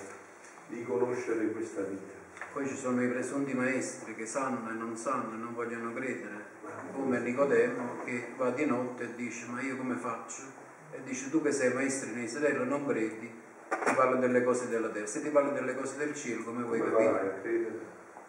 di 0.69 0.85
conoscere 0.85 1.51
questa 1.51 1.83
vita. 1.83 2.13
Poi 2.53 2.69
ci 2.69 2.77
sono 2.77 3.03
i 3.03 3.09
presunti 3.09 3.55
maestri 3.55 4.15
che 4.15 4.27
sanno 4.27 4.69
e 4.69 4.75
non 4.75 4.97
sanno 4.97 5.33
e 5.33 5.37
non 5.39 5.55
vogliono 5.55 5.95
credere, 5.95 6.45
come 6.93 7.19
Nicodemo 7.21 8.01
che 8.05 8.29
va 8.37 8.51
di 8.51 8.67
notte 8.67 9.05
e 9.05 9.15
dice 9.15 9.47
ma 9.47 9.63
io 9.63 9.77
come 9.77 9.95
faccio? 9.97 10.62
E 10.93 11.03
dice 11.05 11.31
tu 11.31 11.41
che 11.43 11.53
sei 11.53 11.73
maestro 11.73 12.11
in 12.11 12.19
Israele 12.21 12.65
non 12.65 12.87
credi, 12.87 13.31
ti 13.69 13.95
parlo 13.95 14.17
delle 14.17 14.45
cose 14.45 14.69
della 14.69 14.89
terra, 14.89 15.07
se 15.07 15.23
ti 15.23 15.31
parlo 15.31 15.51
delle 15.53 15.75
cose 15.75 15.97
del 15.97 16.15
cielo 16.15 16.45
come 16.45 16.63
vuoi 16.63 16.81
capire? 16.81 17.81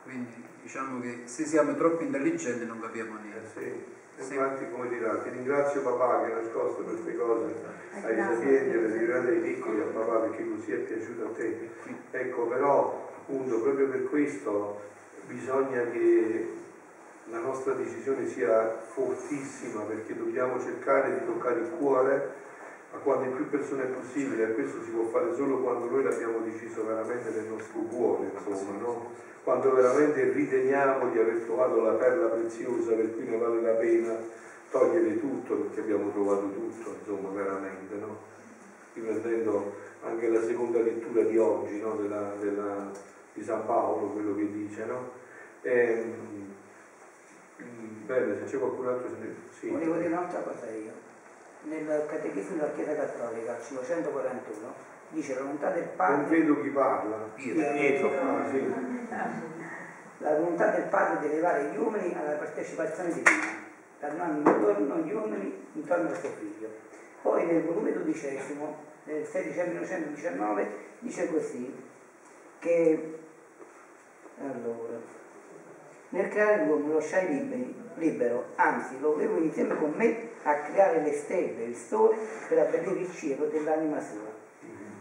Quindi 0.03 0.43
diciamo 0.61 1.01
che 1.01 1.21
se 1.25 1.45
siamo 1.45 1.75
troppo 1.75 2.03
intelligenti 2.03 2.65
non 2.65 2.79
capiamo 2.79 3.17
niente. 3.21 3.59
Eh 3.59 3.83
sì. 4.15 4.23
sì. 4.23 4.33
Infatti 4.33 4.69
come 4.69 4.87
dirà, 4.87 5.17
ti 5.17 5.29
ringrazio 5.29 5.81
papà 5.81 6.25
che 6.25 6.31
ha 6.31 6.35
nascosto 6.35 6.83
queste 6.83 7.15
cose 7.17 7.53
ai 8.01 8.15
sapienti, 8.15 8.77
alle 8.77 8.97
rivelate 8.97 9.27
ai 9.29 9.39
piccoli 9.39 9.81
a 9.81 9.85
papà 9.85 10.19
perché 10.19 10.47
così 10.49 10.71
è 10.71 10.77
piaciuto 10.77 11.25
a 11.25 11.29
te. 11.31 11.69
Ecco 12.11 12.47
però 12.47 13.11
appunto 13.17 13.61
proprio 13.61 13.87
per 13.87 14.03
questo 14.05 14.79
bisogna 15.27 15.83
che 15.89 16.61
la 17.29 17.39
nostra 17.39 17.73
decisione 17.73 18.27
sia 18.27 18.79
fortissima 18.81 19.81
perché 19.81 20.15
dobbiamo 20.15 20.61
cercare 20.61 21.19
di 21.19 21.25
toccare 21.25 21.59
il 21.59 21.69
cuore 21.77 22.41
a 22.93 22.97
quante 22.97 23.29
più 23.29 23.49
persone 23.49 23.83
è 23.83 23.87
possibile, 23.87 24.49
e 24.49 24.53
questo 24.53 24.81
si 24.83 24.91
può 24.91 25.05
fare 25.05 25.33
solo 25.33 25.57
quando 25.61 25.89
noi 25.89 26.03
l'abbiamo 26.03 26.39
deciso 26.39 26.85
veramente 26.85 27.31
nel 27.31 27.47
nostro 27.47 27.81
cuore, 27.81 28.29
insomma, 28.33 28.77
no? 28.77 29.11
quando 29.43 29.73
veramente 29.73 30.31
riteniamo 30.31 31.09
di 31.09 31.19
aver 31.19 31.41
trovato 31.41 31.81
la 31.81 31.93
perla 31.93 32.27
preziosa 32.27 32.93
per 32.93 33.13
cui 33.15 33.25
ne 33.25 33.37
vale 33.37 33.61
la 33.61 33.73
pena 33.73 34.15
togliere 34.69 35.19
tutto 35.19 35.55
perché 35.55 35.79
abbiamo 35.81 36.11
trovato 36.11 36.51
tutto, 36.51 36.95
insomma, 36.99 37.29
veramente, 37.29 37.95
no? 37.95 38.31
riprendendo 38.93 39.73
anche 40.03 40.27
la 40.27 40.41
seconda 40.41 40.79
lettura 40.79 41.23
di 41.23 41.37
oggi 41.37 41.79
no? 41.79 41.95
della, 41.95 42.35
della, 42.39 42.91
di 43.33 43.43
San 43.43 43.65
Paolo, 43.65 44.09
quello 44.09 44.35
che 44.35 44.51
dice, 44.51 44.85
no? 44.85 45.11
Ehm, 45.63 46.53
bene, 48.05 48.35
se 48.37 48.43
c'è 48.43 48.59
qualcun 48.59 48.87
altro, 48.87 49.09
sì. 49.49 49.69
Volevo 49.69 49.95
dire 49.95 50.07
un'altra 50.07 50.41
cosa 50.41 50.69
io. 50.69 51.02
Nel 51.63 52.05
Catechismo 52.07 52.57
della 52.57 52.73
Chiesa 52.73 52.95
Cattolica, 52.95 53.55
al 53.55 53.63
541, 53.63 54.73
dice 55.09 55.33
la 55.35 55.41
volontà 55.41 55.69
del 55.71 55.83
Non 55.83 55.95
Padre, 55.95 56.39
vedo 56.39 56.61
chi 56.61 56.69
parla. 56.69 57.15
Pietro. 57.35 58.11
Ah, 58.19 58.49
sì. 58.49 58.73
la 60.17 60.35
volontà 60.35 60.67
del 60.71 60.87
Padre 60.89 61.19
di 61.19 61.33
elevare 61.33 61.69
gli 61.71 61.77
uomini 61.77 62.15
alla 62.15 62.35
partecipazione 62.35 63.13
divina, 63.13 63.47
radunando 63.99 64.49
intorno 64.49 64.97
gli 64.97 65.13
uomini 65.13 65.67
intorno 65.73 66.09
al 66.09 66.17
suo 66.17 66.29
figlio. 66.29 66.69
Poi 67.21 67.45
nel 67.45 67.63
volume 67.63 67.93
dodicesimo, 67.93 68.75
del 69.05 69.25
6 69.25 69.43
dicembre 69.43 69.73
1919, 69.73 70.67
dice 70.99 71.29
così, 71.31 71.73
che 72.59 73.19
allora, 74.39 74.97
nel 76.09 76.27
creare 76.29 76.65
l'uomo 76.65 76.87
lo 76.87 76.93
lasciai 76.95 77.27
liberi- 77.27 77.82
libero, 77.95 78.47
anzi 78.55 78.99
lo 78.99 79.13
volevo 79.13 79.37
insieme 79.37 79.75
con 79.77 79.91
me 79.95 80.29
a 80.43 80.55
creare 80.55 81.01
le 81.01 81.13
stelle, 81.13 81.63
il 81.63 81.75
sole, 81.75 82.17
per 82.47 82.59
abbellire 82.59 82.99
il 82.99 83.11
cielo 83.11 83.45
dell'anima 83.45 83.99
sua. 83.99 84.31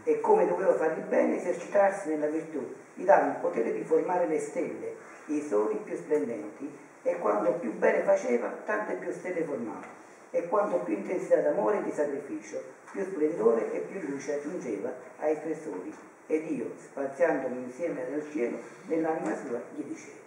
E 0.03 0.19
come 0.19 0.47
doveva 0.47 0.73
fare 0.73 0.95
il 0.95 1.03
bene, 1.03 1.37
esercitarsi 1.37 2.09
nella 2.09 2.27
virtù, 2.27 2.73
gli 2.93 3.03
dava 3.03 3.27
il 3.27 3.37
potere 3.41 3.73
di 3.73 3.83
formare 3.83 4.27
le 4.27 4.39
stelle, 4.39 4.95
i 5.27 5.41
soli 5.41 5.77
più 5.83 5.95
splendenti, 5.95 6.69
e 7.03 7.17
quando 7.17 7.53
più 7.53 7.73
bene 7.73 8.03
faceva, 8.03 8.47
tante 8.65 8.93
più 8.95 9.11
stelle 9.11 9.43
formava. 9.43 10.01
E 10.31 10.47
quanto 10.47 10.77
più 10.77 10.95
intensità 10.95 11.41
d'amore 11.41 11.77
e 11.77 11.83
di 11.83 11.91
sacrificio, 11.91 12.61
più 12.91 13.03
splendore 13.03 13.71
e 13.71 13.79
più 13.79 13.99
luce 14.09 14.33
aggiungeva 14.33 14.91
ai 15.19 15.39
tre 15.39 15.55
soli. 15.55 15.93
Ed 16.25 16.49
io, 16.49 16.71
spaziandomi 16.77 17.63
insieme 17.63 18.07
nel 18.09 18.25
cielo, 18.31 18.57
nell'anima 18.87 19.35
sua, 19.35 19.61
gli 19.75 19.83
dicevo. 19.83 20.21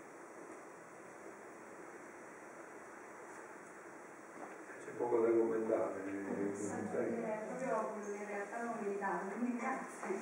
C'è 4.85 4.91
poco 5.07 5.23
da 5.23 5.31
commentare. 5.31 6.03
eh, 6.03 6.55
sai. 6.55 6.83
È 6.83 7.39
proprio 7.47 7.95
quello 7.95 8.11
che 8.11 8.17
in 8.19 8.27
realtà 8.27 8.63
non 8.63 8.75
meditavo, 8.83 9.19
quindi 9.31 9.57
grazie. 9.57 10.19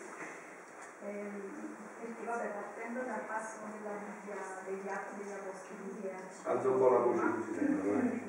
Ehm, 1.04 1.76
perché 2.00 2.24
vabbè, 2.24 2.46
partendo 2.52 3.00
dal 3.02 3.24
passo 3.26 3.56
della 3.72 3.96
Bibbia 3.96 4.40
degli 4.64 4.88
atti 4.88 5.16
degli 5.16 5.32
apostoli 5.32 6.00
che 6.00 6.10
ha 6.12 6.50
Alza 6.52 6.68
un 6.68 6.78
po' 6.78 6.88
la 6.90 6.98
voce 6.98 7.20
così 7.32 7.54
sento, 7.54 7.88
eh. 7.88 8.20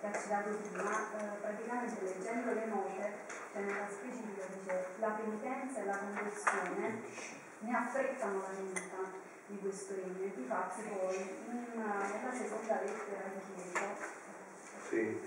che 0.00 0.06
ha 0.06 0.12
citato 0.12 0.48
prima, 0.58 0.90
eh, 1.18 1.36
praticamente 1.40 2.00
leggendo 2.02 2.52
le 2.54 2.66
note, 2.66 3.12
cioè 3.52 3.62
nella 3.62 3.88
specifica 3.90 4.46
dice 4.54 4.86
la 4.98 5.08
penitenza 5.10 5.80
e 5.80 5.84
la 5.84 5.98
conversione 5.98 7.02
ne 7.58 7.76
affrettano 7.76 8.38
la 8.40 8.48
venuta 8.54 9.22
di 9.46 9.58
questo 9.58 9.94
regno 9.94 10.22
e 10.22 10.32
difatti 10.34 10.82
poi 10.82 11.16
in- 11.46 11.66
nella 11.74 12.32
seconda 12.32 12.80
lettera 12.82 13.22
di 13.34 13.40
Pietro 13.54 14.22
Sì, 14.88 15.18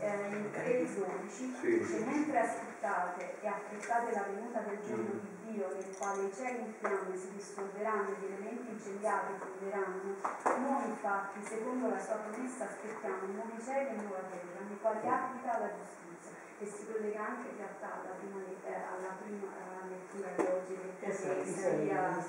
eh, 0.00 0.28
in 0.32 0.50
3.12 0.52 1.28
Sì. 1.28 1.78
dice 1.78 2.04
mentre 2.04 2.38
aspettate 2.38 3.40
e 3.40 3.46
affrettate 3.46 4.12
la 4.12 4.24
venuta 4.28 4.60
del 4.60 4.78
giorno 4.86 5.20
di 5.20 5.52
Dio 5.52 5.68
nel 5.68 5.96
quale 5.98 6.24
i 6.24 6.32
cieli 6.34 6.60
in 6.60 6.72
fiamme 6.78 7.16
si 7.16 7.30
dissolveranno 7.32 8.08
e 8.08 8.14
gli 8.20 8.24
elementi 8.24 8.70
incendiati 8.70 9.32
fonderanno 9.38 10.16
noi 10.58 10.84
infatti 10.88 11.44
secondo 11.44 11.88
la 11.88 11.98
sua 12.00 12.16
promessa 12.16 12.64
aspettiamo 12.64 13.26
nuovi 13.32 13.62
cieli 13.62 13.88
e 13.88 14.00
nuova 14.00 14.24
terra 14.30 14.60
nei 14.66 14.78
quali 14.80 15.06
abita 15.06 15.58
la 15.58 15.70
giustizia 15.76 16.32
e 16.58 16.66
si 16.66 16.86
collega 16.90 17.26
anche 17.26 17.48
in 17.50 17.56
realtà 17.56 18.00
alla 18.00 18.14
prima, 18.16 18.40
eh, 18.64 18.72
alla 18.72 19.12
prima 19.20 19.48
eh, 19.52 19.88
lettura 19.88 20.28
di 20.36 20.42
oggi 20.42 20.78
che 21.00 21.06
è 21.06 21.42
Isaia 21.44 22.24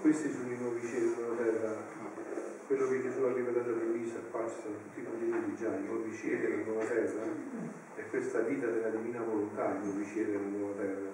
questi 0.00 0.30
sono 0.30 0.52
i 0.52 0.56
nuovi 0.56 0.86
cieli 0.86 1.12
e 1.12 1.16
nuova 1.16 1.42
terra. 1.42 2.57
Quello 2.68 2.86
che 2.86 3.00
Gesù 3.00 3.22
ha 3.22 3.32
rivelato 3.32 3.70
a 3.70 3.82
Luisa, 3.82 4.18
qua 4.30 4.46
ci 4.46 4.60
sono 4.60 4.76
tutti 4.76 5.00
i 5.00 5.02
contenuti 5.02 5.56
già, 5.56 5.74
i 5.74 5.84
nuovi 5.84 6.14
cieli 6.14 6.44
e 6.44 6.48
la 6.50 6.64
nuova 6.66 6.84
terra, 6.84 7.22
è 7.94 8.08
questa 8.10 8.40
vita 8.40 8.66
della 8.66 8.90
divina 8.90 9.22
volontà, 9.22 9.72
i 9.72 9.84
nuovi 9.84 10.04
cieli 10.04 10.34
e 10.34 10.34
la 10.34 10.48
nuova 10.48 10.74
terra, 10.74 11.08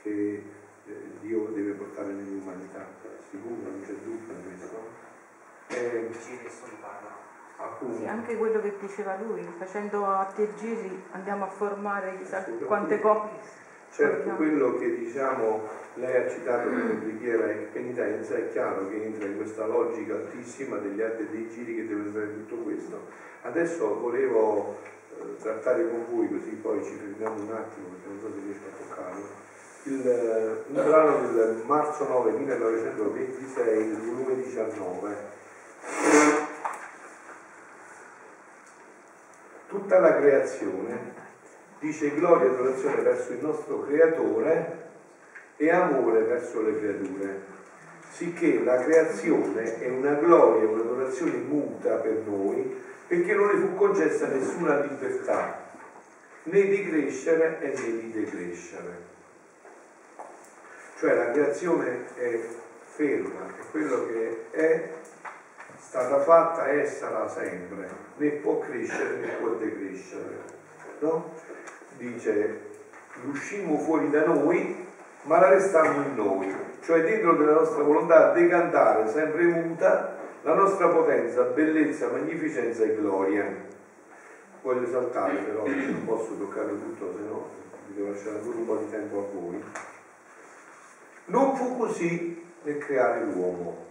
che 0.00 0.42
eh, 0.86 0.92
Dio 1.20 1.48
deve 1.48 1.72
portare 1.72 2.10
nell'umanità. 2.10 2.86
Sicuro, 3.28 3.70
non 3.70 3.82
c'è 3.84 3.92
dubbio 4.02 4.32
in 4.32 4.44
questo. 4.46 5.02
Eh, 5.68 6.10
appunto. 7.58 7.96
Sì, 7.98 8.06
anche 8.06 8.38
quello 8.38 8.60
che 8.62 8.74
diceva 8.80 9.18
lui, 9.18 9.46
facendo 9.58 10.06
atti 10.06 10.40
e 10.40 10.54
giri 10.56 11.02
andiamo 11.10 11.44
a 11.44 11.48
formare 11.48 12.16
chissà 12.16 12.44
quante 12.64 12.98
coppie. 13.00 13.62
Certo, 13.94 14.30
quello 14.30 14.76
che 14.76 14.98
diciamo 14.98 15.68
lei 15.94 16.16
ha 16.16 16.28
citato 16.28 16.68
come 16.68 16.94
preghiera 16.94 17.48
e 17.48 17.68
penitenza 17.72 18.34
è 18.34 18.50
chiaro 18.50 18.88
che 18.88 19.04
entra 19.04 19.24
in 19.28 19.36
questa 19.36 19.66
logica 19.66 20.14
altissima 20.14 20.78
degli 20.78 21.00
atti 21.00 21.22
e 21.22 21.28
dei 21.28 21.48
giri 21.48 21.76
che 21.76 21.86
deve 21.86 22.24
in 22.24 22.44
tutto 22.44 22.64
questo. 22.64 23.06
Adesso 23.42 24.00
volevo 24.00 24.78
eh, 25.10 25.36
trattare 25.40 25.88
con 25.88 26.06
voi, 26.10 26.28
così 26.28 26.50
poi 26.56 26.82
ci 26.82 26.94
fermiamo 26.94 27.40
un 27.40 27.52
attimo 27.52 27.86
perché 27.90 28.08
non 28.08 28.18
so 28.18 28.32
se 28.32 28.40
riesco 28.44 28.66
a 28.66 28.82
toccarlo. 28.82 29.26
Il, 29.84 30.08
eh, 30.08 30.64
un 30.66 30.88
brano 30.88 31.32
del 31.32 31.62
marzo 31.64 32.08
9 32.08 32.32
1926, 32.32 33.88
del 33.90 33.96
volume 33.98 34.34
19. 34.42 35.16
Tutta 39.68 39.98
la 40.00 40.16
creazione 40.16 41.22
dice 41.84 42.14
gloria 42.14 42.46
e 42.46 42.54
adorazione 42.54 43.02
verso 43.02 43.32
il 43.32 43.40
nostro 43.42 43.82
creatore 43.82 44.82
e 45.56 45.70
amore 45.70 46.22
verso 46.22 46.62
le 46.62 46.78
creature, 46.78 47.42
sicché 48.08 48.62
la 48.64 48.78
creazione 48.78 49.80
è 49.80 49.88
una 49.90 50.14
gloria 50.14 50.66
un'adorazione 50.66 51.32
muta 51.32 51.96
per 51.96 52.22
noi, 52.26 52.82
perché 53.06 53.34
non 53.34 53.48
le 53.48 53.58
fu 53.58 53.74
concessa 53.74 54.28
nessuna 54.28 54.80
libertà, 54.80 55.62
né 56.44 56.64
di 56.64 56.88
crescere 56.88 57.60
e 57.60 57.78
né 57.78 58.00
di 58.00 58.12
decrescere. 58.12 59.12
Cioè 60.96 61.14
la 61.14 61.30
creazione 61.32 62.06
è 62.14 62.40
ferma, 62.86 63.46
è 63.58 63.70
quello 63.70 64.06
che 64.06 64.46
è 64.52 64.88
stata 65.76 66.20
fatta 66.20 66.70
e 66.70 66.86
sarà 66.86 67.28
sempre, 67.28 67.88
né 68.16 68.28
può 68.30 68.58
crescere 68.60 69.16
né 69.16 69.28
può 69.34 69.50
decrescere. 69.50 70.52
No? 71.00 71.32
Dice, 71.96 72.60
uscimmo 73.30 73.78
fuori 73.78 74.10
da 74.10 74.24
noi, 74.24 74.86
ma 75.22 75.40
la 75.40 75.48
restammo 75.48 76.02
in 76.06 76.14
noi, 76.14 76.54
cioè 76.82 77.02
dentro 77.02 77.34
della 77.34 77.52
nostra 77.52 77.82
volontà 77.82 78.32
decantare 78.32 79.08
sempre 79.08 79.44
muta 79.44 80.16
la 80.42 80.54
nostra 80.54 80.88
potenza, 80.88 81.42
bellezza, 81.42 82.08
magnificenza 82.08 82.84
e 82.84 82.94
gloria. 82.94 83.72
Voglio 84.62 84.86
saltare 84.86 85.36
però, 85.36 85.66
non 85.66 86.04
posso 86.04 86.36
toccare 86.36 86.68
tutto, 86.68 87.14
se 87.16 87.22
no 87.22 87.48
vi 87.86 87.94
devo 87.94 88.10
lasciare 88.10 88.36
pure 88.38 88.56
un 88.56 88.66
po' 88.66 88.76
di 88.76 88.90
tempo 88.90 89.18
a 89.18 89.38
voi. 89.38 89.62
Non 91.26 91.56
fu 91.56 91.76
così 91.78 92.44
nel 92.62 92.78
creare 92.78 93.24
l'uomo. 93.24 93.86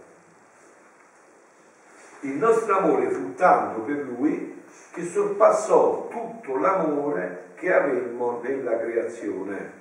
Il 2.20 2.36
nostro 2.36 2.78
amore 2.78 3.10
fu 3.10 3.34
tanto 3.34 3.80
per 3.80 3.96
lui 3.96 4.53
che 4.92 5.02
sorpassò 5.02 6.08
tutto 6.08 6.56
l'amore 6.58 7.52
che 7.54 7.72
avemmo 7.72 8.40
nella 8.42 8.78
creazione. 8.78 9.72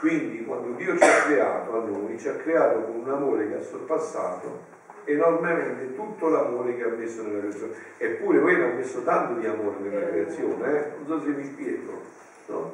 Quindi 0.00 0.44
quando 0.44 0.76
Dio 0.76 0.96
ci 0.96 1.02
ha 1.02 1.22
creato 1.24 1.76
a 1.76 1.84
noi, 1.84 2.18
ci 2.18 2.28
ha 2.28 2.34
creato 2.34 2.82
con 2.82 3.00
un 3.00 3.10
amore 3.10 3.48
che 3.48 3.56
ha 3.56 3.62
sorpassato 3.62 4.76
enormemente 5.04 5.94
tutto 5.94 6.28
l'amore 6.28 6.76
che 6.76 6.84
ha 6.84 6.88
messo 6.88 7.22
nella 7.22 7.40
creazione. 7.40 7.72
Eppure 7.96 8.38
voi 8.38 8.54
ha 8.54 8.66
messo 8.66 9.02
tanto 9.02 9.40
di 9.40 9.46
amore 9.46 9.78
nella 9.80 10.06
creazione, 10.06 10.70
eh? 10.70 10.92
non 10.98 11.06
so 11.06 11.24
se 11.24 11.30
mi 11.30 11.44
spiego. 11.44 12.00
No? 12.46 12.72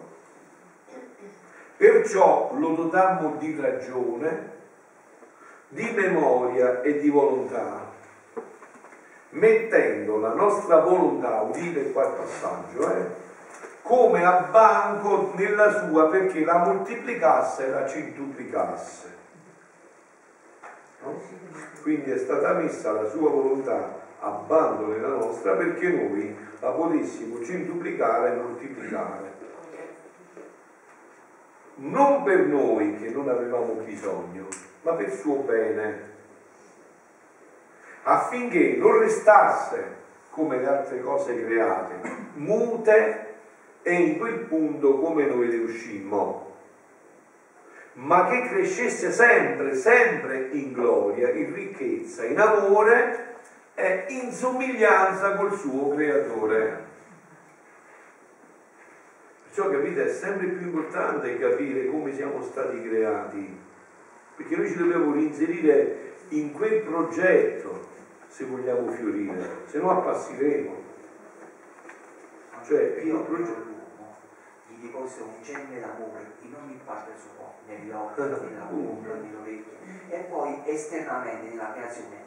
Perciò 1.76 2.54
lo 2.56 2.68
dotammo 2.70 3.36
di 3.38 3.56
ragione, 3.58 4.52
di 5.68 5.90
memoria 5.94 6.82
e 6.82 6.98
di 6.98 7.08
volontà, 7.08 7.83
mettendo 9.34 10.18
la 10.18 10.32
nostra 10.32 10.80
volontà, 10.80 11.40
udite 11.40 11.92
qua 11.92 12.04
il 12.04 12.14
passaggio, 12.14 12.90
eh, 12.90 13.22
come 13.82 14.24
a 14.24 14.48
banco 14.50 15.32
nella 15.34 15.86
sua 15.86 16.08
perché 16.08 16.44
la 16.44 16.58
moltiplicasse 16.58 17.66
e 17.66 17.70
la 17.70 17.86
centuplicasse. 17.86 19.12
No? 21.02 21.20
Quindi 21.82 22.10
è 22.10 22.18
stata 22.18 22.54
messa 22.54 22.92
la 22.92 23.08
sua 23.08 23.28
volontà 23.28 24.02
abbandoni 24.20 25.00
la 25.00 25.08
nostra 25.08 25.52
perché 25.52 25.88
noi 25.88 26.34
la 26.60 26.70
potessimo 26.70 27.42
centuplicare 27.44 28.32
e 28.32 28.36
moltiplicare. 28.36 29.32
Non 31.76 32.22
per 32.22 32.46
noi 32.46 32.96
che 32.96 33.10
non 33.10 33.28
avevamo 33.28 33.74
bisogno, 33.84 34.46
ma 34.82 34.92
per 34.92 35.12
suo 35.12 35.42
bene, 35.42 36.12
affinché 38.04 38.76
non 38.76 38.98
restasse 38.98 40.02
come 40.30 40.58
le 40.58 40.66
altre 40.66 41.00
cose 41.00 41.44
create, 41.44 41.94
mute 42.34 43.34
e 43.82 43.92
in 43.92 44.18
quel 44.18 44.40
punto 44.40 44.98
come 44.98 45.26
noi 45.26 45.48
le 45.48 45.58
uscimmo, 45.58 46.52
ma 47.94 48.28
che 48.28 48.48
crescesse 48.48 49.10
sempre, 49.10 49.74
sempre 49.74 50.48
in 50.52 50.72
gloria, 50.72 51.30
in 51.30 51.54
ricchezza, 51.54 52.24
in 52.24 52.38
amore 52.40 53.36
e 53.74 54.06
in 54.08 54.32
somiglianza 54.32 55.34
col 55.36 55.52
suo 55.52 55.94
creatore. 55.94 56.92
Perciò 59.44 59.70
capite, 59.70 60.06
è 60.06 60.08
sempre 60.08 60.48
più 60.48 60.66
importante 60.66 61.38
capire 61.38 61.86
come 61.86 62.12
siamo 62.12 62.42
stati 62.42 62.82
creati, 62.82 63.56
perché 64.36 64.56
noi 64.56 64.68
ci 64.68 64.76
dobbiamo 64.76 65.12
reinserire 65.12 66.14
in 66.30 66.52
quel 66.52 66.80
progetto 66.80 67.92
se 68.34 68.46
vogliamo 68.46 68.90
fiorire, 68.90 69.62
se 69.64 69.78
no 69.78 69.90
appasseremo. 69.92 70.82
Cioè, 72.64 73.00
io 73.04 73.22
progetto 73.22 73.72
gli 74.66 74.86
deposito 74.86 75.24
un 75.26 75.40
gemme 75.40 75.78
d'amore 75.78 76.32
in 76.40 76.52
ogni 76.60 76.80
parte 76.84 77.12
del 77.12 77.20
suo 77.20 77.54
negli 77.68 77.90
occhi, 77.92 78.20
nella 78.22 78.64
bocca, 78.64 79.14
nelle 79.14 79.36
orecchie 79.36 79.76
e 80.08 80.18
poi 80.24 80.62
esternamente 80.64 81.50
nella 81.50 81.74
creazione 81.74 82.22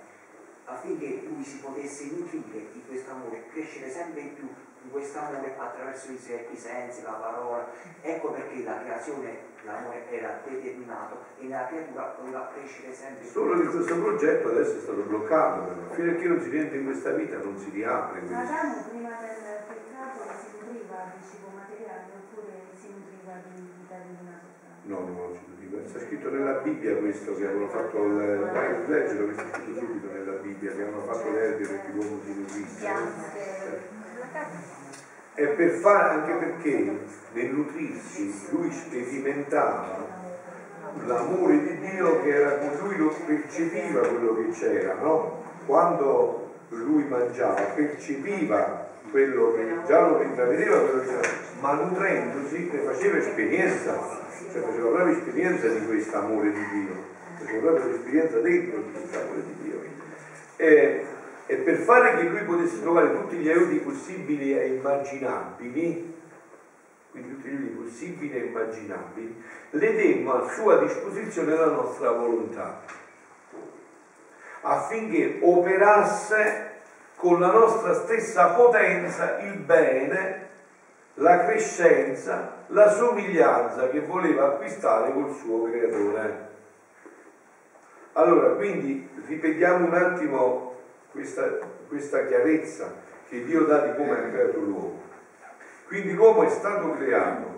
affinché 0.64 1.24
lui 1.28 1.44
si 1.44 1.58
potesse 1.60 2.06
nutrire 2.12 2.72
di 2.72 2.84
questo 2.88 3.12
amore, 3.12 3.48
crescere 3.52 3.90
sempre 3.90 4.22
di 4.22 4.30
più 4.30 4.48
di 4.82 4.90
questo 4.90 5.20
amore 5.20 5.56
attraverso 5.58 6.12
i, 6.12 6.16
i 6.16 6.58
sensi, 6.58 7.02
la 7.02 7.12
parola. 7.12 7.70
Ecco 8.02 8.32
perché 8.32 8.64
la 8.64 8.80
creazione, 8.80 9.40
l'amore 9.68 10.10
era 10.10 10.40
determinato 10.48 11.20
e 11.38 11.48
la 11.50 11.68
creatura 11.68 12.16
doveva 12.18 12.50
crescere 12.54 12.94
sempre 12.94 13.22
più. 13.22 13.30
Solo 13.30 13.60
che 13.60 13.68
questo 13.68 14.00
progetto 14.00 14.50
adesso 14.50 14.78
è 14.78 14.80
stato 14.80 15.02
bloccato, 15.02 15.62
però. 15.68 15.94
fino 15.94 16.12
a 16.12 16.16
che 16.16 16.28
non 16.28 16.42
si 16.42 16.50
rientra 16.50 16.78
in 16.78 16.86
questa 16.86 17.12
vita 17.12 17.38
non 17.38 17.58
si 17.58 17.70
riapre. 17.70 18.20
questo. 18.20 18.36
Adamo 18.36 18.76
prima 18.90 19.10
del 19.20 19.68
peccato 19.68 20.24
si 20.40 20.48
nutriva 20.56 21.12
di 21.14 21.20
cibo 21.28 21.48
materiale 21.54 22.08
oppure 22.16 22.54
si 22.80 22.88
nutriva 22.90 23.34
di 23.44 23.62
vita 23.78 23.96
divina? 24.08 24.40
No, 24.88 25.00
no, 25.00 25.12
non 25.12 25.36
si 25.36 25.44
dico. 25.60 25.84
C'è 25.84 26.00
scritto 26.00 26.30
nella 26.32 26.64
Bibbia 26.64 26.96
questo 26.96 27.36
che 27.36 27.46
avevano 27.46 27.68
fatto 27.68 28.04
il 28.04 28.50
vai 28.52 28.88
leggere 28.88 29.24
questo 29.26 29.44
è 29.44 29.50
scritto 29.52 29.80
subito 29.80 30.08
nella 30.12 30.40
Bibbia, 30.40 30.72
che 30.72 30.82
avevano 30.82 31.04
fatto 31.04 31.32
l'erbe 31.32 31.68
perché 31.68 31.92
l'uomo 31.92 32.20
si 32.24 32.34
nutrisse. 32.34 32.86
E 35.40 35.46
per 35.50 35.70
fare 35.70 36.10
anche 36.16 36.32
perché 36.34 36.98
nel 37.34 37.46
nutrirsi 37.52 38.34
lui 38.50 38.72
sperimentava 38.72 40.04
l'amore 41.06 41.62
di 41.62 41.80
Dio 41.80 42.24
che 42.24 42.30
era 42.30 42.58
con 42.58 42.72
lui, 42.82 42.98
lo 42.98 43.14
percepiva 43.24 44.00
quello 44.00 44.36
che 44.36 44.50
c'era, 44.50 44.96
no? 44.96 45.44
Quando 45.68 46.54
lui 46.70 47.04
mangiava, 47.04 47.62
percepiva 47.76 48.88
quello 49.12 49.54
che 49.54 49.68
già 49.86 50.08
lo 50.08 50.24
intravedeva 50.24 50.80
quello 50.80 51.02
che 51.02 51.08
c'era, 51.08 51.30
ma 51.60 51.74
nutrendosi 51.74 52.70
ne 52.74 52.80
faceva 52.80 53.18
esperienza, 53.18 53.96
cioè 54.52 54.62
faceva 54.64 54.90
proprio 54.90 55.18
esperienza 55.18 55.68
di 55.68 55.86
questo 55.86 56.18
amore 56.18 56.52
di 56.52 56.66
Dio, 56.72 56.96
faceva 57.38 57.60
proprio 57.60 57.92
l'esperienza 57.92 58.40
dentro 58.40 58.80
di 58.80 58.92
questo 58.92 59.20
amore 59.20 59.44
di 59.46 59.56
Dio. 59.62 59.82
E, 60.56 61.06
e 61.48 61.56
per 61.56 61.78
fare 61.78 62.18
che 62.18 62.24
lui 62.24 62.44
potesse 62.44 62.82
trovare 62.82 63.16
tutti 63.16 63.38
gli 63.38 63.50
aiuti 63.50 63.78
possibili 63.78 64.58
e 64.58 64.68
immaginabili, 64.68 66.16
quindi 67.12 67.30
tutti 67.30 67.48
gli 67.48 67.56
aiuti 67.56 67.84
possibili 67.84 68.36
e 68.36 68.46
immaginabili, 68.46 69.44
le 69.70 69.96
demmo 69.96 70.34
a 70.34 70.50
sua 70.50 70.78
disposizione 70.78 71.56
la 71.56 71.68
nostra 71.68 72.12
volontà, 72.12 72.82
affinché 74.62 75.40
operasse 75.42 76.72
con 77.16 77.40
la 77.40 77.52
nostra 77.52 77.94
stessa 77.94 78.50
potenza 78.50 79.40
il 79.40 79.58
bene, 79.60 80.46
la 81.16 81.46
crescenza, 81.46 82.66
la 82.68 82.90
somiglianza 82.90 83.90
che 83.90 84.02
voleva 84.02 84.48
acquistare 84.48 85.14
col 85.14 85.34
suo 85.34 85.64
creatore. 85.64 86.46
Allora, 88.14 88.50
quindi 88.56 89.08
ripetiamo 89.26 89.86
un 89.86 89.94
attimo 89.94 90.76
questa, 91.18 91.44
questa 91.88 92.26
chiarezza 92.28 92.94
che 93.28 93.44
Dio 93.44 93.66
dà 93.66 93.88
di 93.88 93.98
come 93.98 94.12
ha 94.12 94.30
creato 94.30 94.60
l'uomo. 94.60 95.02
Quindi 95.88 96.14
l'uomo 96.14 96.44
è 96.44 96.50
stato 96.50 96.92
creato 96.92 97.56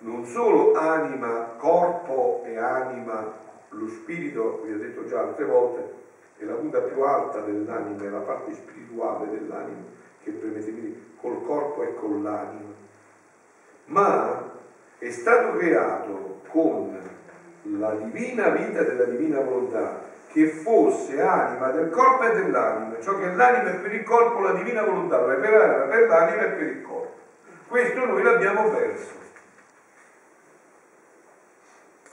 non 0.00 0.24
solo 0.26 0.74
anima, 0.74 1.54
corpo 1.58 2.42
e 2.44 2.56
anima, 2.56 3.34
lo 3.70 3.88
spirito, 3.88 4.62
vi 4.64 4.72
ho 4.72 4.78
detto 4.78 5.06
già 5.06 5.20
altre 5.20 5.44
volte, 5.44 5.92
è 6.38 6.44
la 6.44 6.54
punta 6.54 6.80
più 6.80 7.00
alta 7.02 7.40
dell'anima, 7.40 8.04
è 8.04 8.08
la 8.08 8.20
parte 8.20 8.52
spirituale 8.52 9.30
dell'anima 9.30 9.96
che 10.22 10.30
permette 10.32 10.70
quindi 10.70 11.14
col 11.20 11.44
corpo 11.44 11.82
e 11.82 11.94
con 11.94 12.22
l'anima. 12.22 12.74
Ma 13.86 14.52
è 14.98 15.10
stato 15.10 15.56
creato 15.56 16.40
con 16.48 16.96
la 17.62 17.94
divina 17.94 18.48
vita 18.50 18.82
della 18.82 19.04
divina 19.04 19.40
volontà, 19.40 20.00
che 20.38 20.46
fosse 20.46 21.20
anima 21.20 21.70
del 21.70 21.90
corpo 21.90 22.22
e 22.22 22.32
dell'anima, 22.32 23.00
ciò 23.00 23.18
che 23.18 23.32
l'anima 23.32 23.70
è 23.70 23.80
per 23.80 23.92
il 23.92 24.04
corpo, 24.04 24.40
la 24.40 24.52
divina 24.52 24.84
volontà 24.84 25.18
lo 25.18 25.32
è 25.32 25.36
per, 25.36 25.88
per 25.88 26.06
l'anima 26.06 26.42
e 26.42 26.48
per 26.50 26.66
il 26.68 26.82
corpo. 26.82 27.16
Questo 27.66 28.04
noi 28.06 28.22
l'abbiamo 28.22 28.70
perso. 28.70 29.16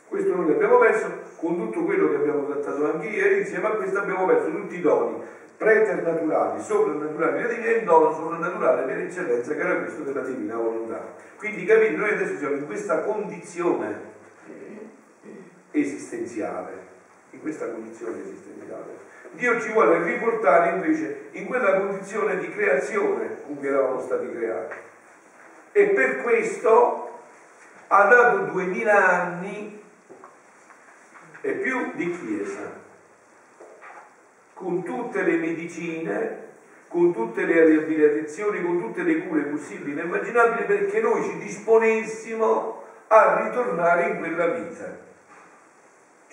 Questo 0.08 0.36
noi 0.36 0.48
l'abbiamo 0.48 0.78
perso 0.80 1.12
con 1.38 1.58
tutto 1.58 1.84
quello 1.84 2.10
che 2.10 2.16
abbiamo 2.16 2.48
trattato 2.48 2.94
anche 2.94 3.08
ieri, 3.08 3.40
insieme 3.40 3.68
a 3.68 3.72
questo 3.72 4.00
abbiamo 4.00 4.26
perso 4.26 4.50
tutti 4.50 4.76
i 4.76 4.82
doni 4.82 5.22
preternaturali, 5.58 6.62
soprannaturali 6.62 7.64
e 7.64 7.72
il 7.72 7.84
dono 7.86 8.12
soprannaturale 8.12 8.84
per 8.84 8.98
eccellenza 8.98 9.54
che 9.54 9.60
era 9.60 9.80
questo 9.82 10.02
della 10.02 10.22
divina 10.22 10.56
volontà. 10.56 11.14
Quindi 11.38 11.64
capite, 11.66 11.92
noi 11.92 12.12
adesso 12.12 12.38
siamo 12.38 12.56
in 12.56 12.66
questa 12.66 13.02
condizione 13.02 14.14
esistenziale, 15.72 16.85
in 17.36 17.42
questa 17.42 17.70
condizione 17.70 18.22
esistenziale. 18.22 19.04
Dio 19.32 19.60
ci 19.60 19.72
vuole 19.72 20.02
riportare 20.04 20.76
invece 20.76 21.30
in 21.32 21.46
quella 21.46 21.78
condizione 21.78 22.38
di 22.40 22.50
creazione 22.50 23.42
con 23.46 23.58
cui 23.58 23.68
eravamo 23.68 24.00
stati 24.00 24.32
creati. 24.32 24.76
E 25.74 25.88
per 25.88 26.22
questo 26.22 27.20
ha 27.88 28.04
dato 28.06 28.52
duemila 28.52 29.24
anni 29.24 29.84
e 31.42 31.52
più 31.52 31.92
di 31.96 32.18
Chiesa, 32.18 32.84
con 34.54 34.84
tutte 34.84 35.22
le 35.22 35.36
medicine, 35.36 36.44
con 36.88 37.14
tutte 37.14 37.46
le 37.46 37.66
riabilitazioni, 37.66 38.64
con 38.64 38.80
tutte 38.80 39.04
le 39.04 39.28
cure 39.28 39.42
possibili 39.44 40.00
e 40.00 40.04
immaginabili 40.04 40.64
perché 40.64 41.02
noi 41.02 41.24
ci 41.24 41.38
disponessimo 41.40 42.84
a 43.08 43.44
ritornare 43.44 44.08
in 44.08 44.20
quella 44.20 44.48
vita. 44.48 45.05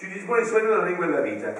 Ci 0.02 0.08
disponessimo 0.08 0.56
a 0.56 0.60
ritornare 0.62 0.90
in 0.90 0.96
quella 0.96 1.20
vita. 1.20 1.52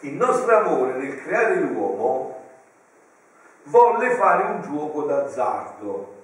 Il 0.00 0.14
nostro 0.14 0.56
amore 0.56 0.94
nel 0.94 1.22
creare 1.22 1.56
l'uomo 1.56 2.42
volle 3.64 4.14
fare 4.14 4.44
un 4.44 4.62
gioco 4.62 5.02
d'azzardo 5.02 6.20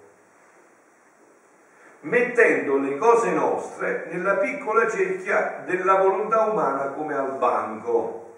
mettendo 2.00 2.78
le 2.78 2.96
cose 2.96 3.32
nostre 3.32 4.06
nella 4.10 4.36
piccola 4.36 4.88
cerchia 4.88 5.62
della 5.66 5.96
volontà 5.96 6.44
umana 6.44 6.84
come 6.92 7.14
al 7.14 7.32
banco. 7.32 8.36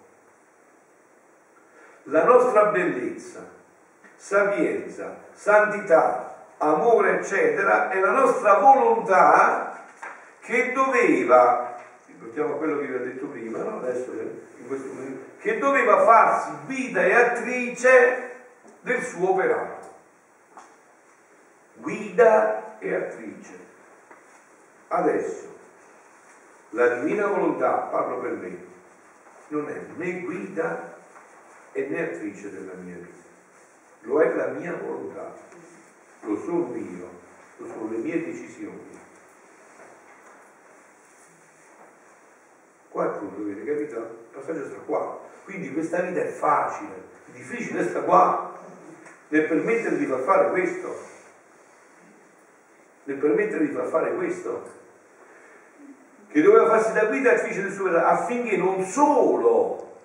La 2.04 2.24
nostra 2.24 2.64
bellezza, 2.64 3.46
sapienza, 4.16 5.18
santità, 5.30 6.46
amore, 6.58 7.20
eccetera, 7.20 7.90
è 7.90 8.00
la 8.00 8.10
nostra 8.10 8.54
volontà 8.54 9.84
che 10.40 10.72
doveva, 10.72 11.69
riportiamo 12.20 12.56
quello 12.56 12.78
che 12.78 12.86
vi 12.86 12.94
ho 12.94 12.98
detto 12.98 13.26
prima, 13.28 13.62
no? 13.62 13.78
adesso 13.78 14.12
in 14.12 14.66
questo 14.66 14.92
momento, 14.92 15.24
che 15.38 15.58
doveva 15.58 16.04
farsi 16.04 16.50
guida 16.66 17.02
e 17.02 17.14
attrice 17.14 18.30
del 18.82 19.02
suo 19.02 19.30
operato. 19.30 19.88
Guida 21.76 22.78
e 22.78 22.94
attrice. 22.94 23.68
Adesso, 24.88 25.58
la 26.70 26.98
divina 26.98 27.26
volontà, 27.26 27.72
parlo 27.90 28.18
per 28.18 28.32
me, 28.32 28.58
non 29.48 29.68
è 29.70 29.80
né 29.96 30.20
guida 30.20 30.98
e 31.72 31.86
né 31.86 32.02
attrice 32.02 32.50
della 32.50 32.74
mia 32.74 32.96
vita. 32.96 33.28
Lo 34.02 34.20
è 34.20 34.34
la 34.34 34.48
mia 34.48 34.74
volontà, 34.74 35.32
lo 36.20 36.38
sono 36.38 36.74
io, 36.76 37.08
lo 37.56 37.66
sono 37.66 37.90
le 37.90 37.98
mie 37.98 38.24
decisioni. 38.24 38.99
Qua 42.90 43.06
è 43.06 43.18
punto 43.18 43.40
dovete, 43.40 43.64
capito? 43.64 43.96
Il 43.96 44.28
passaggio 44.32 44.66
sta 44.66 44.78
qua. 44.84 45.20
Quindi 45.44 45.72
questa 45.72 46.00
vita 46.02 46.20
è 46.20 46.28
facile, 46.28 46.94
il 47.26 47.32
difficile 47.32 47.88
sta 47.88 48.02
qua, 48.02 48.52
nel 49.28 49.46
permettere 49.46 49.96
di 49.96 50.06
far 50.06 50.20
fare 50.20 50.50
questo, 50.50 50.98
nel 53.04 53.16
permettere 53.16 53.66
di 53.66 53.72
far 53.72 53.86
fare 53.86 54.14
questo, 54.14 54.78
che 56.28 56.42
doveva 56.42 56.66
farsi 56.68 56.92
da 56.92 57.06
guida 57.06 57.32
al 57.32 57.38
figlio 57.38 57.70
suo 57.70 57.96
affinché 57.96 58.56
non 58.56 58.84
solo 58.84 59.98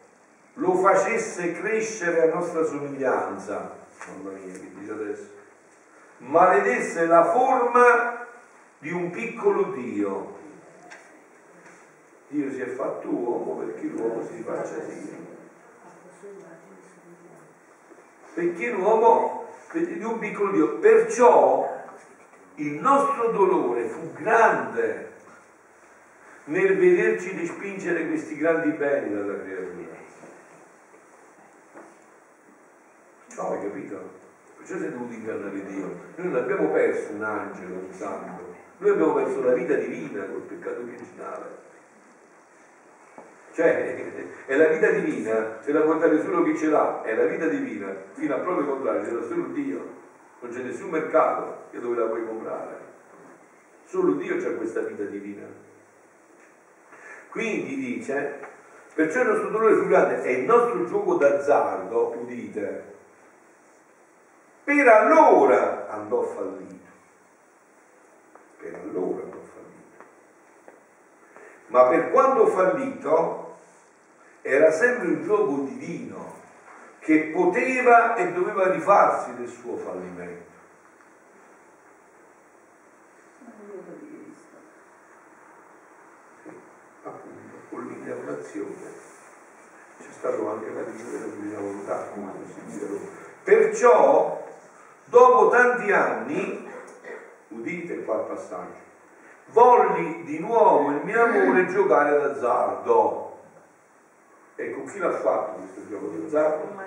lo 0.53 0.76
facesse 0.76 1.53
crescere 1.53 2.24
a 2.24 2.34
nostra 2.34 2.64
somiglianza, 2.64 3.78
mamma 4.07 4.32
mia 4.32 4.53
che 4.53 4.72
dice 4.74 4.91
adesso, 4.91 5.30
ma 6.18 6.53
le 6.53 6.62
desse 6.62 7.06
la 7.06 7.32
forma 7.32 8.26
di 8.80 8.91
un 8.91 9.10
piccolo 9.10 9.74
Dio. 9.74 10.44
Dio 12.28 12.52
si 12.52 12.62
è 12.62 12.68
fatto 12.68 13.10
uomo 13.10 13.62
perché 13.64 13.88
l'uomo 13.88 14.24
si 14.24 14.42
faccia 14.42 14.78
Dio. 14.80 15.24
Perché 18.34 18.70
l'uomo 18.72 19.48
di 19.72 20.04
un 20.04 20.20
piccolo 20.20 20.52
Dio. 20.52 20.78
Perciò 20.80 21.84
il 22.56 22.74
nostro 22.74 23.32
dolore 23.32 23.88
fu 23.88 24.12
grande 24.14 25.14
nel 26.46 26.78
vederci 26.78 27.38
respingere 27.38 28.08
questi 28.08 28.38
grandi 28.38 28.70
beni 28.72 29.14
dalla 29.14 29.42
creatura. 29.42 29.94
No, 33.36 33.50
hai 33.50 33.62
capito? 33.62 34.10
Perciò 34.58 34.76
è 34.76 34.90
dovuto 34.90 35.14
ingannare 35.14 35.66
Dio. 35.66 35.86
Noi 36.16 36.28
non 36.28 36.36
abbiamo 36.36 36.70
perso 36.70 37.12
un 37.14 37.24
angelo, 37.24 37.76
un 37.76 37.92
santo, 37.92 38.54
noi 38.78 38.90
abbiamo 38.92 39.14
perso 39.14 39.44
la 39.44 39.54
vita 39.54 39.76
divina 39.76 40.24
col 40.26 40.42
peccato 40.42 40.82
originale. 40.82 41.64
Cioè, 43.56 43.95
è 44.48 44.56
la 44.57 44.68
vita 44.68 44.90
divina, 44.90 45.60
se 45.61 45.72
la 45.72 45.80
può 45.80 45.95
dare 45.95 46.22
solo 46.22 46.44
chi 46.44 46.57
ce 46.57 46.68
l'ha, 46.68 47.02
è 47.03 47.15
la 47.15 47.23
vita 47.23 47.48
divina, 47.48 47.88
fino 48.11 48.36
a 48.36 48.40
proprio 48.40 48.68
contrario, 48.68 49.18
l'ha 49.18 49.26
solo 49.26 49.48
Dio. 49.53 49.94
Non 50.41 50.52
c'è 50.52 50.61
nessun 50.61 50.90
mercato 50.90 51.68
che 51.72 51.80
dove 51.80 51.95
la 51.95 52.07
puoi 52.07 52.26
comprare. 52.26 52.77
Solo 53.86 54.11
Dio 54.15 54.36
c'ha 54.36 54.52
questa 54.56 54.82
vita 54.82 55.03
divina. 55.03 55.45
Quindi 57.30 57.76
dice, 57.77 58.40
perciò 58.94 59.22
il 59.22 59.27
nostro 59.30 59.49
dolore 59.49 59.76
fu 59.76 59.88
grande 59.88 60.22
e 60.23 60.34
il 60.34 60.44
nostro 60.44 60.86
gioco 60.86 61.15
d'azzardo, 61.15 62.18
udite, 62.19 62.84
per 64.65 64.86
allora 64.86 65.88
andò 65.88 66.23
fallito. 66.23 66.73
Per 68.57 68.76
allora 68.84 69.23
andò 69.23 69.38
fallito. 69.38 70.03
Ma 71.76 71.90
per 71.90 72.10
quanto 72.10 72.46
fallito, 72.46 73.58
era 74.42 74.72
sempre 74.72 75.08
un 75.08 75.24
gioco 75.24 75.58
divino 75.64 76.34
che 77.00 77.34
poteva 77.34 78.16
e 78.16 78.32
doveva 78.32 78.72
rifarsi 78.72 79.36
del 79.36 79.50
suo 79.50 79.76
fallimento. 79.76 80.54
Appunto, 87.04 87.56
con 87.70 87.86
l'incarnazione 87.88 89.04
c'è 89.98 90.12
stato 90.12 90.50
anche 90.50 90.72
la 90.72 90.82
vita 90.84 91.10
della 91.10 91.26
divina 91.26 91.60
volontà, 91.60 92.06
come 92.14 92.32
si 92.54 92.64
dice. 92.64 92.88
Perciò 93.44 94.44
Dopo 95.08 95.50
tanti 95.50 95.92
anni, 95.92 96.68
udite 97.50 98.04
qua 98.04 98.16
il 98.16 98.26
passaggio, 98.28 98.85
volli 99.48 100.24
di 100.24 100.40
nuovo 100.40 100.92
il 100.92 101.02
mio 101.04 101.24
amore 101.24 101.68
giocare 101.68 102.20
d'azzardo. 102.20 103.24
E 104.56 104.72
con 104.72 104.86
chi 104.86 105.00
l'ha 105.00 105.12
fatto 105.12 105.60
questo 105.60 105.88
gioco 105.90 106.08
d'azzardo? 106.08 106.82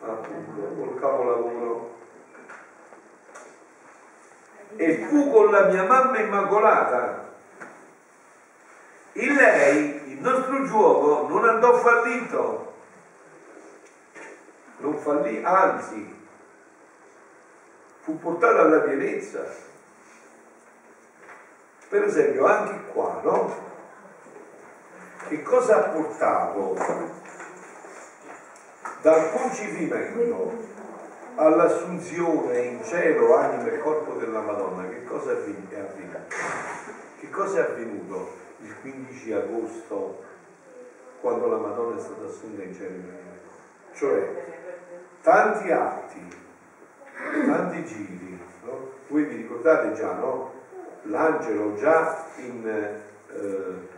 Appunto, 0.00 0.74
col 0.74 1.00
capolavoro. 1.00 1.90
E 4.76 5.06
fu 5.08 5.30
con 5.30 5.50
la 5.50 5.66
mia 5.66 5.84
mamma 5.84 6.18
immacolata. 6.18 7.30
In 9.14 9.34
lei 9.34 10.12
il 10.12 10.20
nostro 10.20 10.64
gioco 10.64 11.28
non 11.28 11.44
andò 11.44 11.74
fallito, 11.74 12.72
non 14.78 14.96
fallì, 14.96 15.42
anzi 15.44 16.20
fu 18.00 18.18
portata 18.18 18.62
alla 18.62 18.80
pienezza. 18.80 19.70
Per 21.92 22.02
esempio 22.04 22.46
anche 22.46 22.86
qua, 22.90 23.20
no? 23.22 23.54
Che 25.28 25.42
cosa 25.42 25.76
ha 25.76 25.88
portato 25.90 26.74
dal 29.02 29.30
concepimento 29.30 30.52
all'assunzione 31.34 32.60
in 32.60 32.82
cielo, 32.82 33.36
anima 33.36 33.70
e 33.70 33.78
corpo 33.80 34.14
della 34.14 34.40
Madonna? 34.40 34.88
Che 34.88 35.04
cosa 35.04 35.32
è 35.32 35.34
avvenuto? 35.34 36.16
Che 37.18 37.28
cosa 37.28 37.58
è 37.58 37.70
avvenuto 37.70 38.36
il 38.62 38.74
15 38.80 39.32
agosto 39.34 40.24
quando 41.20 41.46
la 41.46 41.58
Madonna 41.58 41.98
è 41.98 42.00
stata 42.00 42.24
assunta 42.24 42.62
in 42.62 42.72
cielo? 42.72 43.02
Cioè, 43.92 44.44
tanti 45.20 45.70
atti 45.70 46.40
tanti 47.44 47.84
giri, 47.84 48.40
no? 48.64 48.92
voi 49.08 49.24
vi 49.24 49.36
ricordate 49.36 49.92
già, 49.92 50.14
no? 50.14 50.61
L'angelo 51.02 51.74
già 51.74 52.26
in, 52.36 52.66
eh, 52.66 53.88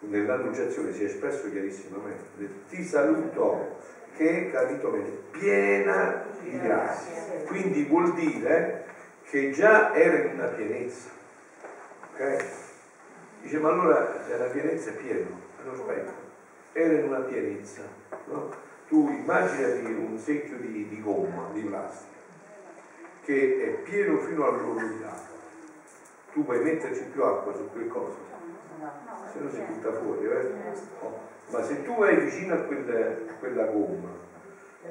nell'annunciazione 0.00 0.92
si 0.92 1.02
è 1.02 1.06
espresso 1.06 1.50
chiarissimamente, 1.50 2.48
ti 2.68 2.82
saluto 2.84 3.76
che, 4.16 4.50
capito 4.50 4.90
bene, 4.90 5.10
piena 5.30 6.24
di 6.40 6.58
grazia, 6.60 7.22
quindi 7.46 7.84
vuol 7.84 8.14
dire 8.14 8.84
che 9.24 9.50
già 9.50 9.94
era 9.94 10.18
in 10.18 10.34
una 10.34 10.46
pienezza, 10.46 11.10
ok? 12.12 12.44
Dice, 13.42 13.58
ma 13.58 13.68
allora 13.70 14.24
la 14.36 14.44
pienezza 14.46 14.90
è 14.90 14.94
allora 15.60 15.76
aspetta, 15.76 16.12
era 16.72 16.94
in 16.94 17.04
una 17.04 17.20
pienezza, 17.20 17.82
no? 18.26 18.66
Tu 18.88 19.08
immaginati 19.08 19.84
un 19.84 20.18
secchio 20.18 20.56
di, 20.56 20.88
di 20.88 21.00
gomma, 21.02 21.50
di 21.52 21.60
plastica, 21.60 22.16
che 23.22 23.62
è 23.62 23.68
pieno 23.82 24.18
fino 24.18 24.46
all'oro 24.46 24.86
di 24.86 25.02
acqua. 25.04 25.27
Tu 26.32 26.44
puoi 26.44 26.60
metterci 26.60 27.04
più 27.04 27.22
acqua 27.22 27.54
su 27.54 27.68
quel 27.72 27.88
coso, 27.88 28.18
se 29.32 29.38
no 29.38 29.50
si 29.50 29.60
butta 29.60 29.92
fuori. 29.92 30.26
Eh? 30.26 30.52
Oh. 31.00 31.18
Ma 31.50 31.62
se 31.62 31.82
tu 31.82 31.96
vai 31.96 32.16
vicino 32.16 32.54
a 32.54 32.58
quella, 32.58 33.06
a 33.30 33.34
quella 33.38 33.64
gomma 33.64 34.26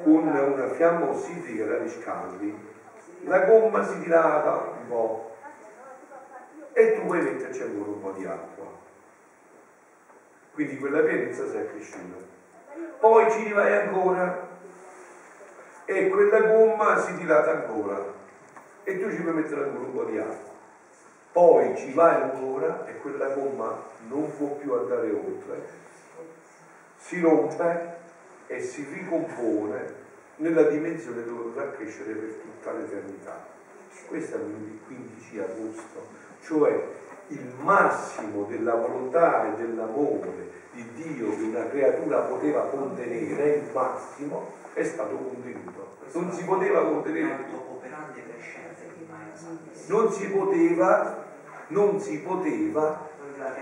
con 0.03 0.27
una 0.27 0.67
fiamma 0.69 1.09
ossidrica 1.09 1.65
la 1.65 1.77
riscaldi, 1.77 2.55
la 3.23 3.39
gomma 3.45 3.83
si 3.83 3.99
dilata 3.99 4.75
un 4.79 4.87
po' 4.87 5.35
e 6.73 6.93
tu 6.93 7.05
puoi 7.05 7.21
metterci 7.21 7.61
ancora 7.61 7.89
un 7.89 8.01
po' 8.01 8.11
di 8.11 8.25
acqua. 8.25 8.65
Quindi 10.53 10.77
quella 10.77 11.01
pienezza 11.01 11.47
si 11.47 11.55
è 11.55 11.69
cresciuta. 11.69 12.17
Poi 12.99 13.31
ci 13.31 13.51
vai 13.51 13.73
ancora 13.73 14.47
e 15.85 16.09
quella 16.09 16.41
gomma 16.41 16.99
si 16.99 17.15
dilata 17.15 17.51
ancora 17.51 18.03
e 18.83 18.99
tu 18.99 19.11
ci 19.11 19.21
puoi 19.21 19.33
mettere 19.33 19.63
ancora 19.63 19.85
un 19.85 19.93
po' 19.93 20.03
di 20.05 20.17
acqua. 20.17 20.55
Poi 21.37 21.77
ci 21.77 21.93
vai 21.93 22.19
ancora 22.19 22.87
e 22.87 22.97
quella 22.97 23.27
gomma 23.27 23.79
non 24.07 24.35
può 24.35 24.55
più 24.55 24.73
andare 24.73 25.11
oltre, 25.11 25.67
si 26.97 27.19
rompe 27.21 27.95
e 28.47 28.59
si 28.59 28.83
ricompone 28.91 29.93
nella 30.37 30.63
dimensione 30.63 31.23
dove 31.23 31.43
dovrà 31.43 31.69
crescere 31.73 32.13
per 32.13 32.41
tutta 32.41 32.71
l'eternità. 32.71 33.45
Questo 34.07 34.35
è 34.35 34.39
il 34.39 34.79
15 34.87 35.39
agosto, 35.39 36.07
cioè 36.41 36.83
il 37.27 37.53
massimo 37.61 38.45
della 38.45 38.73
volontà 38.73 39.53
e 39.53 39.57
dell'amore 39.57 40.49
di 40.71 40.91
Dio 40.95 41.29
che 41.35 41.43
una 41.43 41.67
creatura 41.67 42.21
poteva 42.21 42.61
contenere, 42.61 43.57
il 43.57 43.69
massimo, 43.71 44.53
è 44.73 44.83
stato 44.83 45.15
contenuto. 45.15 45.97
Non 46.13 46.31
si 46.31 46.43
poteva 46.45 46.83
contenere 46.83 47.43
più 47.43 47.57
non 49.87 50.11
si 50.11 50.27
poteva, 50.29 51.25
non 51.67 51.99
si 51.99 52.19
poteva 52.19 53.09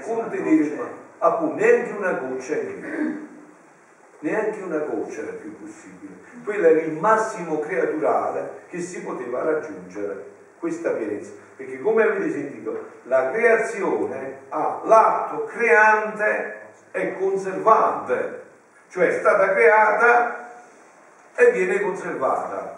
contenere 0.03 1.03
appunto 1.19 1.55
neanche 1.55 1.91
una 1.91 2.11
goccia 2.13 2.55
in 2.55 2.79
più, 2.79 3.27
neanche 4.19 4.61
una 4.61 4.79
goccia 4.79 5.21
era 5.21 5.31
più 5.31 5.59
possibile. 5.59 6.13
Quello 6.43 6.67
era 6.67 6.81
il 6.81 6.93
massimo 6.93 7.59
creaturale 7.59 8.63
che 8.67 8.79
si 8.79 9.01
poteva 9.01 9.43
raggiungere, 9.43 10.33
questa 10.59 10.91
pienezza. 10.91 11.31
Perché 11.55 11.79
come 11.79 12.03
avete 12.03 12.31
sentito, 12.31 12.87
la 13.03 13.31
creazione 13.31 14.39
ha 14.49 14.81
l'atto 14.83 15.45
creante 15.45 16.61
e 16.91 17.17
conservante, 17.17 18.43
cioè 18.89 19.07
è 19.07 19.19
stata 19.19 19.53
creata 19.53 20.51
e 21.35 21.51
viene 21.51 21.81
conservata. 21.81 22.77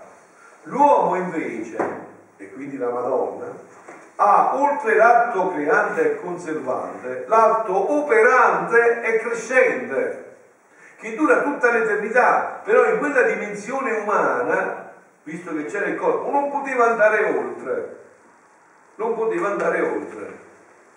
L'uomo 0.63 1.15
invece 1.15 2.05
e 2.37 2.53
quindi 2.53 2.77
la 2.77 2.89
Madonna, 2.89 3.45
ha 4.19 4.56
oltre 4.56 4.95
l'atto 4.95 5.52
creante 5.53 6.02
e 6.02 6.19
conservante, 6.19 7.26
l'atto 7.27 7.94
operante 7.99 9.02
e 9.02 9.19
crescente, 9.19 10.35
che 10.98 11.15
dura 11.15 11.41
tutta 11.41 11.72
l'eternità, 11.72 12.61
però 12.64 12.85
in 12.85 12.98
quella 12.98 13.22
dimensione 13.22 13.91
umana, 13.91 14.91
visto 15.23 15.56
che 15.56 15.65
c'era 15.65 15.85
il 15.85 15.95
corpo, 15.98 16.31
non 16.31 16.49
poteva 16.49 16.89
andare 16.89 17.38
oltre, 17.38 17.98
non 18.95 19.14
poteva 19.14 19.49
andare 19.49 19.81
oltre. 19.81 20.45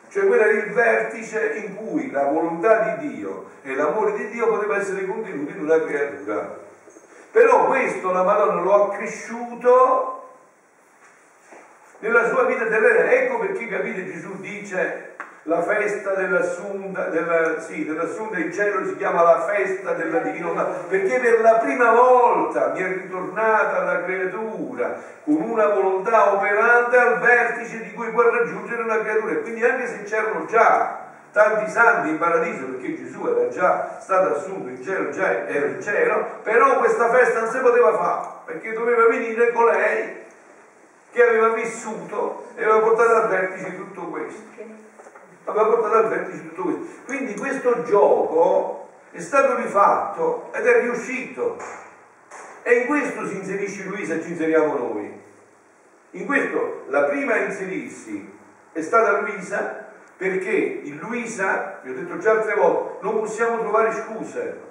Cioè 0.08 0.26
quello 0.26 0.42
era 0.42 0.52
il 0.52 0.72
vertice 0.72 1.52
in 1.64 1.76
cui 1.76 2.10
la 2.10 2.24
volontà 2.24 2.96
di 2.96 3.14
Dio 3.14 3.50
e 3.62 3.74
l'amore 3.74 4.14
di 4.14 4.28
Dio 4.30 4.48
poteva 4.48 4.78
essere 4.78 5.06
contenuti 5.06 5.52
in 5.52 5.62
una 5.62 5.84
creatura. 5.84 6.58
Però 7.30 7.66
questo 7.66 8.10
la 8.10 8.24
Madonna 8.24 8.60
lo 8.60 8.74
ha 8.74 8.96
cresciuto 8.96 10.19
nella 12.00 12.28
sua 12.28 12.44
vita 12.44 12.66
terrena. 12.66 13.10
Ecco 13.10 13.38
perché 13.38 13.68
capite 13.68 14.12
Gesù 14.12 14.40
dice 14.40 15.14
la 15.44 15.62
festa 15.62 16.14
dell'assunta, 16.14 17.04
della, 17.04 17.60
sì, 17.60 17.86
dell'assunta 17.86 18.38
in 18.38 18.52
cielo 18.52 18.84
si 18.84 18.96
chiama 18.96 19.22
la 19.22 19.40
festa 19.40 19.92
della 19.92 20.18
divinità, 20.18 20.64
perché 20.86 21.18
per 21.18 21.40
la 21.40 21.54
prima 21.54 21.92
volta 21.92 22.72
mi 22.74 22.80
è 22.80 22.86
ritornata 22.86 23.82
la 23.84 24.04
creatura 24.04 24.96
con 25.24 25.40
una 25.40 25.68
volontà 25.68 26.34
operante 26.34 26.96
al 26.98 27.20
vertice 27.20 27.82
di 27.82 27.92
cui 27.92 28.10
può 28.10 28.28
raggiungere 28.28 28.82
una 28.82 29.00
creatura. 29.00 29.32
E 29.32 29.40
quindi 29.40 29.64
anche 29.64 29.86
se 29.86 30.02
c'erano 30.02 30.44
già 30.44 31.08
tanti 31.32 31.70
santi 31.70 32.10
in 32.10 32.18
paradiso, 32.18 32.66
perché 32.66 32.96
Gesù 32.96 33.26
era 33.26 33.48
già 33.48 33.98
stato 34.00 34.36
assunto 34.36 34.68
in 34.68 34.82
cielo, 34.82 35.10
già 35.10 35.46
era 35.48 35.66
in 35.66 35.80
cielo, 35.80 36.40
però 36.42 36.78
questa 36.78 37.08
festa 37.10 37.40
non 37.40 37.50
si 37.50 37.58
poteva 37.58 37.96
fare, 37.96 38.28
perché 38.44 38.72
doveva 38.72 39.06
venire 39.06 39.52
colei 39.52 40.28
che 41.10 41.22
aveva 41.22 41.48
vissuto 41.50 42.46
e 42.54 42.62
aveva 42.62 42.80
portato 42.80 43.14
al 43.14 43.28
vertice 43.28 43.76
tutto 43.76 44.02
questo. 44.02 44.42
Aveva 45.44 45.64
portato 45.66 45.96
al 45.96 46.08
vertice 46.08 46.48
tutto 46.48 46.62
questo. 46.62 46.84
Quindi 47.06 47.34
questo 47.34 47.82
gioco 47.82 48.88
è 49.10 49.20
stato 49.20 49.56
rifatto 49.56 50.50
ed 50.52 50.66
è 50.66 50.80
riuscito. 50.82 51.56
E 52.62 52.74
in 52.74 52.86
questo 52.86 53.26
si 53.26 53.36
inserisce 53.36 53.84
Luisa 53.84 54.14
e 54.14 54.22
ci 54.22 54.30
inseriamo 54.30 54.76
noi. 54.76 55.20
In 56.12 56.26
questo 56.26 56.84
la 56.88 57.04
prima 57.04 57.34
a 57.34 57.38
inserirsi 57.38 58.38
è 58.72 58.80
stata 58.82 59.20
Luisa 59.20 59.88
perché 60.16 60.50
in 60.50 60.98
Luisa, 60.98 61.80
vi 61.82 61.90
ho 61.90 61.94
detto 61.94 62.18
già 62.18 62.32
altre 62.32 62.54
volte, 62.54 62.98
non 63.02 63.20
possiamo 63.20 63.58
trovare 63.60 63.92
scuse 63.92 64.68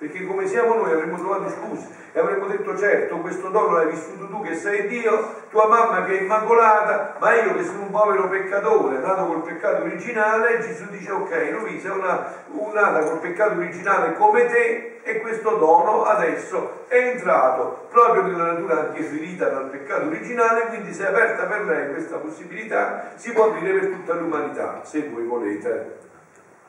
perché 0.00 0.24
come 0.24 0.46
siamo 0.46 0.76
noi 0.76 0.92
avremmo 0.92 1.18
trovato 1.18 1.50
scuse 1.50 1.86
e 2.12 2.18
avremmo 2.18 2.46
detto 2.46 2.74
certo 2.74 3.18
questo 3.18 3.48
dono 3.50 3.74
l'hai 3.74 3.90
vissuto 3.90 4.28
tu 4.28 4.40
che 4.40 4.54
sei 4.54 4.88
Dio, 4.88 5.42
tua 5.50 5.68
mamma 5.68 6.04
che 6.06 6.18
è 6.18 6.22
immacolata, 6.22 7.16
ma 7.20 7.34
io 7.34 7.54
che 7.54 7.64
sono 7.64 7.82
un 7.82 7.90
povero 7.90 8.26
peccatore, 8.26 8.96
nato 8.96 9.26
col 9.26 9.42
peccato 9.42 9.82
originale, 9.82 10.58
Gesù 10.60 10.86
dice 10.88 11.10
ok, 11.12 11.50
lui 11.60 11.78
sei 11.78 11.90
una, 11.90 12.32
nata 12.72 13.04
col 13.04 13.18
peccato 13.18 13.58
originale 13.58 14.14
come 14.14 14.46
te 14.46 15.00
e 15.02 15.20
questo 15.20 15.56
dono 15.56 16.04
adesso 16.04 16.84
è 16.88 16.96
entrato 16.96 17.86
proprio 17.90 18.22
nella 18.22 18.52
natura 18.52 18.80
anche 18.80 19.02
ferita 19.02 19.50
dal 19.50 19.68
peccato 19.68 20.06
originale, 20.06 20.68
quindi 20.68 20.94
se 20.94 21.04
è 21.04 21.08
aperta 21.08 21.44
per 21.44 21.64
lei 21.64 21.90
questa 21.90 22.16
possibilità 22.16 23.12
si 23.16 23.32
può 23.32 23.50
aprire 23.50 23.78
per 23.78 23.88
tutta 23.90 24.14
l'umanità, 24.14 24.80
se 24.82 25.10
voi 25.12 25.24
volete. 25.24 25.98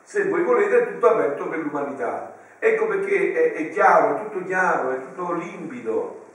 Se 0.04 0.28
voi 0.28 0.44
volete 0.44 0.80
è 0.80 0.92
tutto 0.92 1.08
aperto 1.08 1.48
per 1.48 1.60
l'umanità. 1.60 2.40
Ecco 2.64 2.86
perché 2.86 3.34
è, 3.34 3.54
è 3.54 3.70
chiaro, 3.70 4.18
è 4.18 4.20
tutto 4.20 4.46
chiaro, 4.46 4.92
è 4.92 5.00
tutto 5.00 5.34
limpido, 5.34 6.26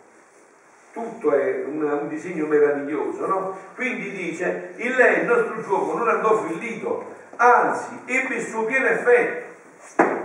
tutto 0.92 1.30
è 1.30 1.62
un, 1.64 1.80
un, 1.84 2.08
disegno 2.08 2.46
meraviglioso, 2.46 3.26
no? 3.26 3.56
Quindi 3.76 4.10
dice, 4.10 4.72
in 4.74 4.96
lei 4.96 5.20
il 5.20 5.26
nostro 5.26 5.62
gioco 5.62 5.96
non 5.96 6.08
andò 6.08 6.34
fallito, 6.38 7.14
anzi 7.36 8.00
ebbe 8.06 8.34
il 8.34 8.42
suo 8.44 8.64
pieno 8.64 8.86
effetto 8.86 9.54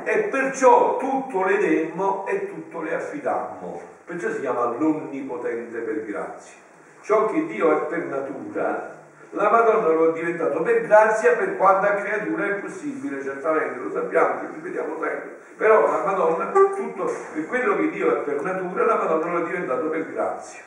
e 0.03 0.17
perciò 0.23 0.97
tutto 0.97 1.43
le 1.43 1.57
demmo 1.59 2.25
e 2.25 2.49
tutto 2.49 2.81
le 2.81 2.95
affidammo. 2.95 3.79
Perciò 4.03 4.31
si 4.31 4.39
chiama 4.39 4.75
l'onnipotente 4.75 5.77
per 5.81 6.03
grazia. 6.03 6.55
Ciò 7.01 7.27
che 7.27 7.45
Dio 7.45 7.77
è 7.79 7.85
per 7.85 8.05
natura, 8.05 8.97
la 9.29 9.51
Madonna 9.51 9.89
lo 9.89 10.09
è 10.09 10.13
diventato 10.13 10.63
per 10.63 10.81
grazia 10.81 11.35
per 11.35 11.57
quanta 11.57 11.93
creatura 11.93 12.45
è 12.45 12.53
possibile, 12.55 13.21
certamente, 13.21 13.77
lo 13.79 13.91
sappiamo, 13.91 14.39
ci 14.39 14.47
ripetiamo 14.55 14.93
sempre. 14.99 15.40
Però 15.61 15.85
la 15.85 16.03
Madonna, 16.03 16.49
tutto 16.49 17.13
quello 17.47 17.75
che 17.75 17.91
Dio 17.91 18.17
è 18.17 18.23
per 18.23 18.41
natura, 18.41 18.83
la 18.83 18.95
Madonna 18.95 19.41
è 19.41 19.43
diventato 19.43 19.89
per 19.89 20.11
grazia. 20.11 20.63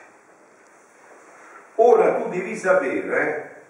Ora 1.75 2.13
tu 2.13 2.29
devi 2.29 2.55
sapere 2.55 3.63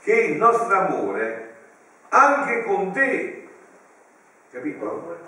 che 0.00 0.14
il 0.14 0.38
nostro 0.38 0.74
amore, 0.74 1.56
anche 2.08 2.64
con 2.64 2.90
te, 2.92 3.48
capito? 4.50 5.18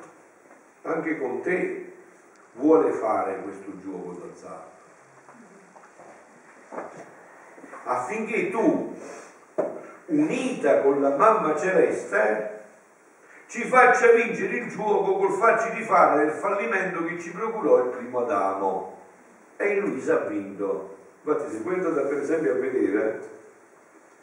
Anche 0.81 1.19
con 1.19 1.43
te 1.43 1.93
vuole 2.55 2.93
fare 2.93 3.43
questo 3.43 3.79
gioco 3.83 4.13
d'azzardo 4.13 4.77
affinché 7.85 8.49
tu, 8.49 8.97
unita 10.07 10.81
con 10.81 11.03
la 11.03 11.17
mamma 11.17 11.55
celeste, 11.55 12.58
ci 13.49 13.65
faccia 13.65 14.13
vincere 14.13 14.59
il 14.59 14.69
gioco 14.69 15.17
col 15.17 15.33
farci 15.33 15.71
rifare 15.75 16.27
del 16.27 16.35
fallimento 16.35 17.03
che 17.05 17.19
ci 17.19 17.31
procurò 17.31 17.85
il 17.85 17.97
primo 17.97 18.21
Adamo. 18.21 18.97
E 19.57 19.69
in 19.73 19.81
lui 19.81 20.01
si 20.01 20.11
ha 20.11 20.19
vinto. 20.19 20.97
Infatti 21.23 21.51
se 21.51 21.63
voi 21.63 21.75
andate 21.75 22.03
per 22.03 22.19
esempio 22.19 22.53
a 22.53 22.59
vedere 22.59 23.21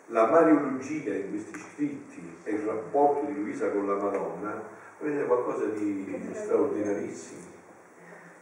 la 0.07 0.27
mariologia 0.27 1.13
in 1.15 1.31
questi 1.31 1.59
scritti 1.59 2.37
e 2.43 2.51
il 2.51 2.65
rapporto 2.65 3.25
di 3.25 3.33
Luisa 3.33 3.69
con 3.71 3.87
la 3.87 3.95
Madonna, 3.95 4.61
vedete 4.99 5.25
qualcosa 5.25 5.65
di, 5.65 6.05
di 6.05 6.33
straordinarissimo. 6.33 7.41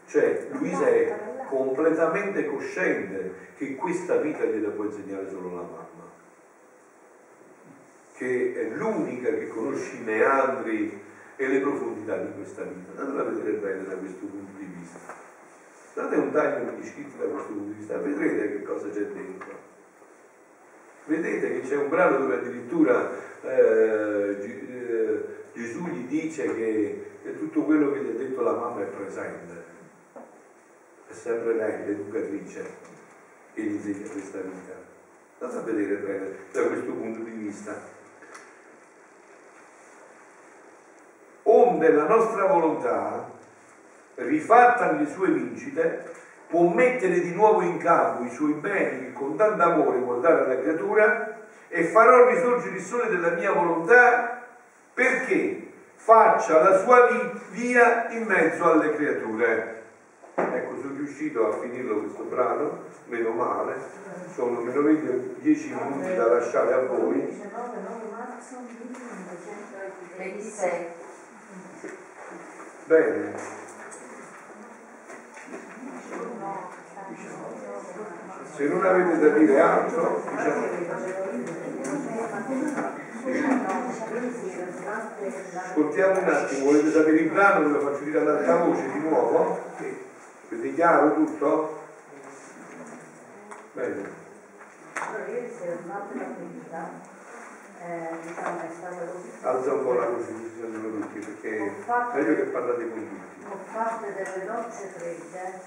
Cioè 0.06 0.48
Luisa 0.52 0.86
è 0.86 1.18
completamente 1.48 2.46
cosciente 2.46 3.52
che 3.56 3.76
questa 3.76 4.18
vita 4.18 4.44
gliela 4.44 4.70
può 4.70 4.84
insegnare 4.84 5.30
solo 5.30 5.56
la 5.56 5.62
mamma, 5.62 5.88
che 8.24 8.54
è 8.56 8.76
l'unica 8.76 9.30
che 9.30 9.50
conosce 9.50 9.98
i 9.98 10.04
meandri 10.04 11.02
e 11.36 11.48
le 11.48 11.60
profondità 11.60 12.18
di 12.18 12.32
questa 12.36 12.64
vita. 12.64 13.02
Andatela 13.02 13.22
a 13.22 13.32
vedere 13.34 13.58
bene 13.58 13.84
da 13.86 13.95
questo 13.95 14.26
punto 14.26 14.58
di 14.58 14.66
vista. 14.66 15.00
Date 15.94 16.16
un 16.16 16.32
taglio 16.32 16.72
negli 16.72 16.86
scritti 16.86 17.18
da 17.18 17.26
questo 17.26 17.52
punto 17.52 17.72
di 17.72 17.74
vista, 17.74 17.98
vedrete 17.98 18.52
che 18.52 18.64
cosa 18.64 18.90
c'è 18.90 19.06
dentro. 19.08 19.72
Vedete 21.06 21.54
che 21.54 21.68
c'è 21.68 21.76
un 21.76 21.90
brano 21.90 22.18
dove 22.18 22.36
addirittura 22.36 23.12
eh, 23.41 24.38
eh, 24.40 25.24
Gesù 25.54 25.86
gli 25.88 26.08
dice 26.08 26.56
che 26.56 27.06
tutto 27.38 27.64
quello 27.64 27.91
che 27.91 28.00
gli 28.00 28.10
ha 28.10 28.18
detto 28.18 28.41
la 28.41 28.54
mamma 28.54 28.84
è 28.84 28.86
presente 28.86 29.72
è 31.08 31.14
sempre 31.14 31.56
lei 31.56 31.86
l'educatrice 31.86 32.64
che 33.54 33.62
gli 33.62 33.74
insegna 33.74 34.10
questa 34.10 34.40
vita. 34.40 34.82
Andate 35.40 35.60
a 35.60 35.74
vedere 35.74 35.95
bene 35.98 36.36
da 36.54 36.68
questo 36.68 36.91
punto 36.94 37.20
di 37.20 37.32
vista. 37.32 38.02
Onde 41.84 41.98
la 41.98 42.08
nostra 42.08 42.46
volontà, 42.46 43.30
rifatta 44.16 44.92
nelle 44.94 45.06
sue 45.06 45.28
vincite, 45.32 46.12
può 46.48 46.70
mettere 46.70 47.20
di 47.20 47.34
nuovo 47.34 47.60
in 47.60 47.78
campo 47.78 48.24
i 48.24 48.30
suoi 48.30 48.54
beni 48.54 49.08
che 49.08 49.12
con 49.12 49.36
tanto 49.36 49.62
amore 49.62 49.98
vuol 49.98 50.22
dare 50.22 50.46
alla 50.46 50.62
creatura 50.62 51.42
e 51.68 51.84
farò 51.84 52.30
risorgere 52.30 52.78
il 52.78 52.82
sole 52.82 53.10
della 53.10 53.32
mia 53.32 53.52
volontà 53.52 54.46
perché 54.94 55.74
faccia 55.96 56.62
la 56.62 56.78
sua 56.78 57.10
via 57.50 58.10
in 58.12 58.24
mezzo 58.28 58.64
alle 58.72 58.96
creature. 58.96 59.82
Ecco, 60.36 60.80
sono 60.80 60.96
riuscito 60.96 61.50
a 61.50 61.58
finirlo 61.60 61.98
questo 61.98 62.24
brano, 62.24 62.84
meno 63.08 63.32
male, 63.32 63.76
sono 64.34 64.62
meno 64.62 64.82
20, 64.84 65.36
10 65.42 65.74
minuti 65.74 66.16
da 66.16 66.28
lasciare 66.28 66.74
a 66.76 66.80
voi. 66.86 67.42
26. 70.16 71.03
Bene. 72.86 73.34
Se 78.56 78.68
non 78.68 78.86
avete 78.86 79.20
da 79.20 79.30
dire 79.38 79.60
altro, 79.60 80.22
diciamo... 80.36 80.72
Ascoltiamo 85.56 86.20
un 86.20 86.28
attimo, 86.28 86.66
volete 86.66 86.92
sapere 86.92 87.18
il 87.18 87.30
brano? 87.32 87.68
Ve 87.68 87.72
lo 87.72 87.80
faccio 87.80 88.04
dire 88.04 88.20
ad 88.20 88.28
alta 88.28 88.56
voce 88.58 88.92
di 88.92 89.00
nuovo? 89.00 89.60
Quindi 90.50 90.74
chiaro 90.76 91.14
tutto? 91.16 91.82
Bene. 93.72 94.22
Eh, 97.86 98.10
diciamo, 98.22 98.60
è. 98.62 99.12
Alza 99.42 99.74
un 99.74 99.84
po' 99.84 99.94
la 99.94 100.06
così 100.06 100.52
sentono 100.58 101.02
tutti, 101.02 101.20
perché 101.20 101.58
è 101.58 102.16
meglio 102.16 102.36
che 102.36 102.44
parlate 102.44 102.90
con 102.90 103.08
tutti. 103.08 103.46
Ho 103.52 103.58
fatto 103.72 104.06
delle 104.06 104.46
docce 104.46 104.88
fredde, 104.88 105.60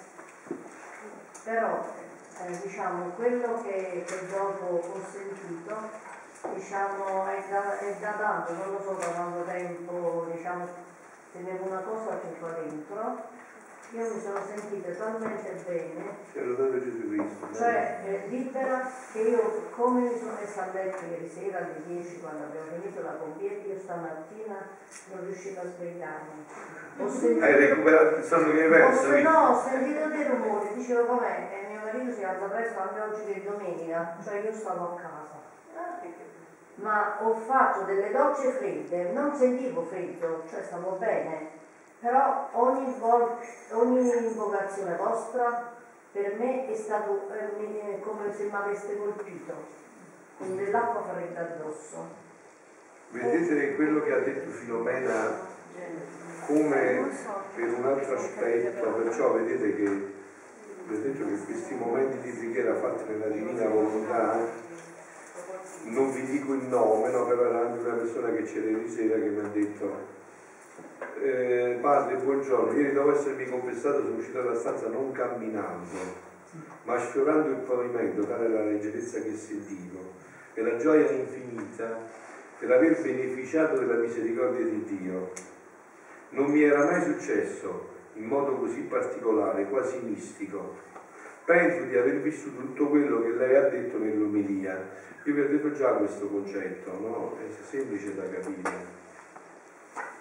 però 1.44 1.84
eh, 2.42 2.60
diciamo, 2.62 3.10
quello 3.10 3.62
che, 3.62 4.04
che 4.06 4.26
dopo 4.28 4.64
ho 4.66 5.00
sentito, 5.10 5.76
diciamo, 6.54 7.26
è 7.26 7.44
da, 7.50 7.78
è 7.78 7.96
da 8.00 8.12
tanto, 8.12 8.52
non 8.54 8.72
lo 8.72 8.82
so 8.82 8.92
da 8.92 9.06
quanto 9.06 9.44
tempo, 9.44 10.26
diciamo, 10.32 10.68
tenevo 11.32 11.66
una 11.66 11.80
cosa 11.80 12.18
che 12.20 12.38
qua 12.38 12.50
dentro, 12.50 13.34
io 13.92 14.02
mi 14.14 14.20
sono 14.20 14.40
sentita 14.44 14.90
talmente 14.90 15.62
bene 15.64 16.14
cioè 17.52 18.00
eh, 18.04 18.26
libera 18.28 18.90
che 19.12 19.18
io 19.20 19.68
come 19.70 20.00
mi 20.00 20.18
sono 20.18 20.32
messa 20.38 20.62
a 20.64 20.72
letto 20.72 21.04
ieri 21.06 21.28
sera 21.28 21.58
alle 21.58 21.82
10 21.86 22.20
quando 22.20 22.44
abbiamo 22.44 22.66
finito 22.80 23.02
la 23.02 23.12
compieta, 23.12 23.66
io 23.68 23.78
stamattina 23.78 24.56
non 25.12 25.24
riuscivo 25.24 25.60
a 25.60 25.64
svegliarmi. 25.64 26.44
Ho 26.98 27.08
sentito, 27.08 27.44
Hai 27.44 27.54
recuperato 27.56 28.16
il 28.16 28.24
sonno 28.24 28.52
che 28.52 28.60
hai 28.62 28.66
ho, 28.66 28.70
perso? 28.70 29.20
no, 29.20 29.48
ho 29.48 29.60
sentito 29.62 30.08
dei 30.08 30.24
rumori, 30.24 30.68
dicevo 30.74 31.04
com'è? 31.06 31.48
E 31.52 31.68
mio 31.72 31.80
marito 31.84 32.12
si 32.12 32.24
alza 32.24 32.46
presto 32.46 32.80
anche 32.80 33.00
oggi 33.00 33.24
che 33.24 33.34
è 33.34 33.40
domenica, 33.42 34.16
cioè 34.22 34.40
io 34.40 34.52
stavo 34.52 34.84
a 34.84 35.00
casa. 35.00 35.34
Ma 36.76 37.16
ho 37.22 37.34
fatto 37.34 37.84
delle 37.84 38.10
docce 38.10 38.50
fredde, 38.50 39.12
non 39.12 39.34
sentivo 39.34 39.82
freddo, 39.82 40.42
cioè 40.50 40.62
stavo 40.62 40.96
bene, 40.98 41.55
ogni 42.60 42.94
ogni 43.70 44.16
invocazione 44.16 44.96
vostra 44.96 45.74
per 46.12 46.36
me 46.38 46.68
è 46.68 46.74
stato 46.74 47.28
eh, 47.32 48.00
come 48.00 48.32
se 48.34 48.44
mi 48.44 48.54
aveste 48.54 48.96
colpito, 48.96 49.52
con 50.38 50.56
dell'acqua 50.56 51.02
fredda 51.12 51.40
addosso. 51.40 52.24
Vedete 53.10 53.74
quello 53.74 54.02
che 54.02 54.12
ha 54.12 54.18
detto 54.20 54.50
Filomena 54.50 55.54
come 56.46 57.10
per 57.54 57.68
un 57.68 57.84
altro 57.84 58.16
aspetto, 58.16 58.88
perciò 58.90 59.32
vedete 59.32 59.76
che 59.76 60.14
detto 60.86 61.24
che 61.24 61.44
questi 61.44 61.74
momenti 61.74 62.18
di 62.20 62.30
preghiera 62.30 62.76
fatti 62.76 63.10
nella 63.10 63.26
divina 63.26 63.68
volontà, 63.68 64.38
non 65.84 66.12
vi 66.12 66.24
dico 66.24 66.54
il 66.54 66.62
nome, 66.64 67.10
no, 67.10 67.26
però 67.26 67.44
era 67.44 67.60
anche 67.60 67.86
una 67.86 67.94
persona 67.94 68.30
che 68.30 68.42
c'era 68.44 68.66
ieri 68.66 68.88
sera 68.88 69.14
che 69.16 69.28
mi 69.28 69.40
ha 69.40 69.48
detto 69.48 70.14
eh, 71.22 71.78
padre 71.80 72.16
buongiorno, 72.16 72.78
ieri 72.78 72.92
dopo 72.92 73.12
essermi 73.12 73.48
confessato 73.48 74.02
sono 74.02 74.16
uscito 74.16 74.42
dalla 74.42 74.54
stanza 74.54 74.88
non 74.88 75.12
camminando, 75.12 76.24
ma 76.84 76.98
sfiorando 76.98 77.50
il 77.50 77.56
pavimento, 77.58 78.26
tale 78.26 78.48
la 78.48 78.64
leggerezza 78.64 79.20
che 79.20 79.34
sentivo 79.34 80.14
e 80.54 80.62
la 80.62 80.76
gioia 80.76 81.10
infinita 81.10 81.98
per 82.58 82.70
aver 82.70 83.00
beneficiato 83.00 83.78
della 83.78 83.96
misericordia 83.96 84.64
di 84.64 84.84
Dio. 84.84 85.32
Non 86.30 86.50
mi 86.50 86.62
era 86.62 86.84
mai 86.84 87.02
successo 87.02 87.94
in 88.14 88.24
modo 88.24 88.56
così 88.56 88.80
particolare, 88.82 89.68
quasi 89.68 89.98
mistico. 90.02 90.84
Penso 91.44 91.84
di 91.84 91.96
aver 91.96 92.20
vissuto 92.20 92.60
tutto 92.60 92.88
quello 92.88 93.22
che 93.22 93.30
lei 93.30 93.54
ha 93.54 93.68
detto 93.68 93.98
nell'omelia. 93.98 95.04
Io 95.24 95.34
vi 95.34 95.40
ho 95.40 95.48
detto 95.48 95.72
già 95.72 95.92
questo 95.92 96.26
concetto, 96.26 96.92
no? 96.98 97.36
È 97.38 97.52
semplice 97.62 98.14
da 98.14 98.22
capire. 98.28 99.04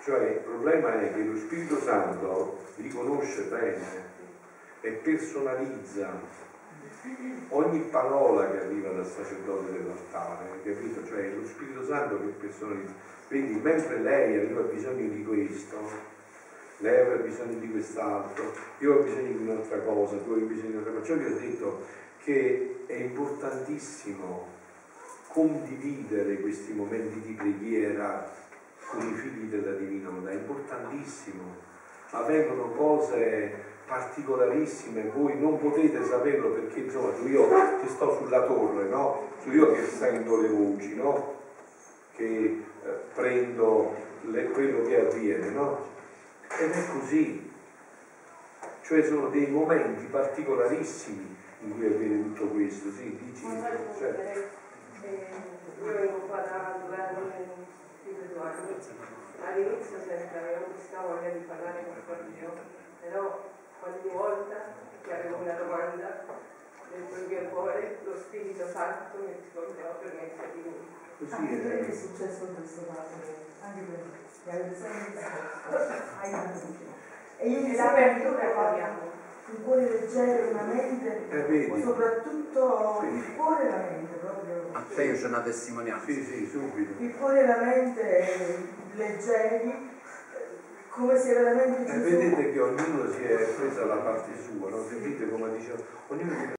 Cioè 0.06 0.24
il 0.24 0.40
problema 0.42 1.02
è 1.02 1.12
che 1.12 1.24
lo 1.24 1.36
Spirito 1.36 1.80
Santo 1.80 2.60
vi 2.76 2.90
conosce 2.90 3.42
bene 3.46 4.14
e 4.82 4.92
personalizza 4.92 6.12
ogni 7.50 7.80
parola 7.90 8.52
che 8.52 8.60
arriva 8.60 8.92
dal 8.92 9.08
sacerdote 9.08 9.72
dell'altare, 9.72 10.62
capito? 10.64 11.04
Cioè 11.08 11.32
è 11.32 11.34
lo 11.34 11.44
Spirito 11.48 11.84
Santo 11.84 12.20
che 12.20 12.28
personalizza. 12.38 12.94
Quindi 13.28 13.60
mentre 13.60 13.98
lei 13.98 14.38
aveva 14.38 14.62
bisogno 14.62 15.10
di 15.10 15.24
questo, 15.24 15.76
lei 16.78 17.02
aveva 17.02 17.24
bisogno 17.24 17.58
di 17.58 17.72
quest'altro, 17.72 18.54
io 18.78 18.94
ho 18.94 19.02
bisogno 19.02 19.36
di 19.36 19.42
un'altra 19.42 19.80
cosa, 19.80 20.18
tu 20.18 20.34
hai 20.34 20.42
bisogno 20.42 20.70
di 20.70 20.76
un'altra 20.76 20.92
cosa. 20.92 21.14
Perciò 21.14 21.16
vi 21.16 21.34
ho 21.34 21.40
detto 21.40 21.84
che 22.20 22.84
è 22.86 22.94
importantissimo 22.94 24.54
condividere 25.30 26.40
questi 26.42 26.74
momenti 26.74 27.22
di 27.22 27.34
preghiera 27.34 28.44
con 28.90 29.08
i 29.08 29.14
figli 29.14 29.50
della 29.50 29.76
divina 29.76 30.10
volontà, 30.10 30.32
è 30.32 30.36
importantissimo. 30.36 31.64
Avvengono 32.12 32.70
cose 32.72 33.74
particolarissime, 33.86 35.12
voi 35.14 35.40
non 35.40 35.60
potete 35.60 36.04
saperlo 36.04 36.50
perché 36.50 36.80
insomma 36.80 37.14
io 37.28 37.48
che 37.82 37.88
sto 37.88 38.16
sulla 38.18 38.44
torre, 38.46 38.88
no? 38.88 39.30
Io 39.46 39.72
che 39.74 39.84
sento 39.84 40.42
le 40.42 40.48
voci, 40.50 40.96
no? 40.96 41.34
Che 42.16 42.26
eh, 42.26 42.90
prendo 43.14 43.94
le- 44.22 44.50
quello 44.50 44.84
che 44.84 45.02
avviene, 45.02 45.50
no? 45.50 45.80
Ed 46.60 46.72
è 46.72 46.86
così. 46.92 47.52
Cioè 48.82 49.04
sono 49.04 49.30
dei 49.30 49.48
momenti 49.50 50.06
particolarissimi 50.06 51.36
in 51.62 51.76
cui 51.76 51.86
avviene 51.88 52.22
tutto 52.24 52.48
questo, 52.48 52.92
sì, 52.92 53.18
dici, 53.20 53.44
cioè, 53.98 54.48
Io 55.84 55.92
vengo 55.92 56.18
qua 56.28 56.38
da 56.38 56.80
due 56.86 56.96
anni, 56.96 57.66
anni. 58.42 58.76
All'inizio 59.46 60.00
sempre 60.00 60.40
avevo 60.40 60.66
questa 60.74 61.02
voglia 61.02 61.30
di 61.30 61.40
parlare 61.40 61.86
con 62.08 62.34
Dio, 62.34 62.54
però 63.02 63.50
ogni 63.82 64.10
volta 64.14 64.56
che 65.02 65.14
avevo 65.14 65.38
una 65.38 65.54
domanda 65.54 66.24
dentro 66.90 67.18
il 67.20 67.28
mio 67.28 67.50
cuore, 67.50 68.00
lo 68.04 68.16
Spirito 68.16 68.68
Santo 68.68 69.18
mi 69.20 69.34
rispondeva 69.34 69.90
per 70.02 70.14
mezzo 70.14 70.42
di 70.54 70.64
lui. 70.64 70.88
così 71.18 71.34
Anche 71.34 71.56
per 71.56 71.74
me 71.74 71.80
è 71.80 71.90
è. 71.90 71.94
successo 71.94 72.46
questo 72.56 72.86
caso, 72.88 73.14
anche 73.62 73.82
per 73.82 74.00
me, 74.00 74.24
mi 74.44 74.52
avete 74.52 74.76
sempre 74.76 75.12
risposto, 75.12 75.94
ai. 76.22 76.84
E 77.38 77.50
io 77.50 77.60
mi 77.62 77.76
l'apertura 77.76 78.32
proprio 78.32 78.54
parliamo. 78.54 79.15
Un 79.48 79.64
cuore 79.64 79.90
leggero, 79.90 80.50
una 80.52 80.64
mente, 80.64 81.30
Eh, 81.30 81.82
soprattutto 81.84 83.00
Sì. 83.02 83.08
il 83.16 83.36
cuore 83.36 83.64
e 83.64 83.70
la 83.70 83.78
mente 83.78 84.16
proprio. 84.20 84.70
A 84.72 84.84
te 84.94 85.04
io 85.04 85.14
c'è 85.16 85.28
una 85.28 85.42
testimonianza. 85.42 86.06
Sì, 86.06 86.24
sì, 86.24 86.48
subito. 86.48 86.94
Il 87.04 87.16
cuore 87.16 87.42
e 87.42 87.46
la 87.46 87.58
mente 87.58 88.58
leggeri, 88.96 89.70
eh, 89.70 89.90
come 90.90 91.18
se 91.18 91.34
veramente 91.34 91.82
E 91.92 92.02
Gesù 92.02 92.10
vedete 92.10 92.52
che 92.54 92.60
ognuno 92.60 93.12
si 93.12 93.24
è 93.24 93.36
presa 93.36 93.86
la 93.86 93.96
parte 93.98 94.32
sua, 94.42 94.70
no? 94.70 94.84
Sentite 94.88 95.30
come 95.30 95.58
dicevo, 95.58 95.84
ognuno 96.08 96.54